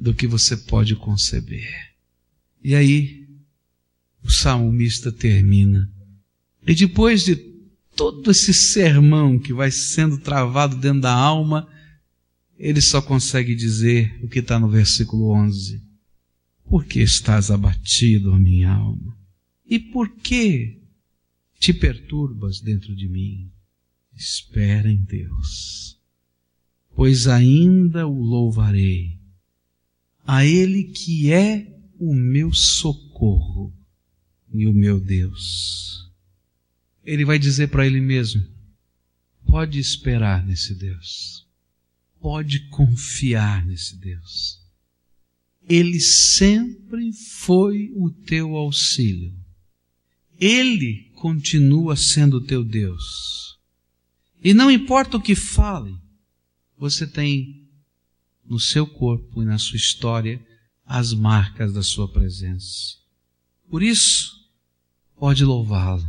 do 0.00 0.14
que 0.14 0.26
você 0.26 0.56
pode 0.56 0.96
conceber. 0.96 1.68
E 2.64 2.74
aí, 2.74 3.28
o 4.24 4.30
salmista 4.30 5.12
termina. 5.12 5.92
E 6.66 6.74
depois 6.74 7.22
de 7.22 7.36
todo 7.94 8.30
esse 8.30 8.54
sermão 8.54 9.38
que 9.38 9.52
vai 9.52 9.70
sendo 9.70 10.16
travado 10.16 10.74
dentro 10.74 11.02
da 11.02 11.12
alma, 11.12 11.68
ele 12.58 12.80
só 12.80 13.02
consegue 13.02 13.54
dizer 13.54 14.18
o 14.22 14.28
que 14.28 14.38
está 14.38 14.58
no 14.58 14.70
versículo 14.70 15.32
11. 15.32 15.86
Por 16.68 16.84
que 16.84 17.00
estás 17.00 17.50
abatido, 17.50 18.32
a 18.32 18.38
minha 18.38 18.70
alma? 18.70 19.16
E 19.64 19.78
por 19.78 20.16
que 20.16 20.82
te 21.58 21.72
perturbas 21.72 22.60
dentro 22.60 22.94
de 22.94 23.08
mim? 23.08 23.50
Espera 24.14 24.90
em 24.90 25.02
Deus, 25.04 25.98
pois 26.94 27.28
ainda 27.28 28.06
o 28.06 28.20
louvarei, 28.20 29.18
a 30.24 30.44
Ele 30.44 30.84
que 30.84 31.32
é 31.32 31.78
o 31.98 32.14
meu 32.14 32.52
socorro 32.52 33.72
e 34.52 34.66
o 34.66 34.72
meu 34.72 35.00
Deus. 35.00 36.10
Ele 37.04 37.24
vai 37.24 37.38
dizer 37.38 37.68
para 37.68 37.86
ele 37.86 38.00
mesmo: 38.00 38.44
pode 39.46 39.78
esperar 39.78 40.44
nesse 40.44 40.74
Deus, 40.74 41.46
pode 42.20 42.68
confiar 42.68 43.64
nesse 43.64 43.96
Deus. 43.96 44.57
Ele 45.68 46.00
sempre 46.00 47.12
foi 47.12 47.92
o 47.94 48.10
teu 48.10 48.56
auxílio. 48.56 49.34
Ele 50.40 51.10
continua 51.14 51.96
sendo 51.96 52.38
o 52.38 52.40
teu 52.40 52.64
Deus. 52.64 53.58
E 54.42 54.54
não 54.54 54.70
importa 54.70 55.16
o 55.16 55.20
que 55.20 55.34
fale, 55.34 55.94
você 56.76 57.06
tem 57.06 57.68
no 58.44 58.58
seu 58.58 58.86
corpo 58.86 59.42
e 59.42 59.44
na 59.44 59.58
sua 59.58 59.76
história 59.76 60.40
as 60.86 61.12
marcas 61.12 61.72
da 61.72 61.82
sua 61.82 62.10
presença. 62.10 62.96
Por 63.68 63.82
isso, 63.82 64.48
pode 65.18 65.44
louvá-lo. 65.44 66.06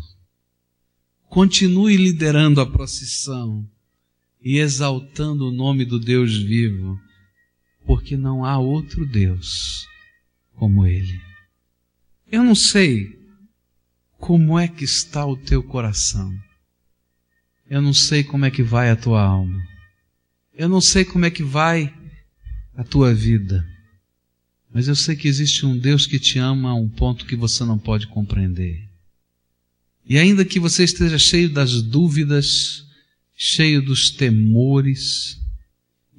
Continue 1.27 1.97
liderando 1.97 2.61
a 2.61 2.65
procissão 2.65 3.69
e 4.41 4.57
exaltando 4.57 5.49
o 5.49 5.51
nome 5.51 5.83
do 5.83 5.99
Deus 5.99 6.37
vivo, 6.37 6.99
porque 7.89 8.15
não 8.15 8.45
há 8.45 8.59
outro 8.59 9.03
Deus 9.03 9.87
como 10.53 10.85
Ele. 10.85 11.19
Eu 12.31 12.43
não 12.43 12.53
sei 12.53 13.19
como 14.15 14.59
é 14.59 14.67
que 14.67 14.83
está 14.83 15.25
o 15.25 15.35
teu 15.35 15.63
coração. 15.63 16.31
Eu 17.67 17.81
não 17.81 17.91
sei 17.91 18.23
como 18.23 18.45
é 18.45 18.51
que 18.51 18.61
vai 18.61 18.91
a 18.91 18.95
tua 18.95 19.23
alma. 19.23 19.59
Eu 20.53 20.69
não 20.69 20.79
sei 20.79 21.03
como 21.03 21.25
é 21.25 21.31
que 21.31 21.41
vai 21.41 21.91
a 22.75 22.83
tua 22.83 23.11
vida. 23.11 23.67
Mas 24.71 24.87
eu 24.87 24.95
sei 24.95 25.15
que 25.15 25.27
existe 25.27 25.65
um 25.65 25.75
Deus 25.75 26.05
que 26.05 26.19
te 26.19 26.37
ama 26.37 26.69
a 26.69 26.75
um 26.75 26.87
ponto 26.87 27.25
que 27.25 27.35
você 27.35 27.65
não 27.65 27.79
pode 27.79 28.05
compreender. 28.05 28.87
E 30.05 30.19
ainda 30.19 30.45
que 30.45 30.59
você 30.59 30.83
esteja 30.83 31.17
cheio 31.17 31.49
das 31.49 31.81
dúvidas, 31.81 32.85
cheio 33.35 33.81
dos 33.81 34.11
temores, 34.11 35.38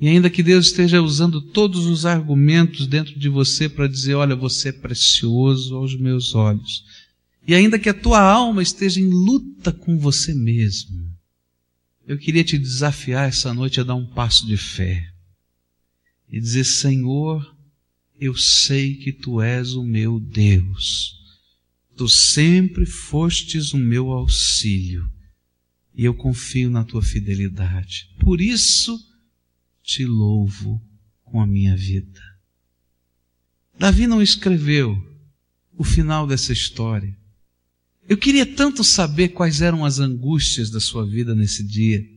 e 0.01 0.09
ainda 0.09 0.30
que 0.30 0.42
Deus 0.42 0.68
esteja 0.68 1.03
usando 1.03 1.42
todos 1.42 1.84
os 1.84 2.07
argumentos 2.07 2.86
dentro 2.86 3.18
de 3.18 3.28
você 3.28 3.68
para 3.68 3.86
dizer: 3.86 4.14
olha, 4.14 4.34
você 4.34 4.70
é 4.70 4.72
precioso 4.72 5.76
aos 5.76 5.94
meus 5.94 6.34
olhos, 6.34 6.84
e 7.46 7.55
ainda 7.55 7.78
que 7.78 7.88
a 7.88 7.94
tua 7.94 8.20
alma 8.20 8.62
esteja 8.62 8.98
em 8.98 9.11
luta 9.11 9.70
com 9.70 9.98
você 9.98 10.34
mesmo, 10.34 11.07
eu 12.07 12.16
queria 12.16 12.42
te 12.42 12.57
desafiar 12.57 13.28
essa 13.28 13.53
noite 13.53 13.78
a 13.78 13.84
dar 13.84 13.94
um 13.94 14.07
passo 14.07 14.46
de 14.46 14.57
fé 14.57 15.07
e 16.32 16.40
dizer: 16.40 16.64
Senhor, 16.64 17.55
eu 18.18 18.34
sei 18.34 18.94
que 18.94 19.12
tu 19.12 19.42
és 19.42 19.74
o 19.74 19.84
meu 19.84 20.18
Deus. 20.18 21.18
Tu 21.94 22.09
sempre 22.09 22.86
fostes 22.86 23.74
o 23.74 23.76
meu 23.76 24.11
auxílio 24.11 25.07
e 25.94 26.07
eu 26.07 26.14
confio 26.14 26.70
na 26.70 26.82
tua 26.82 27.03
fidelidade. 27.03 28.09
Por 28.18 28.40
isso 28.40 28.98
te 29.91 30.05
louvo 30.05 30.80
com 31.24 31.41
a 31.41 31.47
minha 31.47 31.76
vida. 31.76 32.20
Davi 33.76 34.07
não 34.07 34.22
escreveu 34.22 34.97
o 35.76 35.82
final 35.82 36.28
dessa 36.28 36.53
história. 36.53 37.18
Eu 38.09 38.16
queria 38.16 38.47
tanto 38.47 38.84
saber 38.84 39.30
quais 39.30 39.61
eram 39.61 39.84
as 39.84 39.99
angústias 39.99 40.70
da 40.70 40.78
sua 40.78 41.05
vida 41.05 41.34
nesse 41.34 41.64
dia. 41.64 42.09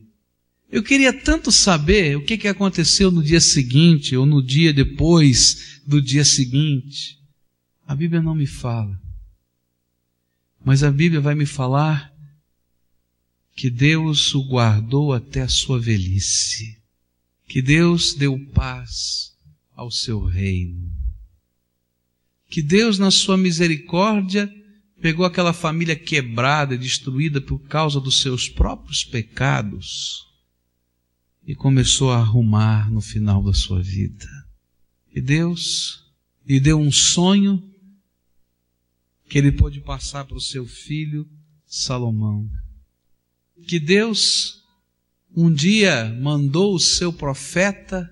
Eu 0.70 0.84
queria 0.84 1.12
tanto 1.12 1.50
saber 1.50 2.16
o 2.16 2.24
que, 2.24 2.38
que 2.38 2.46
aconteceu 2.46 3.10
no 3.10 3.22
dia 3.22 3.40
seguinte 3.40 4.16
ou 4.16 4.24
no 4.24 4.40
dia 4.40 4.72
depois 4.72 5.80
do 5.84 6.00
dia 6.00 6.24
seguinte. 6.24 7.18
A 7.84 7.94
Bíblia 7.96 8.22
não 8.22 8.36
me 8.36 8.46
fala. 8.46 9.00
Mas 10.64 10.84
a 10.84 10.92
Bíblia 10.92 11.20
vai 11.20 11.34
me 11.34 11.44
falar 11.44 12.12
que 13.56 13.68
Deus 13.68 14.32
o 14.32 14.44
guardou 14.44 15.12
até 15.12 15.42
a 15.42 15.48
sua 15.48 15.80
velhice. 15.80 16.83
Que 17.54 17.62
Deus 17.62 18.14
deu 18.14 18.36
paz 18.52 19.32
ao 19.76 19.88
seu 19.88 20.24
reino. 20.24 20.90
Que 22.50 22.60
Deus, 22.60 22.98
na 22.98 23.12
sua 23.12 23.36
misericórdia, 23.36 24.52
pegou 25.00 25.24
aquela 25.24 25.52
família 25.52 25.94
quebrada 25.94 26.74
e 26.74 26.78
destruída 26.78 27.40
por 27.40 27.60
causa 27.60 28.00
dos 28.00 28.20
seus 28.22 28.48
próprios 28.48 29.04
pecados 29.04 30.26
e 31.46 31.54
começou 31.54 32.10
a 32.10 32.18
arrumar 32.18 32.90
no 32.90 33.00
final 33.00 33.40
da 33.40 33.52
sua 33.52 33.80
vida. 33.80 34.26
E 35.14 35.20
Deus 35.20 36.12
lhe 36.44 36.58
deu 36.58 36.80
um 36.80 36.90
sonho 36.90 37.62
que 39.28 39.38
ele 39.38 39.52
pôde 39.52 39.80
passar 39.80 40.24
para 40.24 40.36
o 40.36 40.40
seu 40.40 40.66
filho 40.66 41.24
Salomão. 41.64 42.50
Que 43.68 43.78
Deus 43.78 44.63
um 45.36 45.52
dia 45.52 46.16
mandou 46.20 46.74
o 46.74 46.80
seu 46.80 47.12
profeta 47.12 48.08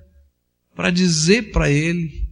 para 0.74 0.90
dizer 0.90 1.52
para 1.52 1.70
ele 1.70 2.28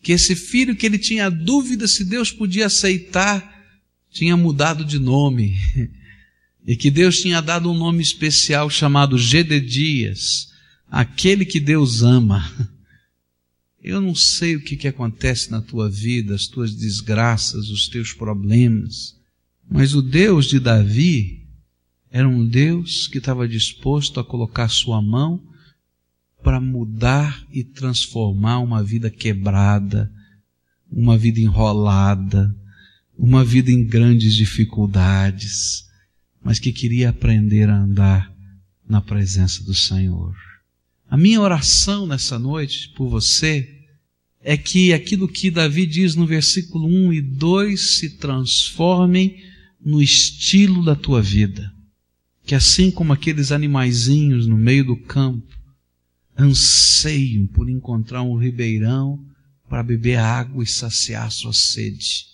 que 0.00 0.12
esse 0.12 0.36
filho 0.36 0.76
que 0.76 0.86
ele 0.86 0.98
tinha 0.98 1.28
dúvida 1.28 1.88
se 1.88 2.04
Deus 2.04 2.30
podia 2.30 2.66
aceitar 2.66 3.56
tinha 4.10 4.36
mudado 4.36 4.84
de 4.84 4.98
nome 4.98 5.56
e 6.66 6.76
que 6.76 6.90
Deus 6.90 7.20
tinha 7.20 7.40
dado 7.40 7.70
um 7.70 7.76
nome 7.76 8.02
especial 8.02 8.68
chamado 8.68 9.18
Gededias, 9.18 10.52
aquele 10.90 11.44
que 11.44 11.60
Deus 11.60 12.02
ama. 12.02 12.44
Eu 13.82 14.00
não 14.00 14.14
sei 14.14 14.56
o 14.56 14.60
que, 14.60 14.76
que 14.76 14.88
acontece 14.88 15.50
na 15.50 15.62
tua 15.62 15.88
vida, 15.88 16.34
as 16.34 16.46
tuas 16.46 16.74
desgraças, 16.74 17.70
os 17.70 17.88
teus 17.88 18.12
problemas, 18.12 19.16
mas 19.70 19.94
o 19.94 20.02
Deus 20.02 20.46
de 20.46 20.60
Davi 20.60 21.47
era 22.10 22.28
um 22.28 22.46
Deus 22.46 23.06
que 23.06 23.18
estava 23.18 23.46
disposto 23.46 24.18
a 24.18 24.24
colocar 24.24 24.68
sua 24.68 25.02
mão 25.02 25.42
para 26.42 26.60
mudar 26.60 27.44
e 27.52 27.62
transformar 27.62 28.60
uma 28.60 28.82
vida 28.82 29.10
quebrada, 29.10 30.10
uma 30.90 31.18
vida 31.18 31.40
enrolada, 31.40 32.54
uma 33.18 33.44
vida 33.44 33.70
em 33.70 33.84
grandes 33.84 34.34
dificuldades, 34.34 35.86
mas 36.42 36.58
que 36.58 36.72
queria 36.72 37.10
aprender 37.10 37.68
a 37.68 37.76
andar 37.76 38.32
na 38.88 39.02
presença 39.02 39.62
do 39.64 39.74
Senhor. 39.74 40.34
A 41.10 41.16
minha 41.16 41.40
oração 41.40 42.06
nessa 42.06 42.38
noite 42.38 42.90
por 42.90 43.08
você 43.08 43.68
é 44.40 44.56
que 44.56 44.92
aquilo 44.92 45.28
que 45.28 45.50
Davi 45.50 45.84
diz 45.84 46.14
no 46.14 46.26
versículo 46.26 46.86
1 46.86 47.12
e 47.12 47.20
2 47.20 47.98
se 47.98 48.10
transformem 48.16 49.42
no 49.84 50.00
estilo 50.00 50.84
da 50.84 50.94
tua 50.94 51.20
vida. 51.20 51.72
Que 52.48 52.54
assim 52.54 52.90
como 52.90 53.12
aqueles 53.12 53.52
animaizinhos 53.52 54.46
no 54.46 54.56
meio 54.56 54.82
do 54.82 54.96
campo 54.96 55.54
anseiam 56.34 57.46
por 57.46 57.68
encontrar 57.68 58.22
um 58.22 58.38
ribeirão 58.38 59.22
para 59.68 59.82
beber 59.82 60.16
água 60.16 60.64
e 60.64 60.66
saciar 60.66 61.30
sua 61.30 61.52
sede. 61.52 62.24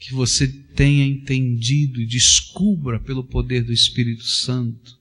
Que 0.00 0.14
você 0.14 0.48
tenha 0.48 1.04
entendido 1.04 2.00
e 2.00 2.06
descubra 2.06 2.98
pelo 2.98 3.22
poder 3.22 3.62
do 3.62 3.74
Espírito 3.74 4.24
Santo 4.24 4.98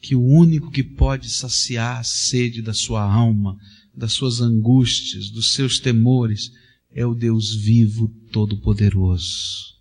que 0.00 0.14
o 0.14 0.22
único 0.22 0.70
que 0.70 0.84
pode 0.84 1.28
saciar 1.28 1.98
a 1.98 2.04
sede 2.04 2.62
da 2.62 2.72
sua 2.72 3.02
alma, 3.02 3.58
das 3.92 4.12
suas 4.12 4.40
angústias, 4.40 5.28
dos 5.28 5.54
seus 5.54 5.80
temores, 5.80 6.52
é 6.88 7.04
o 7.04 7.16
Deus 7.16 7.52
vivo, 7.52 8.06
todo-poderoso. 8.30 9.74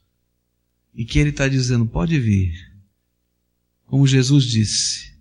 e 0.96 1.06
que 1.06 1.20
Ele 1.20 1.30
está 1.30 1.48
dizendo: 1.48 1.86
pode 1.86 2.20
vir. 2.20 2.71
Como 3.92 4.08
Jesus 4.08 4.46
disse, 4.46 5.12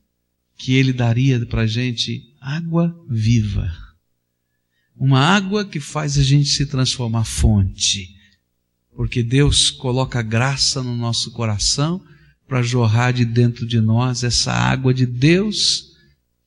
que 0.56 0.74
Ele 0.74 0.92
daria 0.92 1.44
para 1.44 1.62
a 1.62 1.66
gente 1.66 2.32
água 2.40 2.96
viva. 3.10 3.68
Uma 4.94 5.18
água 5.18 5.64
que 5.64 5.80
faz 5.80 6.16
a 6.16 6.22
gente 6.22 6.50
se 6.50 6.64
transformar 6.66 7.24
fonte. 7.24 8.14
Porque 8.94 9.24
Deus 9.24 9.72
coloca 9.72 10.22
graça 10.22 10.84
no 10.84 10.96
nosso 10.96 11.32
coração 11.32 12.00
para 12.46 12.62
jorrar 12.62 13.12
de 13.12 13.24
dentro 13.24 13.66
de 13.66 13.80
nós 13.80 14.22
essa 14.22 14.52
água 14.52 14.94
de 14.94 15.04
Deus 15.04 15.96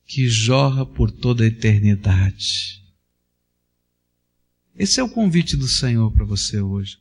que 0.06 0.26
jorra 0.26 0.86
por 0.86 1.10
toda 1.10 1.44
a 1.44 1.48
eternidade. 1.48 2.82
Esse 4.74 4.98
é 4.98 5.02
o 5.02 5.10
convite 5.10 5.58
do 5.58 5.68
Senhor 5.68 6.10
para 6.10 6.24
você 6.24 6.58
hoje. 6.58 6.96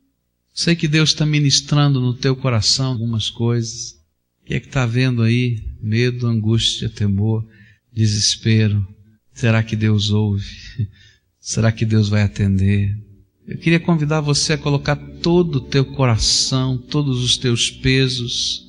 Sei 0.53 0.75
que 0.75 0.85
Deus 0.85 1.11
está 1.11 1.25
ministrando 1.25 2.01
no 2.01 2.13
teu 2.13 2.35
coração 2.35 2.91
algumas 2.91 3.29
coisas. 3.29 4.02
Que 4.45 4.55
é 4.55 4.59
que 4.59 4.67
está 4.67 4.85
vendo 4.85 5.21
aí? 5.21 5.63
Medo, 5.81 6.27
angústia, 6.27 6.89
temor, 6.89 7.45
desespero. 7.91 8.85
Será 9.33 9.63
que 9.63 9.75
Deus 9.75 10.09
ouve? 10.09 10.45
Será 11.39 11.71
que 11.71 11.85
Deus 11.85 12.09
vai 12.09 12.21
atender? 12.21 12.95
Eu 13.45 13.57
queria 13.57 13.79
convidar 13.79 14.21
você 14.21 14.53
a 14.53 14.57
colocar 14.57 14.95
todo 14.95 15.57
o 15.57 15.61
teu 15.61 15.83
coração, 15.83 16.77
todos 16.77 17.21
os 17.21 17.37
teus 17.37 17.69
pesos, 17.69 18.63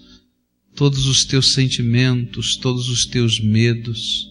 todos 0.75 1.07
os 1.07 1.25
teus 1.25 1.53
sentimentos, 1.55 2.57
todos 2.57 2.89
os 2.89 3.07
teus 3.07 3.39
medos, 3.39 4.29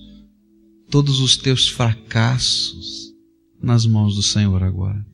todos 0.89 1.19
os 1.19 1.37
teus 1.37 1.69
fracassos 1.69 3.13
nas 3.61 3.85
mãos 3.85 4.15
do 4.15 4.21
Senhor 4.21 4.61
agora. 4.61 5.05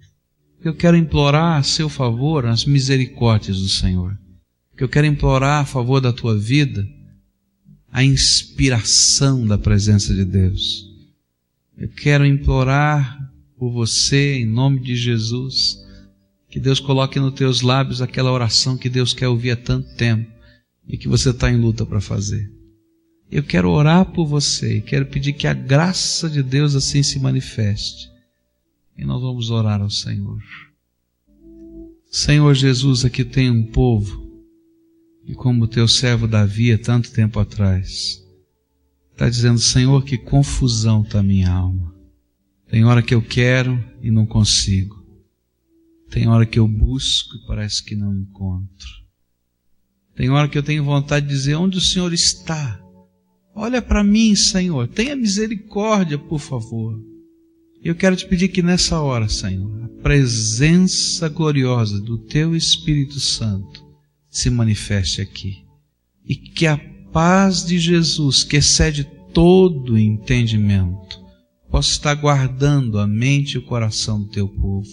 Eu 0.63 0.73
quero 0.73 0.97
implorar 0.97 1.57
a 1.57 1.63
seu 1.63 1.87
favor 1.87 2.45
as 2.45 2.65
misericórdias 2.65 3.61
do 3.61 3.69
Senhor. 3.69 4.17
Eu 4.79 4.89
quero 4.89 5.07
implorar 5.07 5.61
a 5.61 5.65
favor 5.65 5.99
da 5.99 6.13
tua 6.13 6.37
vida 6.37 6.87
a 7.91 8.03
inspiração 8.03 9.45
da 9.45 9.57
presença 9.57 10.13
de 10.13 10.23
Deus. 10.23 10.87
Eu 11.77 11.89
quero 11.89 12.25
implorar 12.25 13.31
por 13.57 13.71
você, 13.71 14.35
em 14.35 14.45
nome 14.45 14.79
de 14.79 14.95
Jesus, 14.95 15.77
que 16.49 16.59
Deus 16.59 16.79
coloque 16.79 17.19
nos 17.19 17.33
teus 17.33 17.61
lábios 17.61 18.01
aquela 18.01 18.31
oração 18.31 18.77
que 18.77 18.89
Deus 18.89 19.13
quer 19.13 19.27
ouvir 19.27 19.51
há 19.51 19.55
tanto 19.55 19.93
tempo 19.95 20.29
e 20.87 20.97
que 20.97 21.07
você 21.07 21.29
está 21.31 21.51
em 21.51 21.57
luta 21.57 21.85
para 21.85 22.01
fazer. 22.01 22.51
Eu 23.31 23.43
quero 23.43 23.69
orar 23.69 24.05
por 24.05 24.25
você 24.25 24.81
quero 24.81 25.05
pedir 25.05 25.33
que 25.33 25.45
a 25.45 25.53
graça 25.53 26.29
de 26.29 26.41
Deus 26.41 26.73
assim 26.73 27.03
se 27.03 27.19
manifeste. 27.19 28.09
E 28.97 29.05
nós 29.05 29.21
vamos 29.21 29.49
orar 29.51 29.81
ao 29.81 29.89
Senhor. 29.89 30.41
Senhor 32.11 32.53
Jesus, 32.55 33.05
aqui 33.05 33.23
tem 33.23 33.51
um 33.51 33.63
povo, 33.63 34.28
e 35.29 35.35
como 35.35 35.65
o 35.65 35.67
teu 35.67 35.87
servo 35.87 36.27
Davi, 36.27 36.73
há 36.73 36.79
tanto 36.79 37.11
tempo 37.11 37.39
atrás, 37.39 38.19
está 39.11 39.29
dizendo: 39.29 39.59
Senhor, 39.59 40.03
que 40.03 40.17
confusão 40.17 41.03
está 41.03 41.21
minha 41.21 41.51
alma. 41.51 41.93
Tem 42.67 42.83
hora 42.83 43.03
que 43.03 43.13
eu 43.13 43.21
quero 43.21 43.79
e 44.01 44.09
não 44.09 44.25
consigo. 44.25 44.95
Tem 46.09 46.27
hora 46.27 46.47
que 46.47 46.57
eu 46.57 46.67
busco 46.67 47.35
e 47.35 47.45
parece 47.45 47.83
que 47.83 47.95
não 47.95 48.11
encontro. 48.11 48.87
Tem 50.15 50.31
hora 50.31 50.49
que 50.49 50.57
eu 50.57 50.63
tenho 50.63 50.83
vontade 50.83 51.27
de 51.27 51.31
dizer: 51.31 51.53
onde 51.53 51.77
o 51.77 51.81
Senhor 51.81 52.11
está? 52.11 52.81
Olha 53.53 53.83
para 53.83 54.03
mim, 54.03 54.35
Senhor, 54.35 54.87
tenha 54.87 55.15
misericórdia, 55.15 56.17
por 56.17 56.39
favor. 56.39 56.99
Eu 57.83 57.93
quero 57.93 58.15
te 58.15 58.25
pedir 58.25 58.47
que 58.47 58.63
nessa 58.63 58.99
hora, 58.99 59.29
Senhor, 59.29 59.83
a 59.83 60.01
presença 60.01 61.29
gloriosa 61.29 62.01
do 62.01 62.17
Teu 62.17 62.55
Espírito 62.55 63.19
Santo 63.19 63.88
se 64.29 64.49
manifeste 64.49 65.21
aqui. 65.21 65.63
E 66.25 66.35
que 66.35 66.67
a 66.67 66.77
paz 67.11 67.65
de 67.65 67.79
Jesus, 67.79 68.43
que 68.43 68.57
excede 68.57 69.03
todo 69.33 69.97
entendimento, 69.97 71.19
possa 71.69 71.91
estar 71.91 72.15
guardando 72.15 72.99
a 72.99 73.07
mente 73.07 73.53
e 73.53 73.57
o 73.57 73.65
coração 73.65 74.21
do 74.21 74.29
Teu 74.29 74.47
povo. 74.47 74.87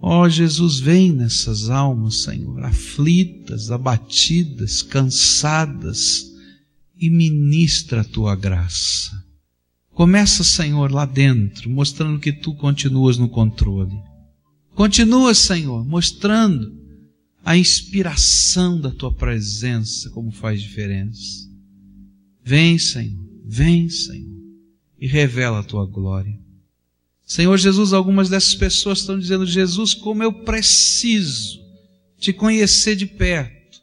Ó 0.00 0.22
oh, 0.22 0.28
Jesus, 0.28 0.78
vem 0.78 1.12
nessas 1.12 1.70
almas, 1.70 2.22
Senhor, 2.22 2.62
aflitas, 2.64 3.70
abatidas, 3.70 4.82
cansadas, 4.82 6.36
e 6.98 7.10
ministra 7.10 8.00
a 8.00 8.04
tua 8.04 8.34
graça. 8.34 9.12
Começa, 9.92 10.42
Senhor, 10.42 10.90
lá 10.90 11.04
dentro, 11.04 11.70
mostrando 11.70 12.18
que 12.18 12.32
tu 12.32 12.54
continuas 12.54 13.18
no 13.18 13.28
controle. 13.28 13.96
Continua, 14.74 15.34
Senhor, 15.34 15.86
mostrando 15.86 16.85
a 17.46 17.56
inspiração 17.56 18.80
da 18.80 18.90
tua 18.90 19.14
presença, 19.14 20.10
como 20.10 20.32
faz 20.32 20.60
diferença. 20.60 21.48
Vem, 22.42 22.76
Senhor, 22.76 23.24
vem, 23.44 23.88
Senhor, 23.88 24.36
e 24.98 25.06
revela 25.06 25.60
a 25.60 25.62
tua 25.62 25.86
glória. 25.86 26.36
Senhor 27.24 27.56
Jesus, 27.56 27.92
algumas 27.92 28.28
dessas 28.28 28.56
pessoas 28.56 28.98
estão 28.98 29.16
dizendo: 29.16 29.46
Jesus, 29.46 29.94
como 29.94 30.24
eu 30.24 30.32
preciso 30.42 31.60
te 32.18 32.32
conhecer 32.32 32.96
de 32.96 33.06
perto, 33.06 33.80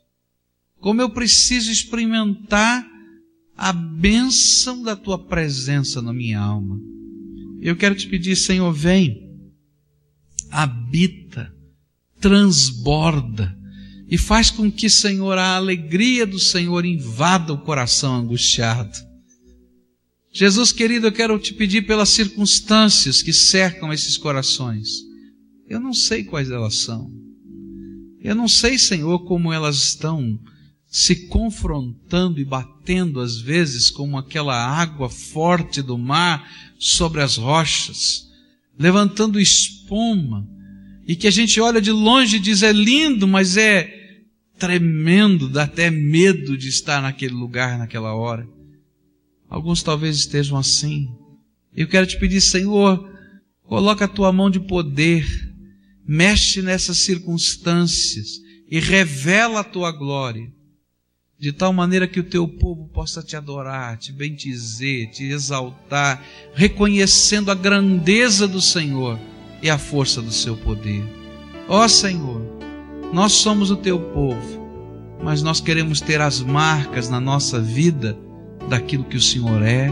como 0.81 1.01
eu 1.01 1.09
preciso 1.09 1.71
experimentar 1.71 2.85
a 3.55 3.71
bênção 3.71 4.83
da 4.83 4.93
tua 4.93 5.17
presença 5.17 6.01
na 6.01 6.11
minha 6.11 6.39
alma. 6.41 6.77
Eu 7.61 7.77
quero 7.77 7.95
te 7.95 8.09
pedir, 8.09 8.35
Senhor, 8.35 8.73
vem, 8.73 9.39
habita, 10.51 11.52
transborda 12.23 13.53
e 14.07 14.17
faz 14.17 14.49
com 14.49 14.71
que, 14.71 14.89
Senhor, 14.89 15.37
a 15.37 15.57
alegria 15.57 16.25
do 16.25 16.39
Senhor 16.39 16.85
invada 16.85 17.51
o 17.51 17.57
coração 17.57 18.15
angustiado. 18.15 18.97
Jesus 20.31 20.71
querido, 20.71 21.07
eu 21.07 21.11
quero 21.11 21.37
te 21.37 21.53
pedir 21.53 21.81
pelas 21.81 22.07
circunstâncias 22.07 23.21
que 23.21 23.33
cercam 23.33 23.91
esses 23.91 24.17
corações. 24.17 24.87
Eu 25.67 25.81
não 25.81 25.93
sei 25.93 26.23
quais 26.23 26.49
elas 26.49 26.77
são. 26.77 27.11
Eu 28.21 28.33
não 28.33 28.47
sei, 28.47 28.79
Senhor, 28.79 29.25
como 29.25 29.51
elas 29.51 29.75
estão 29.75 30.39
se 30.87 31.27
confrontando 31.27 32.39
e 32.39 32.45
batendo 32.45 33.19
às 33.19 33.37
vezes 33.37 33.89
como 33.89 34.17
aquela 34.17 34.55
água 34.55 35.09
forte 35.09 35.81
do 35.81 35.97
mar 35.97 36.49
sobre 36.79 37.21
as 37.21 37.35
rochas, 37.35 38.29
levantando 38.79 39.41
espuma, 39.41 40.47
e 41.07 41.15
que 41.15 41.27
a 41.27 41.31
gente 41.31 41.59
olha 41.59 41.81
de 41.81 41.91
longe 41.91 42.37
e 42.37 42.39
diz 42.39 42.63
é 42.63 42.71
lindo, 42.71 43.27
mas 43.27 43.57
é 43.57 44.01
tremendo, 44.57 45.49
dá 45.49 45.63
até 45.63 45.89
medo 45.89 46.57
de 46.57 46.69
estar 46.69 47.01
naquele 47.01 47.33
lugar 47.33 47.77
naquela 47.77 48.13
hora. 48.13 48.47
Alguns 49.49 49.83
talvez 49.83 50.17
estejam 50.17 50.57
assim. 50.57 51.09
Eu 51.75 51.87
quero 51.87 52.07
te 52.07 52.17
pedir, 52.17 52.39
Senhor, 52.39 53.09
coloca 53.63 54.05
a 54.05 54.07
tua 54.07 54.31
mão 54.31 54.49
de 54.49 54.59
poder, 54.59 55.27
mexe 56.07 56.61
nessas 56.61 56.99
circunstâncias 56.99 58.41
e 58.69 58.79
revela 58.79 59.59
a 59.59 59.63
tua 59.63 59.91
glória 59.91 60.51
de 61.37 61.51
tal 61.51 61.73
maneira 61.73 62.07
que 62.07 62.21
o 62.21 62.23
teu 62.23 62.47
povo 62.47 62.87
possa 62.87 63.21
te 63.21 63.35
adorar, 63.35 63.97
te 63.97 64.13
bendizer, 64.13 65.11
te 65.11 65.25
exaltar, 65.25 66.23
reconhecendo 66.53 67.51
a 67.51 67.55
grandeza 67.55 68.47
do 68.47 68.61
Senhor 68.61 69.19
e 69.63 69.69
a 69.69 69.77
força 69.77 70.21
do 70.21 70.31
seu 70.31 70.57
poder. 70.57 71.03
Ó 71.69 71.87
Senhor, 71.87 72.41
nós 73.13 73.31
somos 73.31 73.71
o 73.71 73.77
teu 73.77 73.97
povo, 73.97 74.61
mas 75.23 75.41
nós 75.41 75.61
queremos 75.61 76.01
ter 76.01 76.19
as 76.19 76.41
marcas 76.41 77.09
na 77.09 77.21
nossa 77.21 77.59
vida 77.59 78.17
daquilo 78.69 79.05
que 79.05 79.15
o 79.17 79.21
Senhor 79.21 79.63
é 79.63 79.89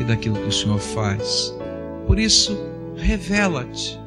e 0.00 0.04
daquilo 0.04 0.34
que 0.34 0.48
o 0.48 0.52
Senhor 0.52 0.80
faz. 0.80 1.54
Por 2.06 2.18
isso, 2.18 2.58
revela-te, 2.96 3.98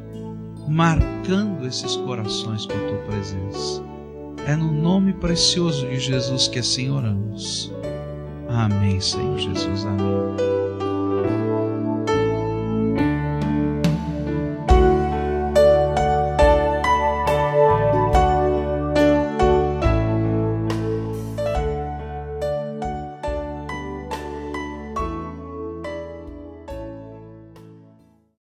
marcando 0.68 1.66
esses 1.66 1.96
corações 1.96 2.66
com 2.66 2.74
a 2.74 2.88
tua 2.88 2.98
presença. 3.08 3.84
É 4.46 4.56
no 4.56 4.72
nome 4.72 5.14
precioso 5.14 5.88
de 5.88 6.00
Jesus 6.00 6.48
que 6.48 6.60
assim 6.60 6.90
oramos. 6.90 7.72
Amém, 8.50 9.00
Senhor 9.00 9.38
Jesus. 9.40 9.86
Amém. 9.86 10.85